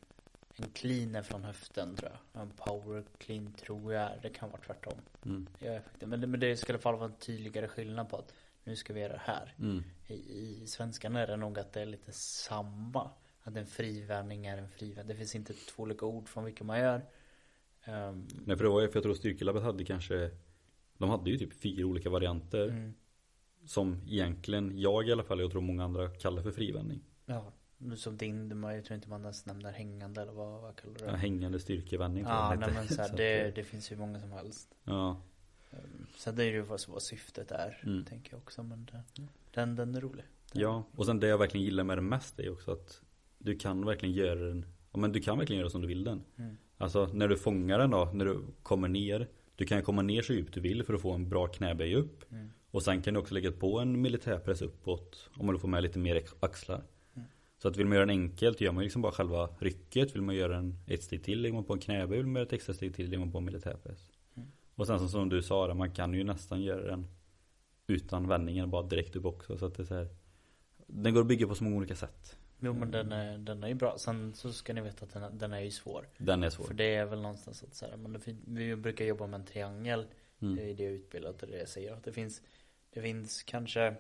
en 0.57 0.68
clean 0.72 1.14
är 1.14 1.22
från 1.22 1.44
höften 1.44 1.96
tror 1.96 2.11
jag. 2.11 2.42
En 2.42 2.51
power 2.51 3.05
clean 3.18 3.53
tror 3.53 3.94
jag 3.94 4.11
Det 4.22 4.31
kan 4.31 4.51
vara 4.51 4.61
tvärtom. 4.61 4.98
Mm. 5.25 5.46
Jag 5.59 5.83
men, 6.09 6.20
det, 6.20 6.27
men 6.27 6.40
det 6.40 6.57
ska 6.57 6.72
i 6.72 6.75
alla 6.75 6.83
fall 6.83 6.96
vara 6.96 7.05
en 7.05 7.16
tydligare 7.16 7.68
skillnad 7.68 8.09
på 8.09 8.16
att 8.16 8.35
nu 8.64 8.77
ska 8.77 8.92
vi 8.92 9.01
göra 9.01 9.12
det 9.12 9.22
här. 9.25 9.55
Mm. 9.59 9.85
I, 10.07 10.14
I 10.14 10.66
svenskan 10.66 11.16
är 11.16 11.27
det 11.27 11.37
nog 11.37 11.59
att 11.59 11.72
det 11.72 11.81
är 11.81 11.87
lite 11.87 12.12
samma. 12.12 13.11
Att 13.42 13.57
en 13.57 13.66
frivärning 13.66 14.46
är 14.46 14.59
en 14.59 14.68
frivärning. 14.68 15.09
Det 15.09 15.14
finns 15.14 15.35
inte 15.35 15.55
två 15.55 15.83
olika 15.83 16.07
ord 16.07 16.29
från 16.29 16.44
vilka 16.44 16.64
man 16.64 16.79
gör. 16.79 17.03
Um, 17.87 18.29
Nej 18.45 18.57
för 18.57 18.64
det 18.64 18.71
var 18.71 18.81
ju, 18.81 18.88
för 18.88 18.97
jag 18.97 19.03
tror 19.03 19.14
styrkelabbet 19.14 19.62
hade 19.62 19.85
kanske 19.85 20.31
De 20.99 21.11
hade 21.11 21.31
ju 21.31 21.38
typ 21.38 21.61
fyra 21.62 21.87
olika 21.87 22.11
varianter. 22.11 22.68
Mm. 22.68 22.95
Som 23.64 24.03
egentligen 24.07 24.79
jag 24.79 25.09
i 25.09 25.12
alla 25.12 25.25
fall, 25.25 25.40
jag 25.40 25.51
tror 25.51 25.61
många 25.61 25.85
andra 25.85 26.09
kallar 26.09 26.42
för 26.42 26.51
frivärning. 26.51 27.01
Ja. 27.27 27.53
Som 27.97 28.16
din, 28.16 28.62
jag 28.62 28.85
tror 28.85 28.95
inte 28.95 29.09
man 29.09 29.21
ens 29.21 29.47
nämner 29.47 29.73
hängande 29.73 30.23
eller 30.23 30.33
vad, 30.33 30.62
vad 30.62 30.77
kallar 30.77 30.95
du 30.95 31.05
det? 31.05 31.11
Ja, 31.11 31.16
hängande 31.16 31.59
styrkevändning 31.59 32.25
Ja, 32.25 32.57
nej, 32.61 32.71
men 32.75 32.88
så, 32.88 33.03
här, 33.03 33.16
det, 33.16 33.55
det 33.55 33.64
finns 33.64 33.92
ju 33.92 33.97
många 33.97 34.21
som 34.21 34.33
helst. 34.33 34.75
Ja. 34.85 35.23
Ehm, 35.71 36.07
så 36.16 36.33
det 36.33 36.45
är 36.45 36.53
ju 36.53 36.62
vad, 36.62 36.81
vad 36.88 37.03
syftet 37.03 37.51
är, 37.51 37.83
mm. 37.87 38.05
tänker 38.05 38.33
jag 38.33 38.38
också. 38.38 38.62
Men 38.62 38.85
det, 38.85 39.03
den, 39.51 39.77
den 39.77 39.95
är 39.95 40.01
rolig. 40.01 40.25
Den. 40.53 40.62
Ja, 40.62 40.85
och 40.97 41.07
sen 41.07 41.21
det 41.21 41.27
jag 41.27 41.38
verkligen 41.38 41.64
gillar 41.64 41.85
med 41.85 41.99
den 41.99 42.09
mest 42.09 42.40
är 42.40 42.53
också 42.53 42.73
att 42.73 43.03
du 43.38 43.57
kan 43.57 43.87
verkligen 43.87 44.14
göra 44.14 44.40
den, 44.40 44.66
ja 44.92 44.99
men 44.99 45.12
du 45.12 45.21
kan 45.21 45.38
verkligen 45.38 45.61
göra 45.61 45.71
som 45.71 45.81
du 45.81 45.88
vill 45.88 46.05
den. 46.05 46.25
Mm. 46.38 46.57
Alltså 46.83 47.11
när 47.12 47.29
du 47.29 47.37
fångar 47.37 47.79
den 47.79 47.90
då, 47.90 48.11
när 48.14 48.25
du 48.25 48.40
kommer 48.62 48.88
ner. 48.88 49.29
Du 49.57 49.66
kan 49.66 49.83
komma 49.83 50.03
ner 50.03 50.23
så 50.23 50.33
djupt 50.33 50.55
du 50.55 50.61
vill 50.61 50.85
för 50.85 50.95
att 50.95 51.01
få 51.01 51.12
en 51.12 51.29
bra 51.29 51.47
knäböj 51.47 51.95
upp. 51.95 52.33
Mm. 52.33 52.51
Och 52.71 52.83
sen 52.83 53.03
kan 53.03 53.14
du 53.14 53.21
också 53.21 53.35
lägga 53.35 53.53
på 53.53 53.79
en 53.79 54.01
militärpress 54.01 54.62
uppåt. 54.62 55.31
Om 55.37 55.53
du 55.53 55.59
får 55.59 55.68
med 55.68 55.83
lite 55.83 55.99
mer 55.99 56.23
axlar. 56.40 56.83
Så 57.59 57.68
att 57.68 57.77
vill 57.77 57.87
man 57.87 57.95
göra 57.95 58.07
den 58.07 58.18
enkelt 58.18 58.61
gör 58.61 58.73
man 58.73 58.85
liksom 58.85 59.03
bara 59.03 59.12
själva 59.12 59.49
rycket. 59.59 60.14
Vill 60.14 60.23
man 60.23 60.35
göra 60.35 60.53
den 60.53 60.79
ett 60.87 61.03
steg 61.03 61.25
till 61.25 61.42
lägger 61.42 61.55
man 61.55 61.64
på 61.64 61.73
en 61.73 61.79
knäböj. 61.79 62.16
Vill 62.16 62.27
man 62.27 62.35
göra 62.35 62.47
ett 62.47 62.53
extra 62.53 62.75
steg 62.75 62.95
till 62.95 63.11
lägger 63.11 63.18
man 63.18 63.33
på 63.33 63.38
en 63.38 63.45
militärpress. 63.45 64.09
Mm. 64.35 64.49
Och 64.75 64.87
sen 64.87 65.09
som 65.09 65.29
du 65.29 65.42
sa, 65.42 65.75
man 65.75 65.90
kan 65.90 66.14
ju 66.14 66.25
nästan 66.25 66.62
göra 66.62 66.87
den 66.87 67.07
utan 67.87 68.29
vändningen 68.29 68.71
bara 68.71 68.83
direkt 68.83 69.16
upp 69.16 69.25
också. 69.25 69.59
Så 69.59 69.66
att 69.66 69.75
det 69.75 69.83
är 69.83 69.87
så 69.87 69.95
här, 69.95 70.09
Den 70.87 71.14
går 71.14 71.21
att 71.21 71.27
bygga 71.27 71.47
på 71.47 71.55
så 71.55 71.64
många 71.64 71.77
olika 71.77 71.97
sätt. 71.97 72.37
Jo 72.64 72.72
men 72.72 72.90
den 72.90 73.12
är, 73.12 73.38
den 73.38 73.64
är 73.64 73.68
ju 73.68 73.75
bra. 73.75 73.98
Sen 73.98 74.35
så 74.35 74.53
ska 74.53 74.72
ni 74.72 74.81
veta 74.81 75.05
att 75.05 75.12
den, 75.12 75.38
den 75.38 75.53
är 75.53 75.61
ju 75.61 75.70
svår. 75.70 76.09
Den 76.18 76.42
är 76.42 76.51
svår. 76.51 76.64
För 76.64 76.75
det 76.75 76.94
är 76.94 77.05
väl 77.05 77.22
någonstans 77.22 77.62
att 77.62 77.75
så 77.75 77.87
här, 77.87 77.96
men 77.96 78.12
det, 78.12 78.37
vi 78.46 78.77
brukar 78.77 79.05
jobba 79.05 79.27
med 79.27 79.40
en 79.40 79.46
triangel. 79.46 80.07
Mm. 80.42 80.57
Det 80.57 80.70
är 80.70 80.75
det 80.75 80.83
jag 80.83 80.92
utbildat 80.92 81.42
och 81.42 81.48
det 81.48 81.59
jag 81.59 81.68
säger. 81.68 81.92
Att 81.92 82.05
det 82.05 82.12
finns, 82.12 82.42
det 82.90 83.03
finns 83.03 83.42
kanske 83.42 83.94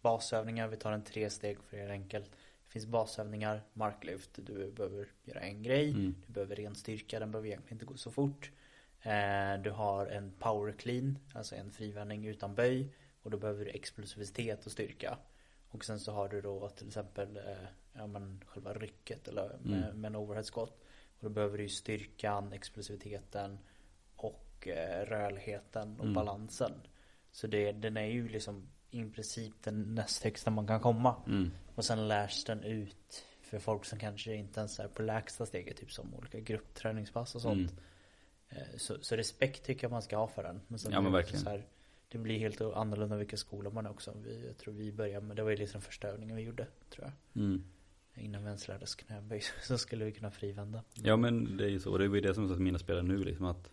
basövningar. 0.00 0.68
Vi 0.68 0.76
tar 0.76 0.92
en 0.92 1.04
tre 1.04 1.30
steg 1.30 1.58
för 1.62 1.76
er 1.76 1.90
enkelt 1.90 2.30
finns 2.76 2.86
basövningar, 2.86 3.62
marklyft, 3.72 4.30
du 4.36 4.70
behöver 4.70 5.08
göra 5.24 5.40
en 5.40 5.62
grej. 5.62 5.90
Mm. 5.90 6.14
Du 6.26 6.32
behöver 6.32 6.56
ren 6.56 6.74
styrka, 6.74 7.20
den 7.20 7.30
behöver 7.30 7.48
egentligen 7.48 7.74
inte 7.74 7.84
gå 7.84 7.96
så 7.96 8.10
fort. 8.10 8.50
Eh, 9.02 9.62
du 9.62 9.70
har 9.70 10.06
en 10.06 10.32
power 10.38 10.72
clean, 10.72 11.18
alltså 11.32 11.54
en 11.54 11.70
frivändning 11.70 12.26
utan 12.26 12.54
böj. 12.54 12.88
Och 13.22 13.30
då 13.30 13.38
behöver 13.38 13.64
du 13.64 13.70
explosivitet 13.70 14.66
och 14.66 14.72
styrka. 14.72 15.18
Och 15.68 15.84
sen 15.84 16.00
så 16.00 16.12
har 16.12 16.28
du 16.28 16.40
då 16.40 16.68
till 16.68 16.86
exempel 16.86 17.36
eh, 17.36 17.42
ja, 17.96 18.06
men 18.06 18.44
själva 18.46 18.72
rycket 18.74 19.28
eller 19.28 19.58
med, 19.62 19.84
mm. 19.84 20.00
med 20.00 20.08
en 20.08 20.16
overhead 20.16 20.44
squat. 20.44 20.70
Och 21.18 21.24
då 21.24 21.28
behöver 21.28 21.56
du 21.58 21.62
ju 21.62 21.68
styrkan, 21.68 22.52
explosiviteten 22.52 23.58
och 24.16 24.68
eh, 24.68 25.06
rörligheten 25.06 25.94
och 25.96 26.04
Mm. 26.04 26.14
balansen. 26.14 26.72
Så 27.32 27.46
det, 27.46 27.72
den 27.72 27.96
är 27.96 28.06
ju 28.06 28.28
liksom 28.28 28.68
i 28.90 29.04
princip 29.04 29.54
den 29.62 29.94
näst 29.94 30.24
högsta 30.24 30.50
man 30.50 30.66
kan 30.66 30.80
komma. 30.80 31.14
Mm. 31.26 31.50
Och 31.74 31.84
sen 31.84 32.08
lärs 32.08 32.44
den 32.44 32.62
ut 32.64 33.26
för 33.42 33.58
folk 33.58 33.84
som 33.84 33.98
kanske 33.98 34.34
inte 34.34 34.60
ens 34.60 34.80
är 34.80 34.88
på 34.88 35.02
lägsta 35.02 35.46
steget. 35.46 35.76
Typ 35.76 35.92
som 35.92 36.14
olika 36.14 36.40
gruppträningspass 36.40 37.34
och 37.34 37.42
sånt. 37.42 37.70
Mm. 37.70 37.76
Eh, 38.48 38.76
Så, 38.76 38.98
så 39.00 39.16
respekt 39.16 39.64
tycker 39.64 39.84
jag 39.84 39.90
man 39.90 40.02
ska 40.02 40.16
ha 40.16 40.28
för 40.28 40.42
den. 40.42 40.60
Men 40.68 40.78
sen 40.78 40.92
Ja, 40.92 41.00
men 41.00 41.12
verkligen. 41.12 41.40
Så 41.42 41.50
här, 41.50 41.66
det 42.08 42.18
blir 42.18 42.38
helt 42.38 42.60
annorlunda 42.60 43.16
vilka 43.16 43.36
skolor 43.36 43.70
man 43.70 43.86
är 43.86 43.90
också. 43.90 44.12
Vi, 44.24 44.46
jag 44.46 44.56
tror 44.58 44.74
vi 44.74 44.92
började 44.92 45.26
med, 45.26 45.36
det 45.36 45.42
var 45.42 45.50
ju 45.50 45.56
liksom 45.56 45.80
första 45.80 46.08
övningen 46.08 46.36
vi 46.36 46.42
gjorde. 46.42 46.66
Tror 46.90 47.04
jag. 47.04 47.42
Mm. 47.42 47.64
Oss 48.82 48.94
knäböj 48.94 49.42
så 49.62 49.78
skulle 49.78 50.04
vi 50.04 50.12
kunna 50.12 50.30
frivända. 50.30 50.82
Ja 50.94 51.16
men 51.16 51.56
det 51.56 51.64
är 51.64 51.68
ju 51.68 51.80
så, 51.80 51.92
och 51.92 51.98
det 51.98 52.04
är 52.04 52.14
ju 52.14 52.20
det 52.20 52.34
som 52.34 52.44
är 52.44 52.48
så 52.48 52.54
att 52.54 52.60
mina 52.60 52.78
spelare 52.78 53.02
nu 53.02 53.24
liksom 53.24 53.46
att 53.46 53.70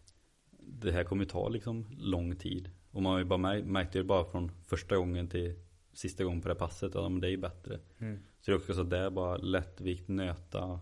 Det 0.59 0.91
här 0.91 1.03
kommer 1.03 1.23
ju 1.23 1.29
ta 1.29 1.49
liksom 1.49 1.88
lång 1.97 2.36
tid 2.36 2.71
Och 2.91 3.01
man 3.01 3.12
har 3.12 3.19
ju 3.19 3.25
bara 3.25 3.38
märkt, 3.38 3.67
märkt 3.67 3.93
det 3.93 4.03
bara 4.03 4.25
från 4.25 4.51
första 4.67 4.97
gången 4.97 5.27
till 5.27 5.55
sista 5.93 6.23
gången 6.23 6.41
på 6.41 6.47
det 6.47 6.55
passet, 6.55 6.91
ja 6.95 7.09
men 7.09 7.21
det 7.21 7.27
är 7.27 7.31
ju 7.31 7.38
bättre 7.38 7.79
Mm. 7.99 8.19
Så 8.39 8.51
det 8.51 8.55
är 8.55 8.59
också 8.59 8.73
så 8.73 8.81
att 8.81 8.89
det 8.89 8.97
är 8.97 9.09
bara 9.09 9.38
lättvikt, 9.38 10.07
nöta, 10.07 10.79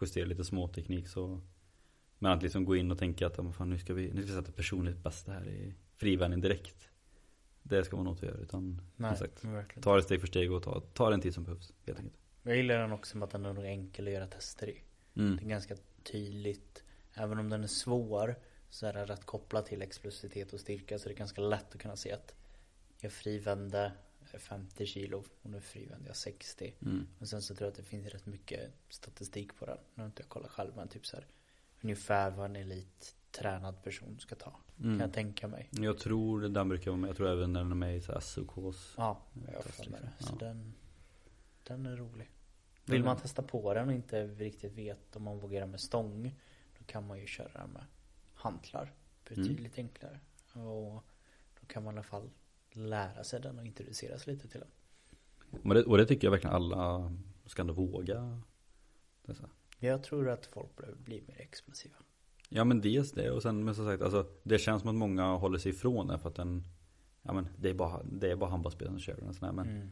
justera 0.00 0.26
lite 0.26 0.44
småteknik 0.44 1.08
så 1.08 1.40
Men 2.18 2.32
att 2.32 2.42
liksom 2.42 2.64
gå 2.64 2.76
in 2.76 2.90
och 2.90 2.98
tänka 2.98 3.26
att 3.26 3.38
ja, 3.38 3.52
fan, 3.52 3.70
nu 3.70 3.78
ska 3.78 3.94
vi, 3.94 4.12
nu 4.12 4.22
ska 4.22 4.32
vi 4.32 4.38
sätta 4.40 4.52
personligt 4.52 4.98
bästa 4.98 5.32
här 5.32 5.48
i 5.48 5.74
frivändning 5.96 6.40
direkt 6.40 6.88
Det 7.62 7.84
ska 7.84 7.96
man 7.96 8.04
nog 8.04 8.14
inte 8.14 8.26
göra 8.26 8.36
utan 8.36 8.82
Nej, 8.96 9.16
som 9.16 9.26
sagt. 9.26 9.82
Ta 9.82 9.96
det 9.96 10.02
steg 10.02 10.20
för 10.20 10.26
steg 10.26 10.52
och 10.52 10.62
ta, 10.62 10.80
ta 10.80 11.10
den 11.10 11.20
tid 11.20 11.34
som 11.34 11.44
behövs 11.44 11.72
helt 11.86 11.98
enkelt 11.98 12.25
Jag 12.46 12.56
gillar 12.56 12.78
den 12.78 12.92
också 12.92 13.16
med 13.16 13.26
att 13.26 13.30
den 13.32 13.44
är 13.46 13.52
nog 13.52 13.64
enkel 13.64 14.06
att 14.06 14.12
göra 14.12 14.26
tester 14.26 14.68
i. 14.68 14.82
mm. 15.16 15.36
Det 15.36 15.42
är 15.44 15.48
ganska 15.48 15.76
tydligt. 16.02 16.82
Även 17.14 17.38
om 17.38 17.48
den 17.50 17.62
är 17.62 17.66
svår 17.68 18.34
så 18.70 18.86
är 18.86 18.92
den 18.92 19.06
rätt 19.06 19.24
kopplad 19.24 19.64
till 19.66 19.82
explosivitet 19.82 20.52
och 20.52 20.60
styrka. 20.60 20.98
Så 20.98 21.08
det 21.08 21.14
är 21.14 21.16
ganska 21.16 21.40
lätt 21.40 21.74
att 21.74 21.80
kunna 21.80 21.96
se 21.96 22.12
att 22.12 22.34
jag 23.00 23.12
frivände 23.12 23.92
50 24.38 24.86
kilo 24.86 25.24
och 25.42 25.50
nu 25.50 25.60
frivände 25.60 26.06
jag 26.06 26.16
60. 26.16 26.74
Mm. 26.82 27.06
Och 27.18 27.28
sen 27.28 27.42
så 27.42 27.54
tror 27.54 27.66
jag 27.66 27.70
att 27.70 27.76
det 27.76 27.82
finns 27.82 28.06
rätt 28.06 28.26
mycket 28.26 28.70
statistik 28.88 29.56
på 29.58 29.66
den. 29.66 29.78
Nu 29.94 30.02
har 30.02 30.06
inte 30.06 30.22
jag 30.22 30.28
kollat 30.28 30.50
själv 30.50 30.72
men 30.76 30.88
typ 30.88 31.06
så 31.06 31.16
här. 31.16 31.26
Ungefär 31.80 32.30
vad 32.30 32.44
en 32.46 32.56
elittränad 32.56 33.82
person 33.82 34.18
ska 34.20 34.34
ta. 34.34 34.50
Kan 34.76 34.84
Mm. 34.86 35.00
jag 35.00 35.12
tänka 35.12 35.48
mig. 35.48 35.68
Jag 35.70 35.98
tror 35.98 36.40
den 36.48 36.68
brukar 36.68 36.90
vara 36.90 37.00
med, 37.00 37.08
jag 37.10 37.16
tror 37.16 37.28
även 37.28 37.52
när 37.52 37.60
den 37.60 37.70
är 37.70 37.74
med 37.76 37.96
i 37.96 38.00
så 38.00 38.12
här 38.12 38.20
SOKs 38.20 38.94
Ja, 38.96 39.20
jag 39.46 39.54
har 39.54 39.62
för 39.62 39.90
mig 39.90 40.00
det. 40.00 40.24
Så 40.24 40.32
Ja. 40.40 40.46
den, 40.46 40.74
den 41.64 41.86
är 41.86 41.96
rolig. 41.96 42.28
Vill 42.86 43.00
är- 43.00 43.04
man 43.04 43.16
testa 43.16 43.42
på 43.42 43.74
den 43.74 43.88
och 43.88 43.94
inte 43.94 44.26
riktigt 44.26 44.72
vet 44.72 45.16
om 45.16 45.22
man 45.22 45.38
vågar 45.38 45.66
med 45.66 45.80
stång. 45.80 46.34
Då 46.78 46.84
kan 46.86 47.06
man 47.06 47.20
ju 47.20 47.26
köra 47.26 47.66
med 47.66 47.84
hantlar. 48.34 48.92
Betydligt 49.28 49.78
Mm. 49.78 49.86
enklare. 49.88 50.20
Och 50.52 51.04
då 51.60 51.66
kan 51.66 51.84
man 51.84 51.94
i 51.94 51.96
alla 51.96 52.02
fall 52.02 52.30
lära 52.72 53.24
sig 53.24 53.40
den 53.40 53.58
och 53.58 53.66
introducera 53.66 54.18
sig 54.18 54.34
lite 54.34 54.48
till 54.48 54.60
den. 54.60 54.68
Men 55.62 55.76
det, 55.76 55.84
och 55.84 55.96
det 55.98 56.06
tycker 56.06 56.26
jag 56.26 56.32
verkligen 56.32 56.56
alla 56.56 57.12
ska 57.46 57.62
ändå 57.62 57.74
våga. 57.74 58.40
Dessa. 59.22 59.48
Jag 59.78 60.02
tror 60.02 60.28
att 60.28 60.46
folk 60.46 60.76
behöver 60.76 60.98
bli 60.98 61.22
mer 61.28 61.40
explosiva. 61.40 61.96
Ja 62.48 62.64
men 62.64 62.80
dels 62.80 63.12
det 63.12 63.30
och 63.30 63.42
sen 63.42 63.64
men 63.64 63.74
som 63.74 63.84
sagt 63.86 64.02
alltså 64.02 64.26
det 64.42 64.58
känns 64.58 64.82
som 64.82 64.88
att 64.90 64.96
många 64.96 65.34
håller 65.36 65.58
sig 65.58 65.72
ifrån 65.72 66.06
den 66.06 66.18
för 66.20 66.28
att 66.28 66.34
den 66.34 66.64
Ja 67.22 67.32
men 67.32 67.48
det 67.58 67.70
är 67.70 67.74
bara, 67.74 68.02
det 68.02 68.30
är 68.30 68.36
bara 68.36 68.50
handbollsspelare 68.50 68.92
som 68.94 69.00
kör 69.00 69.16
den 69.16 69.28
och 69.28 69.34
sådär 69.34 69.52
men 69.52 69.68
Mm. 69.68 69.88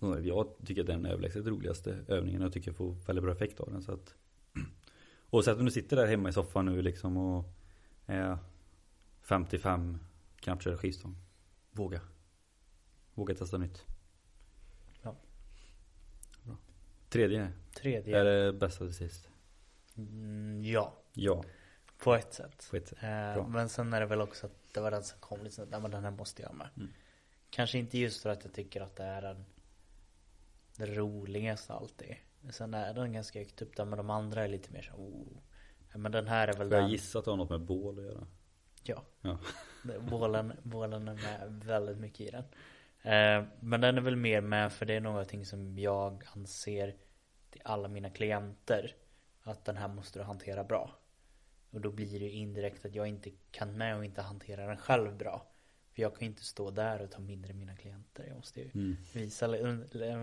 Och 0.00 0.20
Jag 0.20 0.48
tycker 0.66 0.80
att 0.80 0.86
det 0.86 0.92
är 0.92 0.96
den 0.96 1.06
överlägset 1.06 1.46
roligaste 1.46 2.04
övningen 2.08 2.40
och 2.40 2.46
jag 2.46 2.52
tycker 2.52 2.68
jag 2.68 2.76
får 2.76 2.92
väldigt 2.92 3.22
bra 3.24 3.32
effekt 3.32 3.60
av 3.60 3.70
den 3.72 3.82
så 3.82 3.92
att 3.92 4.14
Oavsett 5.30 5.58
om 5.58 5.64
du 5.64 5.70
sitter 5.70 5.96
där 5.96 6.06
hemma 6.06 6.28
i 6.28 6.32
soffan 6.32 6.66
nu 6.66 6.82
liksom 6.82 7.16
och 7.16 7.44
är 8.06 8.38
55 9.22 9.98
knappt 10.36 10.62
kör 10.62 10.76
skivstång 10.76 11.16
Våga 11.70 12.00
Våga 13.14 13.34
testa 13.34 13.58
nytt 13.58 13.84
Ja. 15.02 15.16
Bra. 16.44 16.56
Tredje 17.08 17.52
Tredje. 17.74 18.20
Är 18.20 18.24
det 18.24 18.52
bästa 18.52 18.84
till 18.84 18.94
sist? 18.94 19.28
Mm, 19.96 20.64
ja, 20.64 20.96
Ja, 21.12 21.44
på 21.98 22.14
ett 22.14 22.34
sätt. 22.34 22.68
på 22.70 22.76
ett 22.76 22.88
sätt. 22.88 22.98
Eh, 23.02 23.48
men 23.48 23.68
sen 23.68 23.92
är 23.92 24.00
det 24.00 24.06
väl 24.06 24.20
också 24.20 24.46
att 24.46 24.74
det 24.74 24.80
var 24.80 24.90
den 24.90 25.02
som 25.04 25.20
kom 25.20 25.44
lite 25.44 25.66
nej 25.70 25.80
men 25.80 25.90
den 25.90 26.04
här 26.04 26.10
måste 26.10 26.42
jag 26.42 26.54
med. 26.54 26.68
Mm. 26.76 26.88
Kanske 27.50 27.78
inte 27.78 27.98
just 27.98 28.22
för 28.22 28.30
att 28.30 28.44
jag 28.44 28.52
tycker 28.52 28.80
att 28.80 28.96
det 28.96 29.04
är 29.04 29.22
den, 29.22 29.44
det 30.80 30.94
roligaste 30.94 31.72
alltid. 31.72 32.16
Sen 32.50 32.74
är 32.74 32.94
den 32.94 33.12
ganska 33.12 33.38
högt 33.38 33.62
upp 33.62 33.76
där 33.76 33.84
men 33.84 33.96
de 33.96 34.10
andra 34.10 34.44
är 34.44 34.48
lite 34.48 34.72
mer 34.72 34.82
så 34.82 34.94
oh. 34.94 35.38
Men 35.94 36.12
den 36.12 36.28
här 36.28 36.48
är 36.48 36.52
väl 36.52 36.70
jag 36.70 36.82
den. 36.82 36.90
gissa 36.90 37.18
att 37.18 37.24
det 37.24 37.30
har 37.30 37.38
något 37.38 37.50
med 37.50 37.60
bål 37.60 37.98
att 37.98 38.04
göra? 38.04 38.26
Ja. 38.82 39.04
Ja. 39.20 39.38
Bålen, 40.10 40.52
bålen 40.62 41.08
är 41.08 41.14
med 41.14 41.64
väldigt 41.64 41.98
mycket 41.98 42.20
i 42.20 42.30
den. 42.30 42.44
Eh, 43.02 43.46
men 43.60 43.80
den 43.80 43.98
är 43.98 44.00
väl 44.00 44.16
mer 44.16 44.40
med 44.40 44.72
för 44.72 44.86
det 44.86 44.94
är 44.94 45.00
någonting 45.00 45.46
som 45.46 45.78
jag 45.78 46.24
anser 46.34 46.96
till 47.50 47.62
alla 47.64 47.88
mina 47.88 48.10
klienter. 48.10 48.94
Att 49.42 49.64
den 49.64 49.76
här 49.76 49.88
måste 49.88 50.18
du 50.18 50.22
hantera 50.22 50.64
bra. 50.64 50.90
Och 51.70 51.80
då 51.80 51.90
blir 51.90 52.20
det 52.20 52.30
indirekt 52.30 52.84
att 52.84 52.94
jag 52.94 53.06
inte 53.06 53.30
kan 53.50 53.78
med 53.78 53.96
och 53.96 54.04
inte 54.04 54.22
hantera 54.22 54.66
den 54.66 54.76
själv 54.76 55.16
bra. 55.16 55.49
För 56.00 56.02
jag 56.02 56.14
kan 56.16 56.26
inte 56.26 56.44
stå 56.44 56.70
där 56.70 57.02
och 57.02 57.10
ta 57.10 57.20
mindre 57.20 57.52
mina 57.52 57.76
klienter. 57.76 58.24
Jag 58.28 58.36
måste 58.36 58.60
ju 58.60 58.70
Mm. 58.74 58.96
visa, 59.12 59.48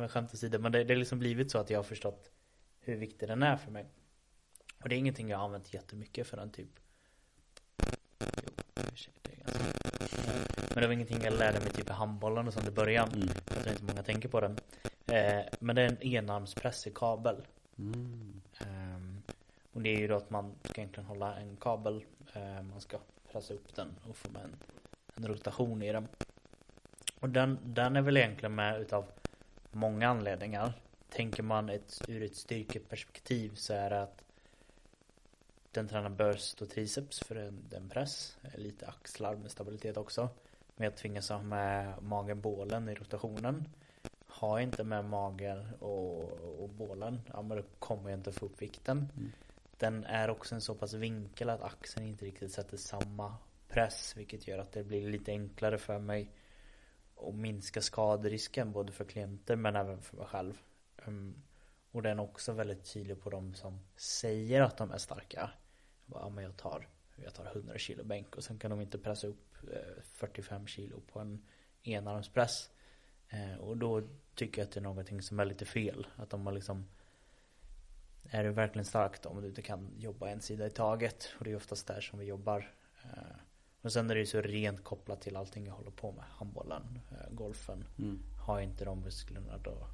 skämt 0.07 0.33
åsido. 0.33 0.59
Men 0.59 0.71
det, 0.71 0.83
det 0.83 0.93
har 0.93 0.99
liksom 0.99 1.19
blivit 1.19 1.51
så 1.51 1.57
att 1.57 1.69
jag 1.69 1.77
har 1.77 1.83
förstått 1.83 2.31
hur 2.79 2.95
viktig 2.95 3.29
den 3.29 3.43
är 3.43 3.57
för 3.57 3.71
mig. 3.71 3.85
Och 4.83 4.89
det 4.89 4.95
är 4.95 4.97
ingenting 4.97 5.29
jag 5.29 5.37
har 5.37 5.45
använt 5.45 5.73
jättemycket 5.73 6.27
för 6.27 6.37
den 6.37 6.51
typ. 6.51 6.69
Jo, 8.19 8.49
det 8.75 8.81
är 8.81 8.85
ganska. 8.85 9.11
Men 10.73 10.81
det 10.81 10.87
var 10.87 10.93
ingenting 10.93 11.21
jag 11.23 11.33
lärde 11.33 11.59
mig 11.59 11.69
typ 11.69 11.89
i 11.89 11.93
handbollen 11.93 12.47
och 12.47 12.53
sånt 12.53 12.67
i 12.67 12.71
början. 12.71 13.09
Mm. 13.13 13.27
Jag 13.27 13.63
tror 13.63 13.71
inte 13.71 13.83
många 13.83 14.03
tänker 14.03 14.29
på 14.29 14.41
den. 14.41 14.57
Eh, 15.05 15.45
men 15.59 15.75
det 15.75 15.81
är 15.81 15.89
en 15.89 16.01
enarmspress 16.03 16.87
i 16.87 16.91
kabel. 16.95 17.45
Mm. 17.77 18.41
Ehm, 18.59 19.21
och 19.73 19.81
det 19.81 19.89
är 19.89 19.99
ju 19.99 20.07
då 20.07 20.15
att 20.15 20.29
man 20.29 20.55
ska 20.63 20.81
egentligen 20.81 21.07
hålla 21.07 21.35
en 21.35 21.57
kabel. 21.57 22.05
Eh, 22.33 22.61
man 22.61 22.81
ska 22.81 22.99
pressa 23.31 23.53
upp 23.53 23.75
den 23.75 23.95
och 24.09 24.17
få 24.17 24.29
med 24.31 24.41
en, 24.43 24.55
en 25.17 25.27
rotation 25.27 25.84
i 25.84 25.91
den. 25.91 26.08
Och 27.19 27.30
den, 27.30 27.60
den 27.63 27.95
är 27.95 28.01
väl 28.01 28.17
egentligen 28.17 28.56
med 28.56 28.82
utav 28.82 29.06
många 29.71 30.10
anledningar. 30.10 30.73
Tänker 31.10 31.43
man 31.43 31.69
ett, 31.69 32.01
ur 32.08 32.23
ett 32.23 32.36
styrkeperspektiv 32.36 33.56
så 33.56 33.73
är 33.73 33.89
det 33.89 34.01
att 34.01 34.23
den 35.71 35.88
tränar 35.88 36.10
bröst 36.10 36.62
och 36.62 36.69
triceps 36.69 37.19
för 37.19 37.36
en, 37.36 37.63
en 37.75 37.89
press. 37.89 38.38
Lite 38.56 38.88
axlar 38.88 39.36
med 39.36 39.51
stabilitet 39.51 39.97
också. 39.97 40.30
Men 40.75 40.86
jag 40.86 40.95
tvingas 40.95 41.30
ha 41.30 41.41
med 41.41 42.03
magen 42.03 42.41
bålen 42.41 42.89
i 42.89 42.95
rotationen. 42.95 43.69
Har 44.27 44.58
jag 44.58 44.63
inte 44.63 44.84
med 44.84 45.06
magen 45.06 45.67
och, 45.80 46.23
och 46.63 46.69
bålen, 46.69 47.21
ja 47.34 47.41
men 47.41 47.58
då 47.58 47.63
kommer 47.80 48.10
jag 48.10 48.19
inte 48.19 48.32
få 48.32 48.45
upp 48.45 48.62
vikten. 48.62 48.97
Mm. 49.17 49.32
Den 49.77 50.06
är 50.06 50.30
också 50.30 50.56
en 50.56 50.62
så 50.62 50.75
pass 50.75 50.93
vinkel 50.93 51.49
att 51.49 51.63
axeln 51.63 52.06
inte 52.06 52.25
riktigt 52.25 52.51
sätter 52.51 52.77
samma 52.77 53.36
press. 53.67 54.17
Vilket 54.17 54.47
gör 54.47 54.60
att 54.60 54.71
det 54.71 54.84
blir 54.84 55.10
lite 55.10 55.32
enklare 55.32 55.77
för 55.77 55.99
mig 55.99 56.32
att 57.27 57.36
minska 57.36 57.82
skaderisken 57.82 58.71
både 58.71 58.91
för 58.91 59.06
klienter 59.06 59.56
men 59.56 59.75
även 59.75 60.01
för 60.01 60.17
mig 60.17 60.25
själv. 60.25 60.62
Ehm, 60.97 61.43
och 61.91 62.01
den 62.01 62.19
är 62.19 62.23
också 62.23 62.51
väldigt 62.51 62.93
tydlig 62.93 63.21
på 63.21 63.30
de 63.30 63.53
som 63.53 63.80
säger 63.95 64.62
att 64.62 64.77
de 64.77 64.91
är 64.91 64.97
starka. 64.97 65.39
Jag 66.06 66.12
bara, 66.12 66.23
Ja, 66.23 66.30
men 66.30 66.43
jag 66.43 66.58
tar, 66.58 66.88
jag 67.15 67.34
tar 67.34 67.45
100 67.45 67.77
kilo 67.77 68.03
bänk 68.03 68.36
och 68.36 68.43
sen 68.43 68.60
kan 68.60 68.71
de 68.71 68.82
inte 68.82 68.97
pressa 68.97 69.27
upp 69.27 69.56
eh, 69.73 70.01
45 70.03 70.67
kilo 70.67 71.01
på 71.12 71.19
en 71.19 71.45
enarmspress. 71.84 72.69
Ehm, 73.30 73.60
och 73.60 73.77
då 73.77 74.01
tycker 74.36 74.62
jag 74.62 74.67
att 74.67 74.73
det 74.73 74.80
är 74.80 74.84
någonting 74.84 75.21
som 75.21 75.39
är 75.39 75.45
lite 75.45 75.65
fel. 75.65 76.08
Att 76.15 76.30
de 76.30 76.45
har 76.45 76.53
liksom 76.53 76.88
Är 78.30 78.43
du 78.43 78.49
verkligen 78.49 78.86
stark 78.86 79.21
då 79.21 79.30
om 79.30 79.41
du 79.41 79.47
inte 79.47 79.62
kan 79.62 79.93
jobba 79.97 80.30
en 80.30 80.41
sida 80.41 80.67
i 80.67 80.69
taget? 80.69 81.34
Och 81.38 81.43
det 81.43 81.51
är 81.51 81.56
oftast 81.56 81.88
där 81.88 82.01
som 82.01 82.19
vi 82.19 82.25
jobbar. 82.25 82.71
Ehm, 83.03 83.39
och 83.88 83.93
sen 83.93 84.10
är 84.10 84.15
det 84.15 84.19
ju 84.19 84.26
så 84.26 84.41
rent 84.41 84.84
kopplat 84.84 85.21
till 85.21 85.36
allting 85.36 85.65
jag 85.65 85.73
håller 85.73 85.91
på 85.91 86.12
med. 86.12 86.23
Handbollen, 86.30 87.00
eh, 87.12 87.34
golfen. 87.34 87.86
Mm. 87.97 88.19
Har 88.45 88.60
jag 88.60 88.63
inte 88.63 88.86
de 88.86 89.00
musklerna 89.00 89.58
då, 89.58 89.88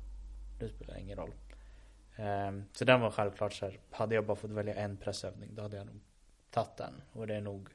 då 0.59 0.67
spelar 0.67 0.93
det 0.93 1.01
ingen 1.01 1.17
roll. 1.17 1.33
Ehm, 2.15 2.63
så 2.71 2.85
den 2.85 3.01
var 3.01 3.11
självklart 3.11 3.53
så 3.53 3.65
här, 3.65 3.79
hade 3.91 4.15
jag 4.15 4.25
bara 4.25 4.35
fått 4.35 4.51
välja 4.51 4.75
en 4.75 4.97
pressövning 4.97 5.55
då 5.55 5.61
hade 5.61 5.77
jag 5.77 5.85
nog 5.85 5.99
tagit 6.49 6.77
den. 6.77 7.01
Och 7.11 7.27
det 7.27 7.35
är 7.35 7.41
nog 7.41 7.69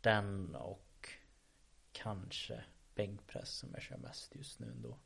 den 0.00 0.54
och 0.54 1.08
kanske 1.92 2.64
bänkpress 2.94 3.50
som 3.50 3.70
jag 3.72 3.82
kör 3.82 3.96
mest 3.96 4.34
just 4.36 4.58
nu 4.58 4.66
ändå. 4.66 4.96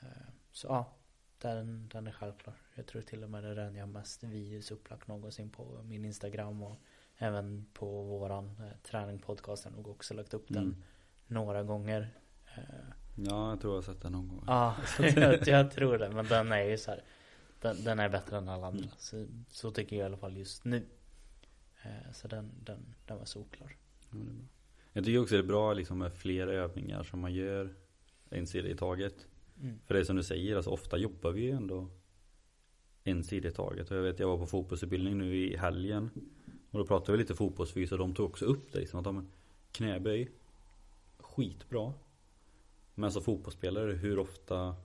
Ehm, 0.00 0.32
så 0.52 0.66
ja, 0.66 0.92
den, 1.38 1.88
den 1.88 2.06
är 2.06 2.12
självklar. 2.12 2.54
Jag 2.74 2.86
tror 2.86 3.02
till 3.02 3.24
och 3.24 3.30
med 3.30 3.44
det 3.44 3.50
är 3.50 3.54
den 3.54 3.74
jag 3.74 3.86
har 3.86 3.92
mest 3.92 4.22
videos 4.22 4.70
upplagt 4.70 5.06
någonsin 5.06 5.50
på 5.50 5.82
min 5.82 6.04
Instagram 6.04 6.62
och 6.62 6.80
även 7.22 7.66
på 7.72 8.02
våran 8.02 8.44
eh, 8.46 8.76
träningpodcast 8.82 9.64
har 9.64 9.70
jag 9.70 9.76
nog 9.76 9.88
också 9.88 10.14
lagt 10.14 10.34
upp 10.34 10.44
den 10.48 10.62
Mm. 10.62 10.82
några 11.26 11.62
gånger. 11.62 12.08
Ehm, 12.54 12.64
Ja, 13.16 13.50
jag 13.50 13.60
tror 13.60 13.72
jag 13.72 13.76
har 13.78 13.82
sett 13.82 14.02
den 14.02 14.12
någon 14.12 14.28
gång. 14.28 14.44
Ja, 14.46 14.76
jag, 15.16 15.48
jag 15.48 15.70
tror 15.70 15.98
det. 15.98 16.10
Men 16.10 16.26
den 16.26 16.52
är 16.52 16.62
ju 16.62 16.78
så 16.78 16.90
här. 16.90 17.02
Den, 17.60 17.84
den 17.84 17.98
är 17.98 18.08
bättre 18.08 18.36
än 18.36 18.48
alla 18.48 18.66
andra. 18.66 18.88
Så, 18.98 19.26
så 19.48 19.70
tycker 19.70 19.96
jag 19.96 20.02
i 20.02 20.06
alla 20.06 20.16
fall 20.16 20.36
just 20.36 20.64
nu. 20.64 20.82
Eh, 21.82 22.12
så 22.12 22.28
den, 22.28 22.50
den, 22.64 22.94
den 23.06 23.18
var 23.18 23.24
solklar. 23.24 23.76
Ja, 24.10 24.16
det 24.18 24.20
är 24.30 24.34
bra. 24.34 24.44
Jag 24.92 25.04
tycker 25.04 25.18
också 25.22 25.34
det 25.34 25.40
är 25.40 25.46
bra 25.46 25.72
liksom 25.74 25.98
med 25.98 26.12
fler 26.12 26.46
övningar 26.46 27.02
som 27.02 27.20
man 27.20 27.34
gör 27.34 27.74
en 28.30 28.46
sida 28.46 28.68
i 28.68 28.76
taget. 28.76 29.26
Mm. 29.62 29.78
För 29.86 29.94
det 29.94 30.00
är 30.00 30.04
som 30.04 30.16
du 30.16 30.22
säger, 30.22 30.56
alltså 30.56 30.70
ofta 30.70 30.98
jobbar 30.98 31.30
vi 31.30 31.40
ju 31.42 31.50
ändå 31.50 31.88
en 33.04 33.24
sida 33.24 33.48
i 33.48 33.52
taget. 33.52 33.90
Och 33.90 33.96
jag 33.96 34.02
vet, 34.02 34.18
jag 34.18 34.28
var 34.28 34.38
på 34.38 34.46
fotbollsutbildning 34.46 35.18
nu 35.18 35.36
i 35.36 35.56
helgen. 35.56 36.10
Och 36.70 36.78
då 36.78 36.86
pratade 36.86 37.12
vi 37.12 37.18
lite 37.18 37.34
fotbollsfys 37.34 37.92
och 37.92 37.98
de 37.98 38.14
tog 38.14 38.26
också 38.26 38.44
upp 38.44 38.72
det 38.72 38.78
liksom 38.78 39.06
att 39.06 39.14
men 39.14 39.28
knäböj, 39.72 40.30
skitbra. 41.18 41.92
Men 42.94 43.12
som 43.12 43.22
fotbollsspelare, 43.22 43.92
hur 43.92 44.18
ofta 44.18 44.76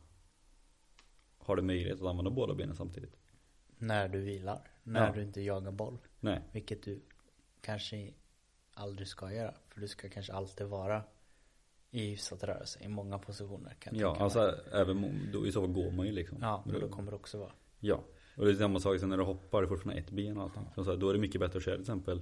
har 1.37 1.55
du 1.55 1.61
möjlighet 1.61 2.01
att 2.01 2.07
använda 2.07 2.31
båda 2.31 2.53
benen 2.53 2.75
samtidigt? 2.75 3.15
När 3.77 4.07
du 4.07 4.21
vilar. 4.21 4.61
När 4.83 5.07
Ja. 5.07 5.13
du 5.13 5.21
inte 5.21 5.41
jagar 5.41 5.71
boll. 5.71 5.97
Nej. 6.19 6.41
Vilket 6.51 6.83
du 6.83 7.01
kanske 7.61 8.13
aldrig 8.73 9.07
ska 9.07 9.33
göra. 9.33 9.53
För 9.69 9.81
du 9.81 9.87
ska 9.87 10.09
kanske 10.09 10.33
alltid 10.33 10.67
vara 10.67 11.03
i 11.91 12.09
hyfsat 12.09 12.43
rörelse. 12.43 12.79
I 12.83 12.87
många 12.87 13.19
positioner 13.19 13.73
kan 13.79 13.95
jag 13.97 14.15
Ja, 14.17 14.23
alltså 14.23 14.39
mig. 14.39 14.55
även 14.71 15.19
då, 15.33 15.47
i 15.47 15.51
så 15.51 15.61
fall 15.61 15.71
går 15.71 15.91
man 15.91 16.05
ju 16.05 16.11
liksom. 16.11 16.37
Ja, 16.41 16.63
Men 16.65 16.81
då 16.81 16.89
kommer 16.89 17.11
det 17.11 17.15
också 17.17 17.37
vara. 17.39 17.51
Ja, 17.79 18.03
och 18.35 18.45
det 18.45 18.51
är 18.51 18.55
samma 18.55 18.79
sak 18.79 18.99
som 18.99 19.09
när 19.09 19.17
du 19.17 19.23
hoppar, 19.23 19.61
du 19.61 19.67
får 19.67 19.75
fortfarande 19.75 20.01
ett 20.01 20.11
ben 20.11 20.37
och 20.37 20.43
allting. 20.43 20.63
Så 20.75 20.83
så 20.83 20.91
här, 20.91 20.97
då 20.97 21.09
är 21.09 21.13
det 21.13 21.19
mycket 21.19 21.41
bättre 21.41 21.57
att 21.57 21.65
köra 21.65 21.75
till 21.75 21.81
exempel 21.81 22.21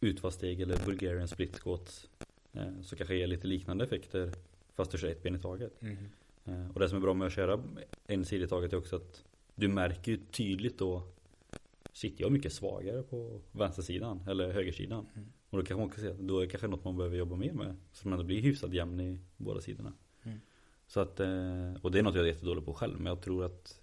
utfallssteg 0.00 0.60
eller 0.60 0.86
Bulgarian 0.86 1.28
split 1.28 1.58
squats. 1.58 2.08
Eh, 2.52 2.80
så 2.82 2.96
kanske 2.96 3.16
ger 3.16 3.26
lite 3.26 3.46
liknande 3.46 3.84
effekter 3.84 4.32
fast 4.74 4.90
du 4.90 4.98
kör 4.98 5.08
ett 5.08 5.22
ben 5.22 5.34
i 5.34 5.38
taget. 5.38 5.82
Mhm. 5.82 5.96
Eh, 6.44 6.70
och 6.74 6.80
det 6.80 6.88
som 6.88 6.96
är 6.98 7.02
bra 7.02 7.14
med 7.14 7.26
att 7.26 7.32
köra 7.32 7.62
en 8.06 8.24
sida 8.24 8.44
i 8.44 8.48
taget 8.48 8.72
är 8.72 8.76
också 8.76 8.96
att 8.96 9.24
du 9.54 9.68
märker 9.68 10.12
ju 10.12 10.18
tydligt 10.18 10.78
då 10.78 11.02
Shit, 11.94 12.20
jag 12.20 12.26
är 12.26 12.30
mycket 12.30 12.52
svagare 12.52 13.02
på 13.02 13.40
vänstersidan 13.52 14.20
eller 14.28 14.52
högersidan. 14.52 15.06
Mm. 15.14 15.32
Och 15.50 15.58
då 15.58 15.64
kanske 15.64 15.80
man 15.80 15.90
kan 15.90 16.00
se 16.00 16.10
att 16.10 16.18
då 16.18 16.38
är 16.38 16.40
det 16.40 16.50
kanske 16.50 16.66
något 16.66 16.84
man 16.84 16.96
behöver 16.96 17.16
jobba 17.16 17.36
mer 17.36 17.52
med. 17.52 17.76
Så 17.92 18.08
man 18.08 18.26
blir 18.26 18.40
hyfsat 18.40 18.72
jämn 18.72 19.00
i 19.00 19.18
båda 19.36 19.60
sidorna. 19.60 19.92
Mm. 20.22 20.40
Så 20.86 21.00
att, 21.00 21.20
eh, 21.20 21.74
och 21.82 21.90
det 21.90 21.98
är 21.98 22.02
något 22.02 22.14
jag 22.14 22.24
är 22.24 22.28
jättedålig 22.28 22.64
på 22.64 22.74
själv. 22.74 22.96
Men 22.96 23.06
jag 23.06 23.20
tror 23.20 23.44
att 23.44 23.80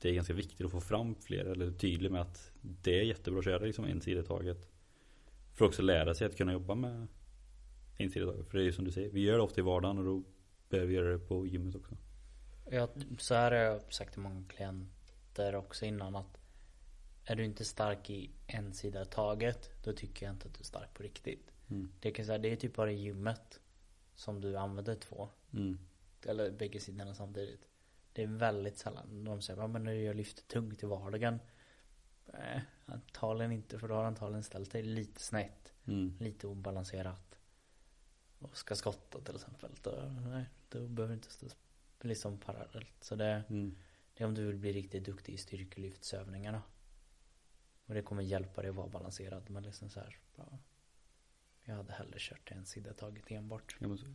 det 0.00 0.08
är 0.08 0.14
ganska 0.14 0.34
viktigt 0.34 0.66
att 0.66 0.72
få 0.72 0.80
fram 0.80 1.14
fler. 1.14 1.44
Eller 1.44 1.70
tydligt 1.70 2.12
med 2.12 2.20
att 2.20 2.52
det 2.60 3.00
är 3.00 3.04
jättebra 3.04 3.38
att 3.38 3.44
köra 3.44 3.58
liksom 3.58 3.84
en 3.84 4.00
sida 4.00 4.20
i 4.20 4.24
taget. 4.24 4.68
För 5.54 5.64
att 5.64 5.68
också 5.68 5.82
lära 5.82 6.14
sig 6.14 6.26
att 6.26 6.36
kunna 6.36 6.52
jobba 6.52 6.74
med 6.74 7.06
en 7.96 8.10
sida 8.10 8.26
i 8.26 8.28
taget. 8.28 8.48
För 8.48 8.58
det 8.58 8.64
är 8.64 8.66
ju 8.66 8.72
som 8.72 8.84
du 8.84 8.90
säger, 8.90 9.10
vi 9.10 9.20
gör 9.20 9.36
det 9.36 9.42
ofta 9.42 9.60
i 9.60 9.64
vardagen 9.64 9.98
och 9.98 10.04
då 10.04 10.22
behöver 10.68 10.88
vi 10.88 10.94
göra 10.94 11.12
det 11.12 11.18
på 11.18 11.46
gymmet 11.46 11.74
också. 11.74 11.96
Ja, 12.70 12.88
så 13.18 13.34
här 13.34 13.52
har 13.52 13.58
jag 13.58 13.92
sagt 13.92 14.12
till 14.12 14.22
många 14.22 14.44
klienter 14.48 15.54
också 15.54 15.84
innan 15.84 16.16
att 16.16 16.38
är 17.24 17.36
du 17.36 17.44
inte 17.44 17.64
stark 17.64 18.10
i 18.10 18.30
en 18.46 18.72
sida 18.74 19.02
i 19.02 19.06
taget 19.06 19.70
då 19.84 19.92
tycker 19.92 20.26
jag 20.26 20.34
inte 20.34 20.48
att 20.48 20.54
du 20.54 20.60
är 20.60 20.64
stark 20.64 20.94
på 20.94 21.02
riktigt. 21.02 21.52
Mm. 21.70 21.92
Det, 22.00 22.10
kan 22.10 22.26
säga, 22.26 22.38
det 22.38 22.52
är 22.52 22.56
typ 22.56 22.74
bara 22.74 22.92
gymmet 22.92 23.60
som 24.14 24.40
du 24.40 24.56
använder 24.56 24.94
två 24.94 25.28
Mm. 25.52 25.78
eller 26.26 26.50
bägge 26.50 26.80
sidorna 26.80 27.14
samtidigt. 27.14 27.68
Det 28.18 28.22
är 28.22 28.26
väldigt 28.26 28.78
sällan 28.78 29.24
de 29.24 29.42
säger 29.42 29.60
ja, 29.60 29.66
men 29.66 30.02
jag 30.04 30.16
lyfter 30.16 30.42
tungt 30.42 30.82
i 30.82 30.86
vardagen. 30.86 31.38
Nej, 32.24 32.64
antagligen 32.86 33.52
inte 33.52 33.78
för 33.78 33.88
då 33.88 33.94
har 33.94 34.04
antagligen 34.04 34.42
ställt 34.42 34.72
dig 34.72 34.82
lite 34.82 35.20
snett. 35.20 35.72
Mm. 35.86 36.16
Lite 36.20 36.46
obalanserat. 36.46 37.38
Och 38.38 38.56
ska 38.56 38.74
skotta 38.74 39.20
till 39.20 39.34
exempel. 39.34 39.70
Då, 39.82 39.90
nej, 40.26 40.44
då 40.68 40.88
behöver 40.88 41.08
du 41.08 41.14
inte 41.14 41.30
stå 41.30 41.46
liksom 42.00 42.38
parallellt. 42.38 42.94
Så 43.00 43.14
det, 43.14 43.44
Mm. 43.48 43.76
det 44.14 44.24
är 44.24 44.28
om 44.28 44.34
du 44.34 44.46
vill 44.46 44.56
bli 44.56 44.72
riktigt 44.72 45.04
duktig 45.04 45.32
i 45.32 45.38
styrkelyftsövningarna. 45.38 46.62
Och 47.86 47.94
det 47.94 48.02
kommer 48.02 48.22
hjälpa 48.22 48.62
dig 48.62 48.70
att 48.70 48.76
vara 48.76 48.88
balanserad. 48.88 49.50
Men 49.50 49.62
liksom 49.62 49.90
så 49.90 50.00
här, 50.00 50.18
ja, 50.36 50.58
jag 51.64 51.74
hade 51.74 51.92
hellre 51.92 52.18
kört 52.18 52.50
en 52.50 52.66
sida 52.66 52.92
taget 52.92 53.30
enbart. 53.30 53.76
Ja, 53.80 53.88
men 53.88 53.98
så. 53.98 54.06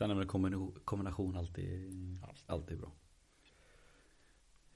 Sen 0.00 0.10
är 0.10 0.14
väl 0.14 0.26
kombination, 0.26 0.78
kombination 0.84 1.36
alltid, 1.36 2.18
Alltid. 2.46 2.78
bra. 2.78 2.92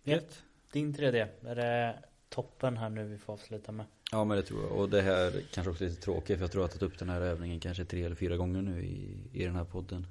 Gött. 0.02 0.42
Din 0.72 0.94
3D, 0.94 1.28
är 1.46 1.54
det 1.56 1.98
toppen 2.28 2.76
här 2.76 2.88
nu 2.88 3.04
vi 3.04 3.18
får 3.18 3.32
avsluta 3.32 3.72
med? 3.72 3.86
Ja 4.12 4.24
men 4.24 4.36
det 4.36 4.42
tror 4.42 4.62
jag. 4.62 4.72
Och 4.72 4.88
det 4.88 5.02
här 5.02 5.42
kanske 5.52 5.70
också 5.70 5.84
är 5.84 5.88
lite 5.88 6.02
tråkigt 6.02 6.36
för 6.38 6.44
jag 6.44 6.52
tror 6.52 6.64
att 6.64 6.70
jag 6.70 6.74
har 6.74 6.80
tagit 6.80 6.92
upp 6.94 6.98
den 6.98 7.08
här 7.08 7.20
övningen 7.20 7.60
kanske 7.60 7.84
tre 7.84 8.02
eller 8.04 8.16
fyra 8.16 8.36
gånger 8.36 8.62
nu 8.62 8.82
i, 8.84 9.28
i 9.32 9.44
den 9.44 9.56
här 9.56 9.64
podden. 9.64 10.06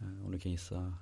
Eh, 0.00 0.24
Om 0.24 0.32
du 0.32 0.38
kan 0.38 0.52
gissa. 0.52 0.94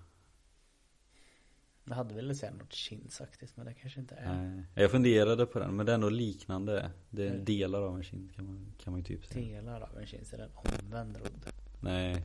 Jag 1.84 1.94
hade 1.94 2.14
velat 2.14 2.36
säga 2.36 2.52
något 2.52 2.72
chins 2.72 3.18
faktiskt 3.18 3.56
men 3.56 3.66
det 3.66 3.74
kanske 3.74 4.00
inte 4.00 4.14
är. 4.14 4.34
Nej. 4.42 4.64
Jag 4.74 4.90
funderade 4.90 5.46
på 5.46 5.58
den 5.58 5.76
men 5.76 5.86
det 5.86 5.92
är 5.92 5.94
ändå 5.94 6.08
liknande. 6.08 6.90
Det 7.10 7.22
är 7.26 7.30
Mm. 7.30 7.44
delar 7.44 7.82
av 7.82 7.96
en 7.96 8.02
kind 8.04 8.34
kan 8.34 8.46
man, 8.46 8.72
kan 8.78 8.92
man 8.92 9.00
ju 9.00 9.04
typ 9.04 9.26
säga. 9.26 9.46
Delar 9.60 9.80
av 9.80 9.98
en 9.98 10.06
chins, 10.06 10.32
är 10.32 10.38
en 10.38 10.50
omvänd 10.54 11.16
rodd? 11.16 11.49
Nej, 11.80 12.22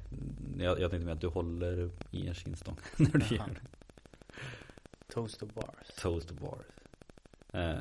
jag, 0.57 0.79
jag 0.79 0.91
tänkte 0.91 1.05
med 1.05 1.13
att 1.13 1.21
du 1.21 1.27
håller 1.27 1.89
i 2.11 2.27
en 2.27 2.33
kindstång 2.33 2.77
när 2.97 3.11
du 3.11 3.19
Jaha. 3.19 3.47
gör 3.47 3.53
det. 3.53 3.61
Toast 5.13 5.41
och 5.41 5.47
bars. 5.47 5.87
Toast 6.01 6.31
bars. 6.31 6.65
Eh, 7.53 7.75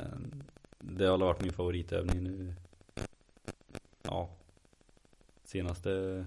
Det 0.79 1.05
har 1.07 1.19
varit 1.19 1.41
min 1.43 1.53
favoritövning 1.53 2.23
nu. 2.23 2.55
Ja. 4.03 4.31
Senaste 5.45 6.25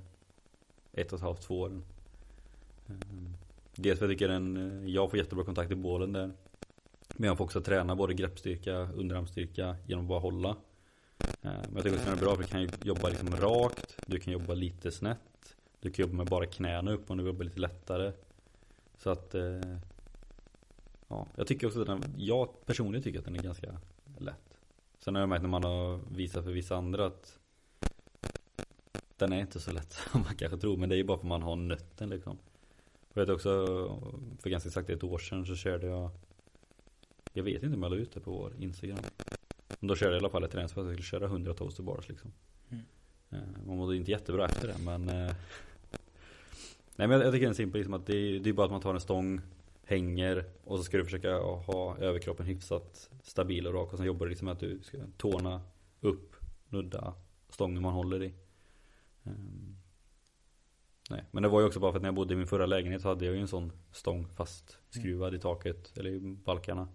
ett 0.94 1.12
och 1.14 1.18
ett 1.20 1.24
halvt, 1.24 1.42
två 1.42 1.60
åren. 1.60 1.84
Eh, 2.88 2.96
Dels 3.76 4.00
för 4.00 4.06
att 4.06 4.12
jag 4.12 4.18
tycker 4.20 4.28
den, 4.28 4.58
eh, 4.86 4.90
jag 4.90 5.10
får 5.10 5.20
jättebra 5.20 5.46
kontakt 5.46 5.72
i 5.72 5.76
bålen 5.76 6.14
där. 6.14 6.32
Men 7.16 7.28
jag 7.28 7.38
får 7.38 7.46
också 7.46 7.62
träna 7.62 7.96
både 7.96 8.14
greppstyrka, 8.14 8.74
underarmsstyrka 8.78 9.76
genom 9.88 10.06
att 10.06 10.10
bara 10.10 10.20
hålla. 10.20 10.56
Eh, 11.28 11.34
men 11.42 11.76
jag 11.76 11.84
tycker 11.84 11.96
också 11.96 12.10
den 12.10 12.18
är 12.18 12.22
bra 12.22 12.36
för 12.36 12.44
du 12.44 12.50
kan 12.50 12.70
jobba 12.84 13.10
liksom 13.10 13.36
rakt, 13.36 13.98
du 14.06 14.20
kan 14.20 14.34
jobba 14.34 14.54
lite 14.54 14.92
snett. 14.92 15.56
Du 15.80 15.92
kan 15.92 16.04
jobba 16.04 16.18
med 16.18 16.28
bara 16.28 16.46
knäna 16.46 16.92
upp 16.92 17.12
om 17.12 17.18
du 17.18 17.26
jobbar 17.26 17.44
lite 17.44 17.60
lättare. 17.60 18.12
Så 18.98 19.10
att 19.10 19.36
eh, 19.36 19.60
Ja, 21.08 21.28
jag 21.36 21.48
tycker 21.48 21.68
också 21.68 21.82
att 21.82 21.88
den, 21.88 22.04
jag 22.18 22.66
personligen 22.66 23.04
tycker 23.04 23.20
att 23.20 23.26
den 23.26 23.36
är 23.36 23.44
ganska 23.44 23.78
lätt. 24.18 24.58
Sen 25.00 25.16
har 25.16 25.22
jag 25.22 25.30
märkt 25.30 25.42
när 25.42 25.50
man 25.50 25.64
har 25.64 26.00
visat 26.12 26.44
för 26.44 26.52
vissa 26.52 26.76
andra 26.76 27.06
att 27.06 27.40
den 29.18 29.34
är 29.34 29.40
inte 29.40 29.60
så 29.60 29.72
lätt 29.72 29.92
som 30.12 30.22
man 30.22 30.36
kanske 30.36 30.58
tror. 30.58 30.78
Men 30.78 30.90
det 30.90 30.96
är 30.96 30.98
ju 30.98 31.04
bara 31.04 31.18
för 31.18 31.24
att 31.24 31.30
man 31.30 31.42
har 31.42 31.56
nötten 31.56 32.10
liksom. 32.10 32.38
Jag 33.14 33.22
vet 33.26 33.36
också, 33.36 33.50
för 34.40 34.50
ganska 34.50 34.68
exakt 34.68 34.90
ett 34.90 35.04
år 35.04 35.18
sedan 35.18 35.46
så 35.46 35.56
körde 35.56 35.88
jag 35.88 36.10
Jag 37.34 37.44
vet 37.44 37.64
inte 37.64 37.76
om 37.76 37.84
jag 37.84 37.92
la 37.92 37.98
ut 37.98 38.14
det 38.14 38.20
på 38.20 38.32
vår 38.32 38.54
Instagram. 38.60 39.00
Men 39.80 39.88
då 39.88 39.96
körde 39.96 40.12
jag 40.12 40.18
i 40.18 40.20
alla 40.20 40.30
fall 40.30 40.44
ett 40.44 40.52
träningspass. 40.52 40.86
Jag 40.86 40.94
skulle 40.94 41.04
köra 41.04 41.26
100 41.26 41.54
toaster 41.54 41.84
bars 41.84 42.10
liksom. 42.10 42.32
Mm. 42.70 42.84
Eh, 43.30 43.66
Man 43.66 43.78
mådde 43.78 43.96
inte 43.96 44.12
jättebra 44.12 44.46
efter 44.46 44.68
det 44.68 44.78
men 44.86 45.10
eh, 45.10 45.36
Nej 46.96 47.08
men 47.08 47.12
jag, 47.12 47.26
jag 47.26 47.34
tycker 47.34 47.46
det 47.46 47.52
är 47.52 47.54
simpelt 47.54 47.80
liksom 47.80 47.94
att 47.94 48.06
det 48.06 48.16
är, 48.16 48.40
det 48.40 48.50
är 48.50 48.54
bara 48.54 48.66
att 48.66 48.72
man 48.72 48.82
tar 48.82 48.94
en 48.94 49.00
stång 49.00 49.42
Hänger 49.84 50.46
och 50.64 50.78
så 50.78 50.84
ska 50.84 50.98
du 50.98 51.04
försöka 51.04 51.38
ha 51.40 51.98
överkroppen 51.98 52.46
hyfsat 52.46 53.10
stabil 53.24 53.68
och 53.68 53.74
rak 53.74 53.92
och 53.92 53.98
sen 53.98 54.06
jobbar 54.06 54.26
du 54.26 54.30
liksom 54.30 54.46
med 54.46 54.52
att 54.52 54.60
du 54.60 54.80
ska 54.84 54.98
tårna 55.18 55.62
upp, 56.02 56.36
nudda 56.70 57.14
stången 57.50 57.82
man 57.82 57.94
håller 57.94 58.24
i. 58.24 58.34
Ehm, 59.24 59.76
Nej, 61.10 61.24
men 61.32 61.44
det 61.44 61.50
var 61.50 61.60
ju 61.60 61.68
också 61.68 61.80
bara 61.80 61.92
för 61.92 61.98
att 61.98 62.02
när 62.02 62.08
jag 62.08 62.16
bodde 62.16 62.34
i 62.34 62.38
min 62.38 62.48
förra 62.48 62.66
lägenhet 62.66 63.02
så 63.02 63.08
hade 63.08 63.26
jag 63.26 63.36
ju 63.36 63.42
en 63.42 63.48
sån 63.48 63.72
stång 63.92 64.28
fast 64.36 64.78
skruvad 64.90 65.36
i 65.36 65.40
taket 65.40 65.98
eller 65.98 66.10
i 66.10 66.20
balkarna. 66.20 66.88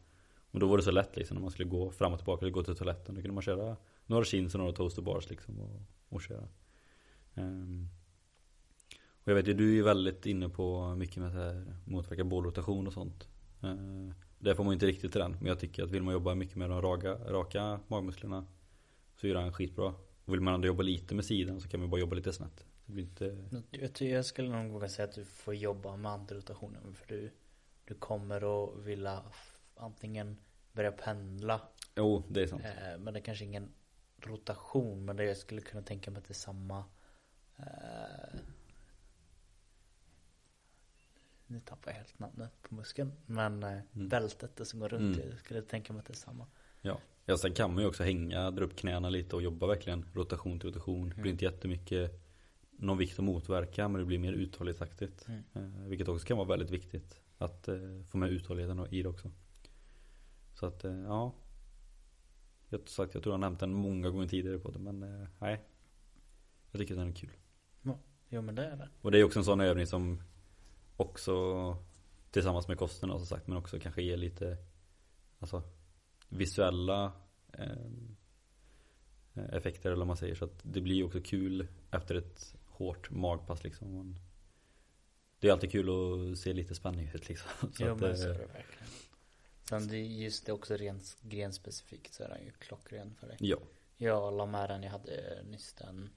Och 0.52 0.60
då 0.60 0.66
var 0.66 0.76
det 0.76 0.82
så 0.82 0.90
lätt 0.90 1.16
liksom 1.16 1.34
när 1.34 1.42
man 1.42 1.50
skulle 1.50 1.68
gå 1.68 1.90
fram 1.90 2.12
och 2.12 2.18
tillbaka 2.18 2.44
eller 2.44 2.52
gå 2.52 2.62
till 2.62 2.76
toaletten. 2.76 3.14
Då 3.14 3.20
kunde 3.20 3.34
man 3.34 3.42
köra 3.42 3.76
några 4.06 4.24
chins 4.24 4.54
och 4.54 4.60
några 4.60 4.72
toaster 4.72 5.02
bars 5.02 5.30
liksom 5.30 5.60
och, 5.60 5.80
och 6.08 6.22
köra. 6.22 6.48
Um, 7.34 7.88
och 8.94 9.28
jag 9.28 9.34
vet 9.34 9.48
ju, 9.48 9.54
du 9.54 9.70
är 9.70 9.74
ju 9.74 9.82
väldigt 9.82 10.26
inne 10.26 10.48
på 10.48 10.94
mycket 10.94 11.16
med 11.16 11.32
så 11.32 11.38
här 11.38 11.76
motverka 11.84 12.24
bollrotation 12.24 12.86
och 12.86 12.92
sånt. 12.92 13.28
Uh, 13.64 14.10
där 14.38 14.54
får 14.54 14.64
man 14.64 14.70
ju 14.70 14.74
inte 14.74 14.86
riktigt 14.86 15.12
till 15.12 15.20
den. 15.20 15.32
Men 15.32 15.46
jag 15.46 15.58
tycker 15.58 15.82
att 15.84 15.90
vill 15.90 16.02
man 16.02 16.14
jobba 16.14 16.34
mycket 16.34 16.56
med 16.56 16.70
de 16.70 16.82
raka, 16.82 17.14
raka 17.14 17.80
magmusklerna 17.88 18.46
så 19.16 19.26
är 19.26 19.34
den 19.34 19.52
skitbra. 19.52 19.94
Och 20.24 20.32
vill 20.34 20.40
man 20.40 20.54
ändå 20.54 20.66
jobba 20.66 20.82
lite 20.82 21.14
med 21.14 21.24
sidan 21.24 21.60
så 21.60 21.68
kan 21.68 21.80
man 21.80 21.90
bara 21.90 22.00
jobba 22.00 22.16
lite 22.16 22.32
snett. 22.32 22.66
Det 22.86 22.92
blir 22.92 23.04
inte... 23.04 23.48
Jag, 23.70 23.92
ty- 23.94 24.10
jag 24.10 24.24
skulle 24.24 24.62
nog 24.62 24.72
våga 24.72 24.88
säga 24.88 25.08
att 25.08 25.14
du 25.14 25.24
får 25.24 25.54
jobba 25.54 25.96
med 25.96 26.12
antirotationen. 26.12 26.94
För 26.94 27.06
du, 27.08 27.30
du 27.84 27.94
kommer 27.94 28.64
att 28.64 28.78
vilja 28.78 29.22
antingen 29.76 30.36
börja 30.72 30.92
pendla. 30.92 31.60
Jo, 31.96 32.22
det 32.28 32.42
är 32.42 32.46
sant. 32.46 32.62
Eh, 32.64 32.98
men 32.98 33.14
det 33.14 33.20
är 33.20 33.24
kanske 33.24 33.44
ingen 33.44 33.72
rotation. 34.18 35.04
Men 35.04 35.16
det 35.16 35.24
jag 35.24 35.36
skulle 35.36 35.60
kunna 35.60 35.82
tänka 35.82 36.10
mig 36.10 36.18
att 36.18 36.24
det 36.28 36.32
är 36.32 36.34
samma. 36.34 36.84
Eh, 37.56 38.38
nu 41.46 41.60
tappar 41.60 41.90
jag 41.90 41.96
helt 41.96 42.18
namnet 42.18 42.62
på 42.62 42.74
muskeln. 42.74 43.12
Men 43.26 43.62
eh, 43.62 43.78
Mm. 43.94 44.08
bältet 44.08 44.68
som 44.68 44.80
går 44.80 44.88
runt. 44.88 45.16
Mm. 45.16 45.28
Jag 45.30 45.38
skulle 45.38 45.62
tänka 45.62 45.92
mig 45.92 46.00
att 46.00 46.06
det 46.06 46.12
är 46.12 46.16
samma. 46.16 46.46
Ja. 46.82 46.98
ja, 47.24 47.36
sen 47.36 47.54
kan 47.54 47.74
man 47.74 47.82
ju 47.82 47.88
också 47.88 48.02
hänga, 48.02 48.50
dra 48.50 48.64
upp 48.64 48.76
knäna 48.76 49.10
lite 49.10 49.36
och 49.36 49.42
jobba 49.42 49.66
verkligen 49.66 50.06
rotation 50.14 50.60
till 50.60 50.68
rotation. 50.68 51.08
Det 51.08 51.22
blir 51.22 51.32
inte 51.32 51.44
jättemycket 51.44 52.18
någon 52.70 52.98
vikt 52.98 53.18
att 53.18 53.24
motverka 53.24 53.88
men 53.88 53.98
det 53.98 54.04
blir 54.04 54.18
mer 54.18 54.32
uthållighetsaktigt. 54.32 55.26
Mm. 55.28 55.42
Eh, 55.54 55.88
vilket 55.88 56.08
också 56.08 56.26
kan 56.26 56.36
vara 56.36 56.48
väldigt 56.48 56.70
viktigt. 56.70 57.20
Att 57.38 57.68
eh, 57.68 57.76
få 58.10 58.18
med 58.18 58.30
uthålligheten 58.30 58.86
i 58.90 59.02
det 59.02 59.08
också. 59.08 59.30
Så 60.62 60.66
att 60.66 60.84
eh, 60.84 61.00
ja. 61.00 61.34
Jag 62.68 62.88
sagt, 62.88 63.14
jag 63.14 63.22
tror 63.22 63.32
jag 63.32 63.40
nämnt 63.40 63.60
den 63.60 63.74
många 63.74 64.10
gånger 64.10 64.28
tidigare 64.28 64.58
på 64.58 64.70
det 64.70 64.78
men 64.78 65.02
eh, 65.02 65.28
nej. 65.38 65.64
Jag 66.70 66.80
tycker 66.80 66.94
att 66.94 67.00
den 67.00 67.08
är 67.08 67.14
kul. 67.14 67.30
Jo 68.28 68.42
men 68.42 68.54
det 68.54 68.66
är 68.66 68.76
det. 68.76 68.88
Och 69.00 69.10
det 69.10 69.18
är 69.18 69.24
också 69.24 69.38
en 69.38 69.44
sån 69.44 69.60
övning 69.60 69.86
som 69.86 70.22
också 70.96 71.76
tillsammans 72.30 72.68
med 72.68 72.78
kosten 72.78 73.10
som 73.10 73.26
sagt 73.26 73.46
men 73.46 73.56
också 73.56 73.78
kanske 73.78 74.02
ger 74.02 74.16
lite 74.16 74.56
alltså 75.38 75.62
visuella 76.28 77.12
eh, 77.52 77.76
effekter 79.34 79.90
eller 79.90 79.98
vad 79.98 80.06
man 80.06 80.16
säger 80.16 80.34
så 80.34 80.44
att 80.44 80.60
det 80.62 80.80
blir 80.80 81.04
också 81.04 81.20
kul 81.20 81.66
efter 81.90 82.14
ett 82.14 82.54
hårt 82.66 83.10
magpass 83.10 83.64
liksom. 83.64 83.96
Man, 83.96 84.18
det 85.40 85.48
är 85.48 85.52
alltid 85.52 85.72
kul 85.72 85.88
att 86.32 86.38
se 86.38 86.52
lite 86.52 86.74
spänning 86.74 87.10
ut 87.14 87.28
liksom. 87.28 87.50
Så 87.72 87.84
jo 87.84 87.92
att, 87.92 88.00
men 88.00 88.10
eh, 88.10 88.16
så 88.16 88.28
är 88.28 88.32
det 88.32 88.38
verkligen. 88.38 88.88
Sen 89.68 89.88
det 89.88 89.98
just 89.98 90.46
det 90.46 90.52
också 90.52 90.76
rent 90.76 91.16
grenspecifikt 91.20 92.14
så 92.14 92.24
är 92.24 92.28
den 92.28 92.44
ju 92.44 92.52
klockren 92.52 93.14
för 93.14 93.26
dig. 93.26 93.36
Ja. 93.40 93.56
Jag 93.96 94.32
la 94.36 94.46
med 94.46 94.70
den, 94.70 94.82
jag 94.82 94.90
hade 94.90 95.42
nyss 95.42 95.74
en 95.80 96.10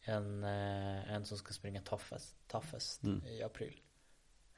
En, 0.00 0.44
eh, 0.44 1.12
en 1.12 1.24
som 1.26 1.38
ska 1.38 1.52
springa 1.54 1.80
toughest, 1.82 2.36
toughest 2.48 3.02
Mm. 3.02 3.26
i 3.26 3.42
april 3.42 3.80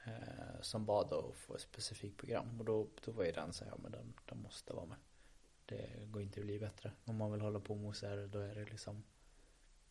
eh, 0.05 0.61
Som 0.61 0.85
bad 0.87 1.13
att 1.13 1.37
få 1.37 1.55
ett 1.55 1.61
specifikt 1.61 2.17
program 2.17 2.59
och 2.59 2.65
då, 2.65 2.89
då 3.05 3.13
var 3.13 3.25
ju 3.25 3.33
den 3.33 3.53
så 3.53 3.65
här, 3.65 3.71
ja 3.73 3.79
men 3.83 3.93
den, 3.93 4.15
den 4.29 4.39
måste 4.43 4.73
vara 4.73 4.87
med 4.87 4.97
Det 5.67 6.07
går 6.07 6.23
inte 6.23 6.41
att 6.41 6.47
bli 6.47 6.59
bättre 6.59 6.93
Om 7.05 7.17
man 7.17 7.33
vill 7.33 7.41
hålla 7.41 7.61
på 7.61 7.75
med 7.75 7.89
OCR 7.89 8.27
då 8.27 8.39
är 8.39 8.55
det 8.55 8.65
liksom 8.65 9.03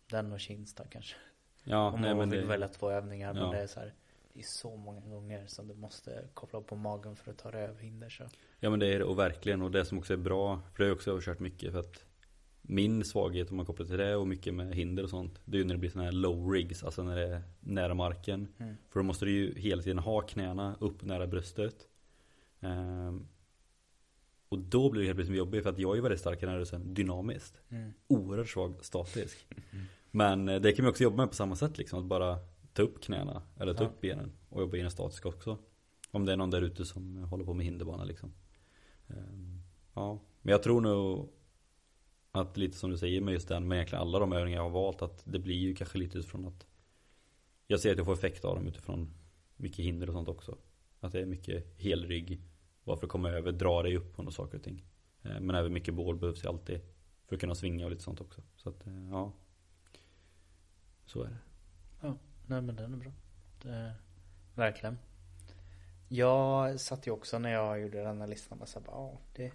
Den 0.10 0.32
och 0.32 0.40
Kinsta 0.40 0.88
kanske 0.88 1.16
Ja, 1.64 1.92
Om 1.92 2.02
nej 2.02 2.10
man 2.10 2.18
men 2.20 2.30
vill 2.30 2.42
det, 2.42 2.48
välja 2.48 2.68
två 2.68 2.90
övningar 2.92 3.34
men 3.34 3.44
ja. 3.44 3.52
det 3.52 3.62
är 3.62 3.68
så 3.68 3.80
här 3.80 3.94
Det 4.34 4.40
är 4.40 4.44
så 4.44 4.76
många 4.76 5.02
gånger 5.02 5.48
som 5.48 5.68
du 5.68 5.74
måste 5.74 6.24
koppla 6.34 6.62
på 6.62 6.76
magen 6.76 7.16
för 7.16 7.32
att 7.32 7.38
ta 7.38 7.52
dig 7.52 7.64
över 7.64 7.82
hinder 7.82 8.10
så. 8.10 8.24
Ja 8.60 8.70
men 8.70 8.80
det 8.80 8.88
är 8.88 9.00
det 9.00 9.06
och 9.06 9.20
verkligen 9.20 9.62
och 9.62 9.72
det 9.72 9.86
som 9.86 9.98
också 9.98 10.14
är 10.14 10.18
bra 10.18 10.62
För 10.74 10.78
det 10.78 10.84
har 10.84 10.90
jag 10.90 10.96
också 10.96 11.12
överkört 11.12 11.40
mycket 11.40 11.72
för 11.72 11.80
att 11.80 12.04
Min 12.62 13.04
svaghet 13.06 13.50
om 13.50 13.58
man 13.58 13.66
kopplar 13.66 13.86
till 13.86 13.98
det 13.98 14.16
och 14.16 14.28
mycket 14.28 14.54
med 14.54 14.76
hinder 14.76 15.04
och 15.04 15.10
sånt 15.10 15.40
Det 15.46 15.58
är 15.58 15.60
ju 15.60 15.66
när 15.66 15.74
det 15.74 15.80
blir 15.80 15.90
sådana 15.90 16.06
här 16.06 16.12
low 16.12 16.52
rigs 16.52 16.84
Alltså 16.84 17.04
när 17.04 17.16
det 17.16 17.28
är 17.28 17.42
nära 17.60 17.94
marken. 17.94 18.48
Mm. 18.58 18.76
För 18.90 19.00
då 19.00 19.04
måste 19.04 19.26
du 19.26 19.32
ju 19.32 19.60
hela 19.60 19.82
tiden 19.82 20.00
ha 20.00 20.22
knäna 20.22 20.76
upp 20.80 21.04
nära 21.04 21.28
bröstet. 21.28 21.88
Ehm, 22.60 23.28
Och 24.50 24.60
då 24.60 24.90
blir 24.92 25.02
det 25.02 25.08
helt 25.08 25.18
plötsligt 25.18 25.38
jobbigt 25.38 25.64
för 25.64 25.70
att 25.70 25.80
jag 25.80 25.92
är 25.92 25.96
ju 25.96 26.02
väldigt 26.02 26.20
stark 26.20 26.38
i 26.38 26.40
den 26.42 26.50
här 26.50 26.56
rörelsen 26.56 26.94
dynamiskt. 26.94 27.62
Mm. 27.70 27.94
Oerhört 28.08 28.50
svag 28.50 28.86
statisk. 28.86 29.48
Men 30.12 30.50
eh, 30.50 30.62
det 30.62 30.72
kan 30.72 30.84
man 30.86 30.90
också 30.90 31.04
jobba 31.04 31.18
med 31.18 31.30
på 31.30 31.36
samma 31.36 31.56
sätt 31.56 31.78
liksom 31.78 32.00
Att 32.00 32.06
bara 32.06 32.38
ta 32.80 32.84
upp 32.84 33.02
knäna 33.04 33.42
Eller 33.58 33.74
ta 33.74 33.84
Ja. 33.84 33.90
upp 33.90 34.02
benen 34.02 34.32
Och 34.50 34.62
jobba 34.62 34.90
statiskt 34.90 35.26
också. 35.26 35.58
Om 36.12 36.26
det 36.26 36.34
är 36.34 36.38
någon 36.38 36.50
där 36.50 36.62
ute 36.62 36.86
som 36.86 37.18
håller 37.18 37.46
på 37.46 37.54
med 37.54 37.66
hinderbana 37.66 38.04
liksom. 38.04 38.34
Ehm, 39.08 39.62
Ja. 39.94 40.20
Men 40.42 40.52
jag 40.52 40.64
tror 40.64 40.82
nog 40.82 41.30
Att 42.32 42.58
lite 42.58 42.78
som 42.78 42.90
du 42.90 42.98
säger 42.98 43.22
med 43.22 43.34
just 43.34 43.48
den 43.48 43.68
Med 43.68 43.76
egentligen 43.76 44.02
alla 44.02 44.20
de 44.20 44.34
övningar 44.34 44.58
jag 44.60 44.64
har 44.64 44.70
valt 44.70 45.02
Att 45.02 45.24
det 45.26 45.40
blir 45.40 45.56
ju 45.56 45.76
kanske 45.76 45.98
lite 45.98 46.18
utifrån 46.18 46.46
att 46.46 46.68
Jag 47.68 47.80
ser 47.80 47.92
att 47.92 47.98
jag 47.98 48.06
får 48.06 48.14
effekt 48.14 48.46
av 48.46 48.56
dem 48.56 48.68
utifrån 48.68 49.14
Mycket 49.56 49.86
hinder 49.86 50.08
och 50.08 50.14
sånt 50.14 50.28
också. 50.30 50.58
Att 51.00 51.12
det 51.12 51.22
är 51.22 51.26
mycket 51.26 51.82
helrygg 51.82 52.42
Bara 52.84 52.98
för 52.98 53.06
att 53.06 53.12
komma 53.12 53.30
över, 53.30 53.52
dra 53.52 53.84
dig 53.84 53.98
upp 53.98 54.16
på 54.16 54.22
några 54.22 54.32
saker 54.32 54.58
och 54.58 54.64
ting. 54.64 54.86
Ehm, 55.22 55.46
Men 55.46 55.56
även 55.56 55.74
mycket 55.74 55.94
bål 55.94 56.18
behövs 56.18 56.44
ju 56.44 56.48
alltid 56.50 56.82
För 57.28 57.36
att 57.36 57.42
kunna 57.42 57.56
svinga 57.56 57.86
och 57.86 57.92
lite 57.92 58.04
sånt 58.04 58.22
också. 58.22 58.42
Så 58.56 58.70
att 58.70 58.88
eh, 58.88 59.10
ja. 59.10 59.34
Så 61.06 61.24
är 61.24 61.30
det 61.30 61.38
Nej 62.50 62.62
men 62.62 62.76
den 62.76 62.94
är 62.94 62.98
bra. 62.98 63.12
Det, 63.62 63.94
verkligen. 64.56 64.98
Jag 66.08 66.80
satt 66.80 67.08
ju 67.08 67.12
också 67.12 67.40
när 67.40 67.54
jag 67.54 67.82
gjorde 67.82 68.04
den 68.04 68.22
här 68.22 68.28
listan 68.28 68.62
och 68.62 68.68
sa 68.68 68.80
bara, 68.80 68.96
ja, 68.96 69.20
det, 69.36 69.52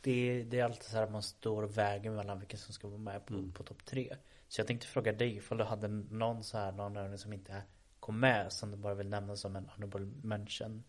det, 0.00 0.42
det 0.42 0.60
är 0.60 0.64
alltid 0.64 0.82
så 0.82 0.96
här 0.96 1.02
att 1.04 1.12
man 1.12 1.22
står 1.22 1.62
och 1.62 1.78
väger 1.78 2.10
mellan 2.10 2.38
vilka 2.38 2.56
som 2.56 2.74
ska 2.74 2.88
vara 2.88 2.98
med 2.98 3.26
på, 3.26 3.34
Mm. 3.34 3.52
på 3.52 3.62
topp 3.62 3.84
tre. 3.84 4.16
Så 4.48 4.60
jag 4.60 4.66
tänkte 4.66 4.86
fråga 4.86 5.12
dig 5.12 5.36
ifall 5.36 5.58
du 5.58 5.64
hade 5.64 5.88
någon 5.88 6.44
så 6.44 6.58
här, 6.58 6.72
någon 6.72 6.96
övning 6.96 7.18
som 7.18 7.32
inte 7.32 7.62
kom 8.00 8.20
med 8.20 8.52
som 8.52 8.70
du 8.70 8.76
bara 8.76 8.94
vill 8.94 9.08
nämna 9.08 9.36
som 9.36 9.56
en 9.56 9.68
honorable 9.68 10.06
mention 10.22 10.82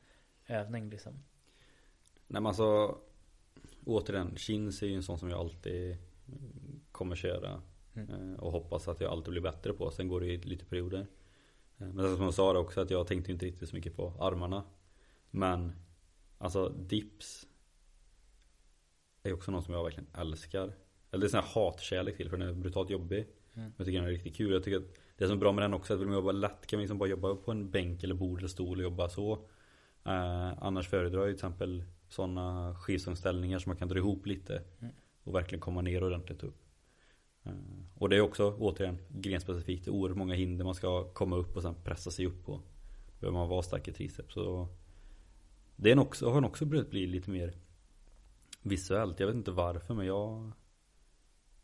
övning 0.47 0.89
liksom. 0.89 1.13
Nej 2.27 2.41
men 2.41 2.45
alltså 2.45 2.97
Återigen, 3.85 4.37
chins 4.37 4.83
är 4.83 4.87
ju 4.87 4.95
en 4.95 5.03
sån 5.03 5.19
som 5.19 5.29
jag 5.29 5.39
alltid 5.39 5.97
mm, 6.27 6.81
kommer 6.91 7.15
köra 7.15 7.61
Mm. 7.93 8.33
eh, 8.33 8.39
Och 8.39 8.51
hoppas 8.51 8.87
att 8.87 9.01
jag 9.01 9.11
alltid 9.11 9.31
blir 9.31 9.41
bättre 9.41 9.73
på. 9.73 9.91
Sen 9.91 10.07
går 10.07 10.19
det 10.21 10.27
ju 10.27 10.41
lite 10.41 10.65
perioder. 10.65 11.07
Eh, 11.77 11.87
Men 11.87 12.15
som 12.15 12.23
jag 12.23 12.33
sa 12.33 12.53
det 12.53 12.59
också 12.59 12.81
att 12.81 12.89
jag 12.89 13.07
tänkte 13.07 13.31
inte 13.31 13.45
riktigt 13.45 13.69
så 13.69 13.75
mycket 13.75 13.95
på 13.95 14.13
armarna. 14.19 14.63
Men 15.31 15.71
Alltså 16.37 16.69
dips 16.69 17.47
Är 19.23 19.33
också 19.33 19.51
någon 19.51 19.63
som 19.63 19.73
jag 19.73 19.83
verkligen 19.83 20.09
älskar. 20.13 20.73
Eller 21.11 21.21
det 21.21 21.27
är 21.27 21.29
sån 21.29 21.39
här 21.43 21.49
hatkärlek 21.53 22.17
till 22.17 22.29
för 22.29 22.37
den 22.37 22.47
är 22.49 22.53
brutalt 22.53 22.89
jobbig. 22.89 23.19
Mm. 23.19 23.29
Men 23.53 23.73
jag 23.77 23.85
tycker 23.85 23.99
den 23.99 24.07
är 24.07 24.11
riktigt 24.11 24.35
kul. 24.35 24.51
Jag 24.53 24.63
tycker 24.63 24.77
att 24.77 24.93
det 25.17 25.27
som 25.27 25.35
är 25.37 25.39
bra 25.39 25.51
med 25.51 25.63
den 25.63 25.73
också 25.73 25.93
är 25.93 25.95
att 25.95 26.01
vill 26.01 26.07
man 26.07 26.15
jobba 26.17 26.31
lätt 26.31 26.67
kan 26.67 26.77
man 26.77 26.81
liksom 26.81 26.97
bara 26.97 27.09
jobba 27.09 27.35
på 27.35 27.51
en 27.51 27.69
bänk 27.71 28.03
eller 28.03 28.15
bord 28.15 28.37
eller 28.39 28.47
stol 28.47 28.77
och 28.77 28.83
jobba 28.83 29.09
så. 29.09 29.33
Eh, 30.05 30.63
Annars 30.63 30.87
föredrar 30.87 31.19
jag 31.19 31.27
till 31.27 31.33
exempel 31.35 31.83
sådana 32.09 32.75
skivstångsställningar 32.75 33.59
som 33.59 33.69
man 33.69 33.77
kan 33.77 33.87
dra 33.87 33.97
ihop 33.97 34.25
lite 34.25 34.63
Mm. 34.79 34.93
Och 35.23 35.35
verkligen 35.35 35.59
komma 35.61 35.81
ner 35.81 36.03
ordentligt 36.03 36.43
upp 36.43 36.55
Eh, 37.43 37.51
och 37.95 38.09
det 38.09 38.15
är 38.15 38.21
också 38.21 38.55
återigen 38.59 38.97
grenspecifikt. 39.09 39.85
Det 39.85 39.91
är 39.91 39.93
oerhört 39.93 40.17
många 40.17 40.33
hinder 40.33 40.65
man 40.65 40.75
ska 40.75 41.03
komma 41.03 41.35
upp 41.35 41.55
och 41.55 41.61
sen 41.61 41.75
pressa 41.83 42.11
sig 42.11 42.25
upp 42.25 42.45
på. 42.45 42.61
Behöver 43.19 43.37
man 43.37 43.49
vara 43.49 43.63
stark 43.63 43.87
i 43.87 43.93
triceps. 43.93 44.33
Så 44.33 44.67
Det 45.75 45.91
är 45.91 45.99
också, 45.99 46.29
har 46.29 46.41
nog 46.41 46.49
också 46.49 46.65
börjat 46.65 46.89
bli 46.89 47.07
lite 47.07 47.31
mer 47.31 47.53
Visuellt, 48.63 49.19
jag 49.19 49.27
vet 49.27 49.35
inte 49.35 49.51
varför 49.51 49.93
men 49.93 50.05
jag 50.05 50.51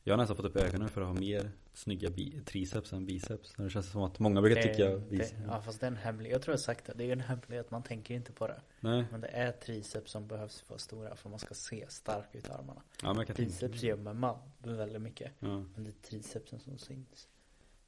jag 0.08 0.14
har 0.14 0.18
nästan 0.18 0.36
fått 0.36 0.46
upp 0.46 0.56
ögonen 0.56 0.90
för 0.90 1.02
att 1.02 1.08
ha 1.08 1.14
mer 1.14 1.52
snygga 1.74 2.10
triceps 2.46 2.94
än 2.94 3.06
biceps 3.06 3.54
Det 3.58 3.70
känns 3.70 3.92
som 3.92 4.04
att 4.04 4.20
många 4.20 4.42
brukar 4.42 4.62
tycka 4.62 4.90
det, 4.90 5.00
biceps 5.00 5.34
ja 5.48 5.62
fast 5.62 5.80
det 5.80 5.86
är 5.86 5.92
en 5.92 5.98
hemlighet. 5.98 6.32
Jag 6.34 6.42
tror 6.42 6.54
jag 6.54 6.60
sagt 6.60 6.86
det. 6.86 6.94
Det 6.96 7.04
är 7.04 7.12
en 7.12 7.20
hemlighet. 7.20 7.72
Man 7.72 7.84
tänker 7.84 8.16
inte 8.16 8.32
på 8.32 8.48
det. 8.48 8.62
Nej, 8.80 9.06
Men 9.12 9.22
det 9.22 9.28
är 9.28 9.52
triceps 9.52 10.12
som 10.12 10.28
behövs 10.28 10.64
vara 10.70 10.80
stora 10.80 11.16
för 11.16 11.30
man 11.30 11.40
ska 11.40 11.54
se 11.54 11.86
stark 11.90 12.36
ut 12.36 12.48
i 12.48 12.52
armarna. 12.52 12.82
ja 13.04 13.14
men 13.14 13.26
Triceps 13.26 13.84
gömmer 13.84 14.14
man 14.14 14.38
väldigt 14.64 15.02
mycket. 15.02 15.32
ja. 15.40 15.64
Men 15.76 15.84
det 15.84 15.90
är 15.90 16.10
tricepsen 16.10 16.60
som 16.60 16.78
syns. 16.78 17.28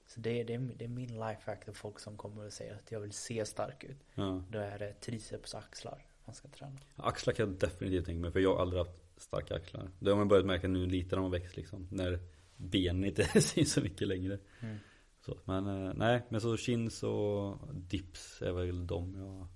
Så 0.08 0.20
det 0.20 0.40
är, 0.40 0.46
det 0.46 0.54
är, 0.54 0.60
det 0.60 0.86
är 0.86 0.90
min 0.90 1.14
lifehack 1.14 1.66
till 1.66 1.74
folk 1.74 2.00
som 2.00 2.18
kommer 2.18 2.46
och 2.46 2.54
säger 2.54 2.76
att 2.76 2.92
jag 2.92 3.00
vill 3.00 3.14
se 3.14 3.46
stark 3.46 3.84
ut. 3.84 3.98
ja 4.16 4.44
Då 4.50 4.60
är 4.60 4.80
det 4.80 4.94
triceps 4.94 5.54
och 5.54 5.60
axlar 5.60 6.06
man 6.26 6.36
ska 6.36 6.48
träna. 6.48 6.78
Axlar 6.96 7.34
kan 7.34 7.50
jag 7.50 7.56
definitivt 7.60 8.06
tänka 8.06 8.22
mig 8.22 8.32
för 8.32 8.40
jag 8.40 8.56
har 8.56 8.62
aldrig 8.62 8.80
haft 8.80 9.09
starka 9.22 9.56
axlar 9.56 9.92
Det 10.00 10.10
har 10.10 10.18
man 10.18 10.28
börjat 10.28 10.46
märka 10.46 10.68
nu 10.68 10.86
lite 10.86 11.16
när 11.16 11.22
man 11.22 11.32
växt 11.32 11.58
liksom 11.58 11.88
När 11.92 12.20
benen 12.58 13.06
inte 13.06 13.24
syns 13.42 13.74
så 13.74 13.82
mycket 13.82 14.08
längre 14.08 14.40
Mm. 14.62 14.78
så, 15.26 15.38
Men 15.46 15.68
eh, 15.68 15.94
nej, 15.96 16.24
men 16.30 16.42
så 16.42 16.58
chins 16.58 17.04
och 17.04 17.58
dips 17.76 18.42
är 18.42 18.52
väl 18.52 18.88
de 18.88 19.16
jag 19.16 19.48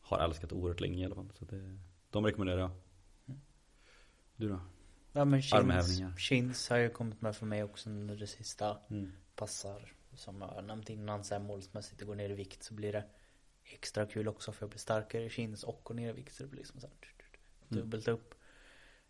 Har 0.00 0.18
älskat 0.18 0.52
oerhört 0.52 0.80
länge 0.80 1.02
i 1.02 1.04
alla 1.04 1.14
fall 1.14 1.30
så 1.38 1.44
det, 1.44 1.78
De 2.10 2.26
rekommenderar 2.26 2.60
jag 2.60 2.70
Mm. 3.26 3.40
Du 4.36 4.48
då? 4.48 4.60
Ja 5.12 5.24
men 5.24 5.42
chins, 5.42 6.00
chins 6.18 6.68
har 6.70 6.76
ju 6.76 6.90
kommit 6.90 7.20
med 7.22 7.36
för 7.36 7.46
mig 7.46 7.62
också 7.64 7.90
under 7.90 8.16
det 8.16 8.26
sista. 8.26 8.78
Mm. 8.90 9.12
Passar 9.36 9.92
som 10.14 10.40
jag 10.40 10.48
har 10.48 10.62
nämnt 10.62 10.90
innan 10.90 11.24
så 11.24 11.34
här 11.34 11.42
målsmässigt 11.42 12.02
att 12.02 12.08
gå 12.08 12.14
ner 12.14 12.30
i 12.30 12.34
vikt 12.34 12.62
så 12.62 12.74
blir 12.74 12.92
det 12.92 13.04
extra 13.64 14.06
kul 14.06 14.28
också 14.28 14.52
för 14.52 14.62
jag 14.62 14.70
blir 14.70 14.78
starkare 14.78 15.24
i 15.24 15.30
chins 15.30 15.64
och 15.64 15.80
gå 15.84 15.94
ner 15.94 16.08
i 16.10 16.12
vikt 16.12 16.34
så 16.34 16.42
det 16.42 16.48
blir 16.48 16.58
liksom 16.60 16.80
så 16.80 16.86
här 16.86 16.94
Mm. 17.70 17.82
dubbelt 17.82 18.08
upp. 18.08 18.33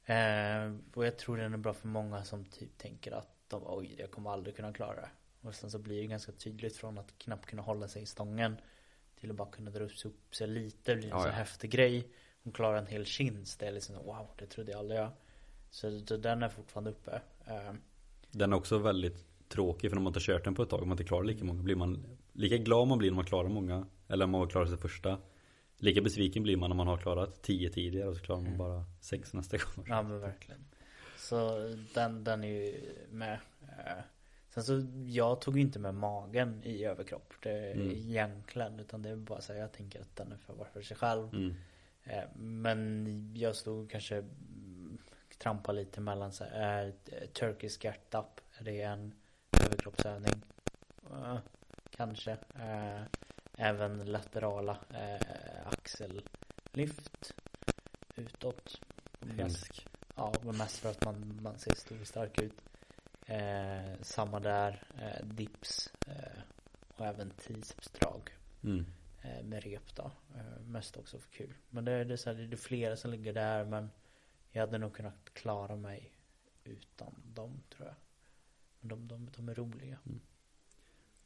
Eh, 0.07 0.73
och 0.95 1.07
jag 1.07 1.19
tror 1.19 1.37
den 1.37 1.55
är 1.55 1.59
bra 1.59 1.73
för 1.75 1.89
många 1.89 2.25
som 2.25 2.45
typ 2.45 2.79
tänker 2.79 3.13
att 3.13 3.29
de, 3.49 3.63
oj 3.67 3.97
jag 3.99 4.11
kommer 4.11 4.31
aldrig 4.31 4.57
kunna 4.57 4.73
klara 4.73 4.95
det. 4.95 5.11
Och 5.41 5.55
sen 5.55 5.71
så 5.71 5.79
blir 5.79 6.01
det 6.01 6.07
ganska 6.07 6.33
tydligt 6.33 6.77
från 6.77 6.99
att 6.99 7.19
knappt 7.19 7.47
kunna 7.47 7.63
hålla 7.63 7.89
sig 7.89 8.03
i 8.03 8.07
stången 8.07 8.57
till 9.21 9.31
att 9.31 9.37
bara 9.37 9.51
kunna 9.51 9.71
dra 9.71 9.85
upp 9.85 10.35
sig 10.35 10.47
lite. 10.47 10.93
Det 10.93 10.97
blir 10.97 11.05
en 11.07 11.11
Ja, 11.17 11.23
så 11.23 11.29
ja. 11.29 11.33
häftig 11.33 11.71
grej. 11.71 12.09
Hon 12.43 12.53
klarar 12.53 12.79
en 12.79 12.87
hel 12.87 13.05
chins. 13.05 13.57
Det 13.57 13.67
är 13.67 13.73
liksom 13.73 13.97
wow, 13.97 14.29
det 14.37 14.47
trodde 14.47 14.73
jag 14.73 14.79
aldrig 14.79 15.01
jag. 15.01 15.11
Så, 15.71 16.01
så 16.07 16.17
den 16.17 16.43
är 16.43 16.49
fortfarande 16.49 16.91
uppe. 16.91 17.21
Eh, 17.47 17.73
Den 18.31 18.53
är 18.53 18.57
också 18.57 18.79
väldigt 18.79 19.27
tråkig 19.49 19.91
för 19.91 19.97
när 19.97 20.03
man 20.03 20.11
inte 20.11 20.21
kört 20.21 20.45
den 20.45 20.55
på 20.55 20.63
ett 20.63 20.71
tag 20.71 20.83
Om 20.83 20.89
man 20.89 20.95
inte 20.95 21.05
klarar 21.05 21.25
lika 21.25 21.45
många 21.45 21.63
blir 21.63 21.77
man 21.77 22.05
Lika 22.33 22.57
glad 22.57 22.89
man 22.89 22.99
blir 22.99 23.11
när 23.11 23.17
man 23.17 23.25
klarar 23.25 23.49
många 23.49 23.87
Eller 24.09 24.25
om 24.25 24.31
man 24.31 24.41
har 24.41 24.49
klarat 24.49 24.69
sig 24.69 24.79
första 24.79 25.19
Lika 25.79 26.01
besviken 26.01 26.43
blir 26.43 26.57
man 26.57 26.71
när 26.71 26.77
man 26.77 26.87
har 26.87 26.97
klarat 26.97 27.43
10 27.43 27.71
tidigare 27.71 28.09
och 28.09 28.17
så 28.17 28.23
klarar 28.23 28.39
man 28.41 28.47
Mm. 28.47 28.59
bara 28.59 28.85
6 29.01 29.33
nästa 29.35 29.57
gång 29.57 29.87
Ja 29.89 30.03
men 30.03 30.21
verkligen. 30.21 30.65
Så 31.19 31.59
den, 31.95 32.25
den 32.25 32.45
är 32.45 32.49
ju 32.49 32.81
med. 33.11 33.39
Eh, 33.63 34.03
Sen 34.49 34.63
så, 34.65 34.87
jag 35.07 35.41
tog 35.41 35.57
ju 35.57 35.63
inte 35.63 35.79
med 35.79 35.95
magen 35.95 36.61
i 36.65 36.85
överkropp. 36.85 37.33
Det, 37.43 37.73
Mm. 37.73 37.91
Egentligen. 37.91 38.81
Utan 38.81 39.03
det 39.03 39.09
är 39.11 39.17
bara 39.17 39.41
så 39.41 39.53
här, 39.53 39.61
jag 39.61 39.73
tänker 39.73 40.01
att 40.01 40.17
den 40.17 40.33
är 40.33 40.37
för 40.37 40.55
var 40.55 40.65
för 40.65 40.83
sig 40.83 40.97
själv. 40.97 41.29
mm. 41.35 41.55
Eh, 42.05 42.25
Men 42.37 43.31
jag 43.37 43.57
stod 43.57 43.91
kanske 43.91 44.17
mm, 44.17 44.99
trampa 45.39 45.73
lite 45.73 46.01
mellan 46.01 46.33
så 46.33 46.45
här, 46.45 46.93
eh, 47.07 47.29
Turkish 47.29 47.85
get 47.85 48.15
up. 48.15 48.41
Är 48.59 48.65
det 48.65 48.81
en 48.83 49.13
överkroppsövning? 49.67 50.43
Kanske. 51.97 52.37
Även 53.59 54.05
laterala 54.05 54.79
eh, 54.91 55.67
axellyft. 55.67 57.35
utåt. 58.17 58.81
Hemsk. 59.37 59.87
ja, 60.17 60.33
men 60.43 60.57
mest 60.57 60.79
för 60.79 60.91
att 60.91 61.05
man, 61.05 61.39
man 61.43 61.59
ser 61.59 61.75
stor 61.75 62.01
och 62.01 62.07
stark 62.07 62.43
ut. 62.43 62.61
Eh, 63.27 64.01
samma 64.03 64.41
där, 64.41 64.83
eh, 64.99 65.27
dips 65.27 65.91
eh, 66.07 66.43
och 66.97 67.07
även 67.07 67.31
tricepsdrag 67.31 68.31
Mm. 68.65 68.85
eh, 69.23 69.43
med 69.45 69.63
rep 69.65 69.95
då. 69.97 70.11
Eh, 70.37 70.61
mest 70.67 70.97
också 70.97 71.19
för 71.19 71.31
kul. 71.31 71.55
Men 71.71 71.85
det, 71.85 72.05
det, 72.05 72.13
är 72.15 72.17
så 72.17 72.31
här, 72.33 72.37
det 72.37 72.55
är 72.55 72.57
flera 72.57 72.97
som 72.97 73.11
ligger 73.11 73.33
där 73.33 73.65
men 73.65 73.91
jag 74.51 74.61
hade 74.61 74.79
nog 74.79 74.95
kunnat 74.95 75.35
klara 75.35 75.77
mig 75.77 76.13
utan 76.65 77.15
dem 77.35 77.63
tror 77.71 77.87
jag. 77.89 77.97
Men 78.81 78.89
de, 78.89 79.09
de, 79.09 79.31
de 79.37 79.49
är 79.49 79.55
roliga. 79.55 79.99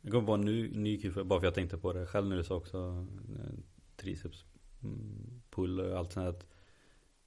Jag 0.02 0.12
kommer 0.12 0.26
på 0.26 0.34
en 0.34 0.40
ny, 0.40 0.68
ny 0.70 1.00
kul, 1.00 1.12
för- 1.12 1.24
bara 1.24 1.40
för 1.40 1.46
jag 1.46 1.54
tänkte 1.54 1.78
på 1.78 1.92
det 1.92 2.06
själv 2.06 2.26
när 2.28 2.36
du 2.36 2.44
sa 2.44 2.54
också 2.54 3.06
eh, 3.38 3.58
triceps, 3.96 4.44
mm, 4.82 5.40
pull 5.50 5.80
och 5.80 5.98
allt 5.98 6.12
sånt 6.12 6.24
här. 6.24 6.30
Att 6.30 6.46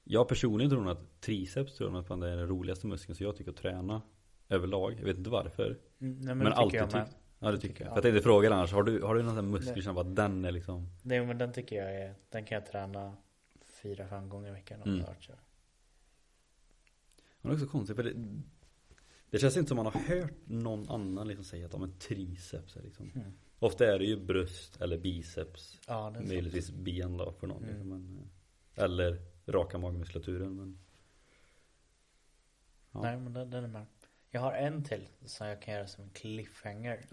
jag 0.04 0.28
personligen 0.28 0.70
tror 0.72 0.82
nog 0.82 0.92
att 0.92 1.22
triceps 1.22 1.76
tror 1.78 1.92
jag 1.92 2.00
att 2.00 2.08
det 2.22 2.30
är 2.30 2.38
den 2.38 2.48
roligaste 2.48 2.88
muskeln 2.88 3.16
så 3.16 3.24
jag 3.24 3.36
tycker 3.36 3.52
att 3.52 3.58
träna 3.58 4.02
överlag. 4.50 4.96
Jag 5.00 5.06
vet 5.06 5.18
inte 5.18 5.30
varför. 5.30 5.66
Mm, 5.66 5.78
nej, 6.00 6.26
men, 6.26 6.38
Men, 6.38 6.46
det 6.46 6.54
alltid 6.54 6.80
jag 6.80 6.94
med. 6.94 7.06
tyckt. 7.06 7.18
Ja 7.40 7.52
det 7.52 7.58
tycker 7.58 7.68
tycker 7.68 7.84
jag. 7.86 7.90
jag. 7.90 7.94
För 7.94 7.98
jag 7.98 8.14
tänkte 8.14 8.24
fråga 8.24 8.54
annars, 8.54 8.72
har 8.74 8.84
du, 8.84 9.02
har 9.02 9.16
du 9.16 9.22
någon 9.24 9.36
sån 9.36 9.46
här 9.46 9.52
muskel 9.52 9.84
som 9.84 9.96
bara 9.96 10.04
den 10.04 10.46
är 10.46 10.52
liksom 10.52 10.88
Nej 11.04 11.26
men 11.26 11.38
den 11.38 11.54
tycker 11.54 11.76
jag 11.76 11.96
är, 11.96 12.16
den 12.30 12.46
kan 12.46 12.56
jag 12.56 12.66
träna 12.72 13.18
fyra, 13.82 14.08
fem 14.08 14.30
gånger 14.30 14.50
i 14.50 14.52
veckan 14.52 14.82
om 14.82 14.88
Mm. 14.90 15.00
det 15.02 15.08
varit 15.08 15.24
så. 15.24 15.34
Men 17.42 17.50
det 17.52 17.54
är 17.54 17.64
också 17.64 17.72
konstigt 17.72 17.96
för 17.96 18.04
det, 18.04 18.14
det 19.32 19.40
känns 19.40 19.58
inte 19.58 19.68
som 19.68 19.78
man 19.78 19.86
har 19.86 19.92
hört 20.00 20.34
någon 20.46 20.90
annan 20.90 21.28
liksom 21.28 21.46
säga 21.46 21.66
att 21.66 21.74
ja, 21.74 21.80
men 21.80 21.98
triceps 22.00 22.76
är 22.76 22.82
liksom 22.82 23.12
Mm. 23.16 23.32
Ofta 23.60 23.94
är 23.94 24.00
det 24.00 24.06
ju 24.06 24.26
bröst 24.26 24.82
eller 24.82 24.98
biceps 24.98 25.80
Ja, 25.88 26.10
det 26.10 26.10
är 26.10 26.14
sant. 26.14 26.28
Möjligtvis 26.28 26.72
ben 26.72 27.18
då 27.18 27.32
för 27.32 27.48
någon 27.48 27.64
Mm. 27.64 27.90
men, 27.90 28.20
eh, 28.76 28.84
Eller 28.84 29.18
raka 29.48 29.78
magmuskulaturen 29.78 30.56
men 30.56 30.80
Ja. 32.92 33.02
Nej 33.02 33.18
men 33.18 33.34
den, 33.34 33.50
den 33.50 33.64
är 33.64 33.68
med. 33.68 33.86
Jag 34.30 34.42
har 34.42 34.54
en 34.54 34.84
till 34.84 35.08
som 35.26 35.48
jag 35.48 35.62
kan 35.62 35.74
göra 35.74 35.88
som 35.88 36.04
en 36.04 36.10
cliffhanger. 36.10 37.06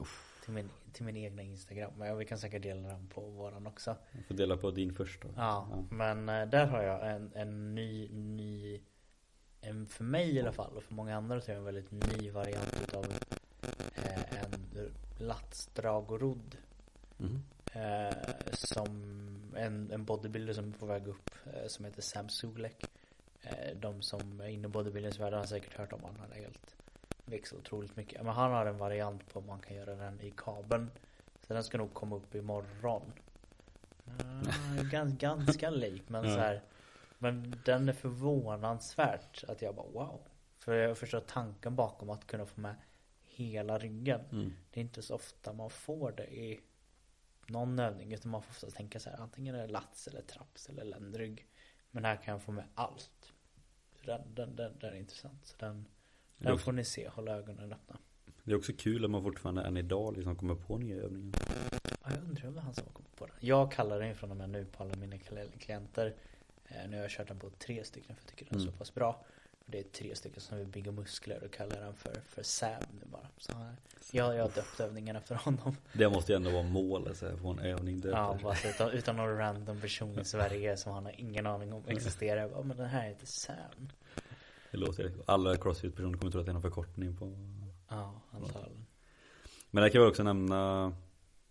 Till 0.44 0.52
min, 0.54 0.68
till 0.92 1.04
min 1.04 1.16
egna 1.16 1.42
Instagram. 1.42 1.92
Men 1.96 2.18
vi 2.18 2.24
kan 2.24 2.38
säkert 2.38 2.62
dela 2.62 2.88
den 2.88 3.08
på 3.08 3.20
våran 3.20 3.66
också. 3.66 3.96
Jag 4.12 4.24
får 4.26 4.34
dela 4.34 4.56
på 4.56 4.70
din 4.70 4.92
först 4.94 5.22
då 5.22 5.28
Ja, 5.36 5.84
men 5.90 6.28
eh, 6.28 6.48
där 6.48 6.66
har 6.66 6.82
jag 6.82 7.10
en, 7.14 7.32
en 7.34 7.74
ny, 7.74 8.08
ny 8.08 8.80
en 9.68 9.86
för 9.86 10.04
mig 10.04 10.36
i 10.36 10.40
alla 10.40 10.52
fall 10.52 10.76
och 10.76 10.82
för 10.82 10.94
många 10.94 11.16
andra 11.16 11.40
tror 11.40 11.54
jag 11.54 11.58
en 11.58 11.74
väldigt 11.74 11.90
ny 11.90 12.30
variant 12.30 12.80
utav 12.82 13.04
eh, 13.94 14.42
en 14.42 14.90
latsdrag 15.18 16.10
och 16.12 16.20
rodd. 16.20 16.56
Mhm. 17.16 17.42
Eh, 17.72 18.16
som 18.52 18.86
en, 19.56 19.90
en 19.92 20.04
bodybuilder 20.04 20.54
som 20.54 20.68
är 20.68 20.72
på 20.72 20.86
väg 20.86 21.08
upp 21.08 21.30
eh, 21.46 21.66
som 21.66 21.84
heter 21.84 22.02
Sam 22.02 22.28
Sulek. 22.28 22.84
Eh, 23.42 23.76
de 23.76 24.02
som 24.02 24.40
är 24.40 24.48
inne 24.48 24.64
i 24.66 24.70
bodybuildingsvärlden 24.70 25.38
har 25.38 25.46
säkert 25.46 25.74
hört 25.74 25.92
om 25.92 26.00
honom. 26.00 26.16
Han 26.20 26.32
är 26.32 26.36
helt 26.36 26.74
växer 27.24 27.56
otroligt 27.56 27.96
mycket. 27.96 28.22
Men 28.22 28.34
han 28.34 28.52
har 28.52 28.66
en 28.66 28.78
variant 28.78 29.32
på 29.32 29.40
man 29.40 29.58
kan 29.60 29.76
göra 29.76 29.94
den 29.94 30.20
i 30.20 30.32
kabeln. 30.36 30.90
Så 31.46 31.54
den 31.54 31.64
ska 31.64 31.78
nog 31.78 31.94
komma 31.94 32.16
upp 32.16 32.34
imorgon. 32.34 33.02
Uh, 34.08 34.90
ganska, 34.90 35.26
ganska 35.36 35.70
lik 35.70 36.02
men 36.06 36.24
Ja. 36.24 36.34
så 36.34 36.40
här. 36.40 36.62
Men 37.18 37.54
den 37.64 37.88
är 37.88 37.92
förvånansvärt 37.92 39.44
att 39.48 39.62
jag 39.62 39.74
bara 39.74 39.86
wow. 39.88 40.20
För 40.58 40.74
jag 40.74 40.98
förstår 40.98 41.20
tanken 41.20 41.76
bakom 41.76 42.10
att 42.10 42.26
kunna 42.26 42.46
få 42.46 42.60
med 42.60 42.74
hela 43.22 43.78
ryggen. 43.78 44.20
Mm. 44.32 44.52
Det 44.70 44.80
är 44.80 44.82
inte 44.84 45.02
så 45.02 45.14
ofta 45.14 45.52
man 45.52 45.70
får 45.70 46.12
det 46.12 46.26
i 46.34 46.60
någon 47.46 47.78
övning 47.78 48.12
utan 48.12 48.30
man 48.30 48.42
får 48.42 48.50
ofta 48.50 48.70
tänka 48.76 49.00
så 49.00 49.10
här 49.10 49.20
antingen 49.20 49.54
är 49.54 49.58
det 49.66 49.72
lats 49.72 50.06
eller 50.08 50.22
traps 50.22 50.68
eller 50.68 50.84
ländrygg. 50.84 51.46
Men 51.90 52.04
här 52.04 52.16
kan 52.16 52.32
jag 52.32 52.42
få 52.42 52.52
med 52.52 52.64
allt. 52.74 53.32
Den, 54.04 54.34
den, 54.34 54.56
den, 54.56 54.78
den 54.78 54.92
är 54.92 54.96
intressant. 54.98 55.46
Så 55.46 55.56
den, 55.58 55.86
den 56.38 56.52
också- 56.52 56.64
får 56.64 56.72
ni 56.72 56.84
se, 56.84 57.08
håll 57.08 57.28
ögonen 57.28 57.72
öppna. 57.72 57.98
Det 58.44 58.52
är 58.52 58.56
också 58.56 58.72
kul 58.78 59.04
att 59.04 59.10
man 59.10 59.22
fortfarande 59.22 59.62
än 59.62 59.76
idag 59.76 60.16
liksom 60.16 60.36
kommer 60.36 60.54
på 60.54 60.78
nya 60.78 60.96
övningar 60.96 61.40
Ja, 62.04 62.10
jag 62.14 62.22
undrar 62.24 62.48
är 62.56 62.60
han 62.60 62.74
som 62.74 62.84
kommit 62.92 63.16
på 63.16 63.26
den. 63.26 63.36
Jag 63.40 63.72
kallar 63.72 64.00
den 64.00 64.14
från 64.14 64.30
och 64.30 64.36
med 64.36 64.50
nu 64.50 64.64
på 64.64 64.82
alla 64.82 64.96
mina 64.96 65.16
kl- 65.16 65.58
klienter. 65.58 66.14
Eh, 66.68 66.88
nu 66.88 66.96
har 66.96 67.02
jag 67.02 67.10
kört 67.10 67.28
den 67.28 67.38
på 67.38 67.50
tre 67.50 67.84
stycken 67.84 68.16
för 68.16 68.22
jag 68.22 68.30
tycker 68.30 68.44
den 68.44 68.54
är 68.54 68.62
Mm. 68.62 68.72
så 68.72 68.78
pass 68.78 68.94
bra. 68.94 69.24
Och 69.58 69.64
det 69.72 69.78
är 69.78 69.82
tre 69.82 70.14
stycken 70.16 70.40
som 70.40 70.58
vill 70.58 70.66
bygga 70.66 70.92
muskler 70.92 71.44
och 71.44 71.52
kallar 71.52 71.80
den 71.80 71.94
för, 71.94 72.20
för 72.28 72.42
Sam 72.42 72.82
nu 72.92 73.02
bara. 73.06 73.28
Så 73.38 73.52
eh, 73.52 73.58
jag, 74.10 74.36
jag 74.36 74.42
har 74.42 74.50
döpt 74.50 74.80
övningen 74.80 75.16
efter 75.16 75.34
honom. 75.34 75.76
Det 75.92 76.08
måste 76.08 76.32
ju 76.32 76.36
ändå 76.36 76.50
vara 76.50 76.62
målet 76.62 77.16
så 77.16 77.28
här, 77.28 77.36
få 77.36 77.48
en 77.48 77.58
övning 77.58 78.00
där 78.00 78.10
Ja, 78.10 78.38
bara 78.42 78.54
så 78.54 78.68
utan, 78.68 78.90
utan 78.90 79.16
någon 79.16 79.36
random 79.36 79.80
person 79.80 80.18
i 80.18 80.24
Sverige 80.24 80.76
som 80.76 80.92
han 80.92 81.04
har 81.04 81.20
ingen 81.20 81.46
aning 81.46 81.72
om 81.72 81.82
existerar. 81.86 82.40
Jag 82.40 82.50
bara, 82.50 82.62
men 82.62 82.76
den 82.76 82.86
här 82.88 83.08
heter 83.08 83.26
Sam. 83.26 83.88
Det 84.70 84.76
låter 84.78 85.12
Alla 85.26 85.56
crossfit-personer 85.56 86.18
kommer 86.18 86.32
tro 86.32 86.40
att 86.40 86.46
det 86.46 86.50
är 86.50 86.54
någon 86.54 86.62
förkortning 86.62 87.16
på 87.16 87.38
Ja, 87.88 88.20
antagligen. 88.30 88.86
Men 89.70 89.82
det 89.84 89.90
kan 89.90 90.00
jag 90.00 90.08
också 90.08 90.22
nämna 90.22 90.92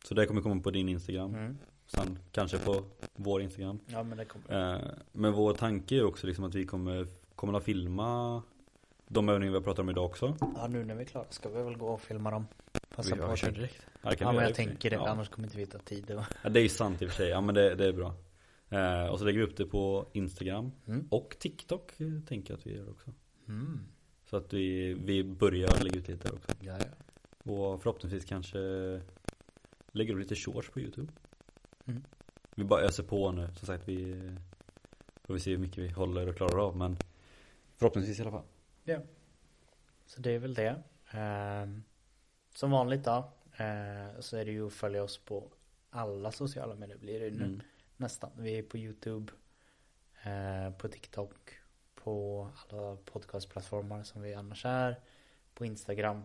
Så 0.03 0.13
det 0.13 0.26
kommer 0.26 0.41
komma 0.41 0.61
på 0.61 0.72
din 0.72 0.89
Instagram 0.89 1.36
Mm. 1.36 1.57
Sen 1.88 2.20
kanske 2.32 2.58
på 2.58 2.84
vår 3.16 3.42
Instagram 3.42 3.80
Ja, 3.86 4.04
men 4.04 4.18
det 4.18 4.26
kommer. 4.26 4.74
Eh, 4.76 4.82
Men 5.12 5.34
vår 5.34 5.54
tanke 5.54 5.96
är 5.96 6.04
också 6.04 6.28
liksom 6.28 6.44
att 6.46 6.56
vi 6.56 6.66
kommer 6.66 7.08
Kommer 7.36 7.54
att 7.58 7.64
filma 7.64 8.42
De 9.08 9.30
övningar 9.30 9.52
vi 9.52 9.58
har 9.58 9.64
pratat 9.64 9.80
om 9.80 9.90
idag 9.90 10.06
också 10.06 10.38
Ja, 10.56 10.68
nu 10.68 10.86
när 10.86 10.96
vi 10.96 11.02
är 11.02 11.06
klara 11.06 11.26
ska 11.30 11.50
vi 11.50 11.64
väl 11.64 11.78
gå 11.78 11.88
och 11.88 12.02
filma 12.02 12.32
dem. 12.32 12.48
Passa 12.96 13.16
Vi- 13.16 13.22
på 13.22 13.28
att 13.28 13.42
direkt 13.42 13.86
Ja, 14.02 14.14
Ja, 14.20 14.32
men 14.32 14.44
jag 14.44 14.56
tänker 14.56 14.90
det. 14.90 14.96
ja. 14.96 15.08
Annars 15.10 15.30
kommer 15.30 15.48
inte 15.48 15.58
vi 15.58 15.66
ta 15.66 15.78
tid. 15.78 16.12
Och... 16.12 16.24
ja, 16.44 16.50
det 16.50 16.60
är 16.60 16.64
ju 16.64 16.70
sant 16.70 17.02
i 17.02 17.06
och 17.06 17.10
för 17.10 17.16
sig 17.18 17.30
Ja 17.30 17.42
men 17.42 17.56
det, 17.56 17.76
det 17.76 17.86
är 17.86 17.94
bra 17.94 18.14
eh, 18.70 19.06
Och 19.12 19.20
så 19.20 19.26
lägger 19.26 19.40
vi 19.40 19.46
upp 19.46 19.58
det 19.58 19.66
på 19.66 20.08
Instagram 20.14 20.72
Mm. 20.88 21.08
Och 21.12 21.36
TikTok 21.40 22.00
eh, 22.00 22.08
tänker 22.28 22.54
jag 22.54 22.58
att 22.60 22.68
vi 22.68 22.76
gör 22.76 22.90
också 22.90 23.12
Mm. 23.48 23.80
Så 24.30 24.38
att 24.38 24.54
vi, 24.54 24.94
vi 24.94 25.24
börjar 25.24 25.84
lägga 25.84 25.98
ut 26.00 26.08
lite 26.08 26.28
där 26.28 26.36
också 26.36 26.52
Ja, 26.60 26.78
ja. 26.80 27.52
Och 27.54 27.82
förhoppningsvis 27.82 28.26
kanske 28.26 28.60
Lägger 29.92 30.14
upp 30.14 30.20
lite 30.20 30.36
shorts 30.36 30.70
på 30.70 30.80
youtube 30.80 31.12
Mm. 31.88 32.04
Vi 32.56 32.64
bara 32.64 32.82
öser 32.82 33.04
på 33.04 33.32
nu 33.32 33.50
Som 33.56 33.68
sagt 33.68 33.88
vi 33.88 34.22
Får 35.24 35.34
vi 35.34 35.40
se 35.40 35.52
hur 35.52 35.58
mycket 35.58 35.78
vi 35.78 35.90
håller 35.90 36.28
och 36.30 36.36
klarar 36.36 36.60
av 36.68 36.78
men 36.78 36.98
Förhoppningsvis 37.78 38.20
i 38.20 38.22
alla 38.22 38.32
fall 38.32 38.46
Så 40.06 40.22
det 40.22 40.32
är 40.32 40.40
väl 40.40 40.54
det. 40.54 40.84
Ehm, 41.12 41.84
som 42.56 42.72
vanligt 42.72 43.04
då. 43.04 43.32
eh, 43.58 44.20
så 44.20 44.38
är 44.38 44.46
det 44.46 44.52
ju 44.52 44.68
att 44.68 44.74
följa 44.74 45.04
oss 45.04 45.18
på 45.18 45.52
alla 45.90 46.32
sociala 46.32 46.76
medier 46.76 46.98
blir 46.98 47.20
det 47.20 47.30
nu. 47.30 47.44
mm. 47.44 47.62
Nästan. 47.98 48.30
Vi 48.38 48.58
är 48.58 48.64
på 48.64 48.78
YouTube. 48.78 49.34
eh, 50.24 50.72
på 50.78 50.88
TikTok. 50.88 51.52
På 51.96 52.48
alla 52.70 52.96
podcastplattformar 52.96 54.04
som 54.04 54.22
vi 54.22 54.34
annars 54.34 54.66
är. 54.66 55.00
På 55.54 55.66
Instagram. 55.66 56.24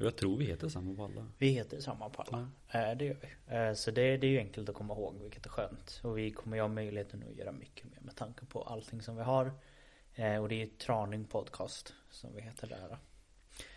Jag 0.00 0.16
tror 0.16 0.36
vi 0.36 0.44
heter 0.44 0.68
samma 0.68 0.94
på 0.94 1.04
alla 1.04 1.26
Vi 1.38 1.48
heter 1.48 1.80
samma 1.80 2.08
på 2.10 2.22
alla. 2.22 2.50
Eh, 2.68 2.96
det 2.96 3.04
gör 3.04 3.16
vi. 3.20 3.54
Eh, 3.54 3.72
så 3.74 3.90
det, 3.90 4.16
det 4.16 4.26
är 4.26 4.30
ju 4.30 4.38
enkelt 4.38 4.68
att 4.68 4.74
komma 4.74 4.94
ihåg 4.94 5.14
vilket 5.22 5.46
är 5.46 5.50
skönt. 5.50 6.00
Och 6.04 6.18
vi 6.18 6.30
kommer 6.30 6.56
ju 6.56 6.60
ha 6.62 6.68
möjligheten 6.68 7.24
att 7.30 7.36
göra 7.36 7.52
mycket 7.52 7.84
mer 7.84 8.00
med 8.00 8.16
tanke 8.16 8.46
på 8.46 8.62
allting 8.62 9.02
som 9.02 9.16
vi 9.16 9.22
har. 9.22 9.52
Eh, 10.14 10.36
och 10.36 10.48
det 10.48 10.54
är 10.54 10.58
ju 10.58 10.66
Traning 10.66 11.24
Podcast 11.24 11.94
som 12.10 12.34
vi 12.34 12.40
heter 12.42 12.66
där. 12.66 12.98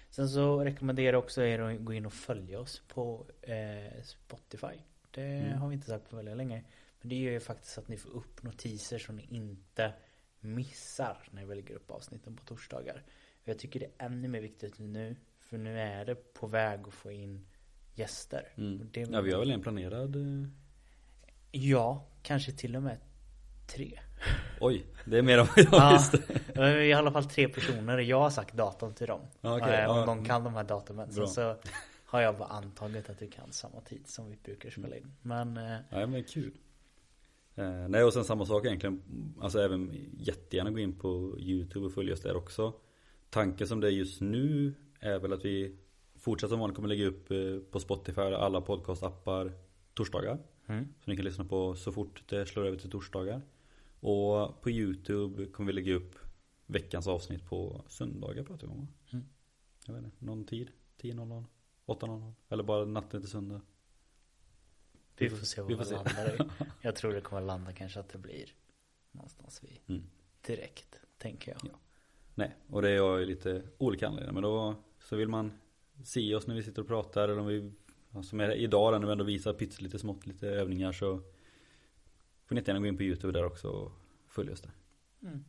Sen 0.09 0.29
så 0.29 0.63
rekommenderar 0.63 1.13
jag 1.13 1.23
också 1.23 1.43
er 1.43 1.59
att 1.59 1.79
gå 1.85 1.93
in 1.93 2.05
och 2.05 2.13
följa 2.13 2.59
oss 2.59 2.81
på 2.87 3.25
Spotify. 4.03 4.67
Det 5.11 5.21
Mm. 5.21 5.57
har 5.57 5.67
vi 5.67 5.73
inte 5.75 5.87
sagt 5.87 6.09
på 6.09 6.15
väldigt 6.15 6.37
länge. 6.37 6.63
Men 7.01 7.09
det 7.09 7.15
gör 7.15 7.31
ju 7.31 7.39
faktiskt 7.39 7.77
att 7.77 7.87
ni 7.87 7.97
får 7.97 8.09
upp 8.09 8.43
notiser 8.43 8.99
så 8.99 9.11
ni 9.13 9.27
inte 9.29 9.93
missar 10.39 11.17
när 11.31 11.45
vi 11.45 11.55
lägger 11.55 11.75
upp 11.75 11.91
avsnitten 11.91 12.35
på 12.35 12.43
torsdagar. 12.43 13.03
Och 13.41 13.47
jag 13.47 13.59
tycker 13.59 13.79
det 13.79 13.85
är 13.85 14.05
ännu 14.05 14.27
mer 14.27 14.41
viktigt 14.41 14.79
nu. 14.79 15.15
För 15.51 15.57
nu 15.57 15.79
är 15.79 16.05
det 16.05 16.33
på 16.33 16.47
väg 16.47 16.79
att 16.87 16.93
få 16.93 17.11
in 17.11 17.45
gäster. 17.95 18.47
Mm. 18.57 18.89
det- 18.93 18.99
Ja 19.11 19.21
vi 19.21 19.31
har 19.31 19.39
väl 19.39 19.51
en 19.51 19.61
planerad 19.61 20.15
eh, 20.15 20.47
Ja, 21.51 22.07
kanske 22.23 22.51
till 22.51 22.75
och 22.75 22.83
med 22.83 22.97
tre. 23.67 23.99
Oj, 24.61 24.85
det 25.05 25.17
är 25.17 25.21
mer 25.21 25.37
än 25.37 25.45
vad 25.45 25.57
jag 25.65 25.67
Ja. 25.73 25.91
visste 25.93 26.19
vi 26.55 26.61
har 26.61 26.77
i 26.77 26.93
alla 26.93 27.11
fall 27.11 27.23
tre 27.25 27.47
personer. 27.47 27.97
Jag 27.97 28.19
har 28.19 28.29
sagt 28.29 28.53
datum 28.53 28.93
till 28.93 29.07
dem. 29.07 29.21
Okej, 29.41 29.75
Eh, 29.83 29.99
och 29.99 30.05
de 30.07 30.25
kan 30.25 30.43
de 30.43 30.53
här 30.53 30.63
datumen. 30.63 31.11
Sen 31.11 31.27
så 31.27 31.55
har 32.05 32.21
jag 32.21 32.37
bara 32.37 32.49
antagit 32.49 33.09
att 33.09 33.19
du 33.19 33.27
kan 33.29 33.51
samma 33.51 33.81
tid 33.81 34.07
som 34.07 34.29
vi 34.29 34.37
brukar 34.43 34.69
spela 34.69 34.95
in. 34.97 35.13
Men 35.21 35.57
eh, 35.57 35.77
Ja 35.89 36.07
men 36.07 36.23
kul 36.23 36.51
Nej 37.89 38.03
och 38.03 38.13
sen 38.13 38.23
samma 38.25 38.45
sak 38.45 38.65
egentligen 38.65 39.01
Alltså 39.41 39.59
även 39.59 40.09
jättegärna 40.17 40.71
gå 40.71 40.79
in 40.79 40.99
på 40.99 41.35
Youtube 41.39 41.85
och 41.85 41.93
följa 41.93 42.13
oss 42.13 42.21
där 42.21 42.35
också 42.35 42.73
Tanken 43.29 43.67
som 43.67 43.79
det 43.79 43.87
är 43.87 43.91
just 43.91 44.21
nu 44.21 44.73
är 45.01 45.19
väl 45.19 45.33
att 45.33 45.45
vi 45.45 45.77
Fortsatt 46.15 46.49
som 46.49 46.59
vanligt 46.59 46.75
kommer 46.75 46.89
lägga 46.89 47.05
upp 47.05 47.31
eh, 47.31 47.59
på 47.71 47.79
Spotify 47.79 48.21
och 48.21 48.43
alla 48.43 48.61
podcastappar 48.61 49.53
Torsdagar 49.93 50.39
mm. 50.67 50.93
Så 50.99 51.09
ni 51.09 51.15
kan 51.15 51.25
lyssna 51.25 51.45
på 51.45 51.75
så 51.75 51.91
fort 51.91 52.23
det 52.29 52.45
slår 52.45 52.65
över 52.65 52.77
till 52.77 52.91
torsdagar 52.91 53.41
Och 53.99 54.61
på 54.61 54.69
Youtube 54.69 55.45
kommer 55.45 55.67
vi 55.67 55.73
lägga 55.73 55.95
upp 55.95 56.15
Veckans 56.65 57.07
avsnitt 57.07 57.45
på 57.45 57.83
söndagar 57.87 58.43
pratar 58.43 58.67
vi 58.67 58.73
om? 58.73 58.87
Mm. 59.11 59.25
Jag 59.85 59.93
vet 59.93 60.03
inte, 60.03 60.25
någon 60.25 60.45
tid? 60.45 60.71
10.00? 61.01 61.45
8.00? 61.85 62.33
Eller 62.49 62.63
bara 62.63 62.85
natten 62.85 63.21
till 63.21 63.29
söndag? 63.29 63.61
vi 65.17 65.29
får 65.29 65.45
se 65.45 65.61
Vi 65.61 65.73
vad 65.73 65.87
får 65.87 65.95
det 65.95 66.03
landar 66.03 66.41
i. 66.41 66.65
Jag 66.81 66.95
tror 66.95 67.13
det 67.13 67.21
kommer 67.21 67.41
landa 67.41 67.73
kanske 67.73 67.99
att 67.99 68.09
det 68.09 68.17
blir 68.17 68.53
någonstans 69.11 69.63
vid 69.63 69.79
Mm. 69.87 70.03
direkt, 70.41 71.01
tänker 71.17 71.51
jag. 71.51 71.61
Ja. 71.63 71.79
Nej, 72.35 72.55
och 72.69 72.81
det 72.81 72.89
är 72.89 72.95
jag 72.95 73.27
lite 73.27 73.63
olika 73.77 74.07
anledningar. 74.07 74.33
Men 74.33 74.43
då 74.43 74.75
så 75.03 75.15
vill 75.15 75.27
man 75.27 75.51
se 76.03 76.35
oss 76.35 76.47
när 76.47 76.55
vi 76.55 76.63
sitter 76.63 76.81
och 76.81 76.87
pratar. 76.87 77.23
Eller 77.23 77.39
om 77.39 77.47
vi, 77.47 77.71
som 78.23 78.39
är 78.39 78.51
idag 78.51 79.01
när 79.01 79.07
vi 79.07 79.11
ändå 79.11 79.23
visar 79.23 79.53
pyts 79.53 79.81
lite 79.81 79.99
smått, 79.99 80.27
lite 80.27 80.47
övningar. 80.47 80.91
Så 80.91 81.21
får 82.45 82.55
ni 82.55 82.63
gärna 82.67 82.79
gå 82.79 82.85
in 82.85 82.97
på 82.97 83.03
YouTube 83.03 83.33
där 83.33 83.45
också 83.45 83.67
och 83.67 83.91
följa 84.27 84.53
oss 84.53 84.61
där. 84.61 84.71
Mm. 85.23 85.43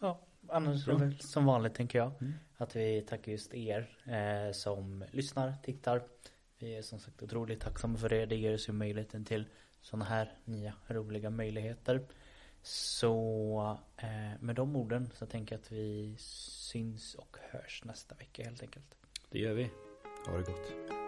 Ja, 0.00 0.20
annars 0.48 0.88
är 0.88 0.92
det 0.92 0.98
väl 0.98 1.18
som 1.20 1.44
vanligt 1.44 1.74
tänker 1.74 1.98
jag. 1.98 2.12
Mm. 2.20 2.32
Att 2.56 2.76
vi 2.76 3.02
tackar 3.02 3.32
just 3.32 3.54
er 3.54 3.98
eh, 4.04 4.52
som 4.52 5.04
lyssnar, 5.10 5.54
tittar. 5.62 6.02
Vi 6.58 6.76
är 6.76 6.82
som 6.82 6.98
sagt 6.98 7.22
otroligt 7.22 7.60
tacksamma 7.60 7.98
för 7.98 8.08
det. 8.08 8.26
Det 8.26 8.36
ger 8.36 8.54
oss 8.54 8.68
ju 8.68 8.72
möjligheten 8.72 9.24
till 9.24 9.44
sådana 9.80 10.04
här 10.04 10.38
nya 10.44 10.74
roliga 10.86 11.30
möjligheter. 11.30 12.06
Så 12.62 13.78
eh, 13.96 14.40
med 14.40 14.56
de 14.56 14.76
orden 14.76 15.10
så 15.14 15.26
tänker 15.26 15.54
jag 15.54 15.60
att 15.60 15.72
vi 15.72 16.14
syns 16.18 17.14
och 17.14 17.36
hörs 17.40 17.82
nästa 17.84 18.14
vecka 18.14 18.44
helt 18.44 18.62
enkelt. 18.62 18.94
Det 19.30 19.38
gör 19.38 19.54
vi. 19.54 19.70
Ha 20.26 20.36
det 20.36 20.42
gott. 20.42 20.99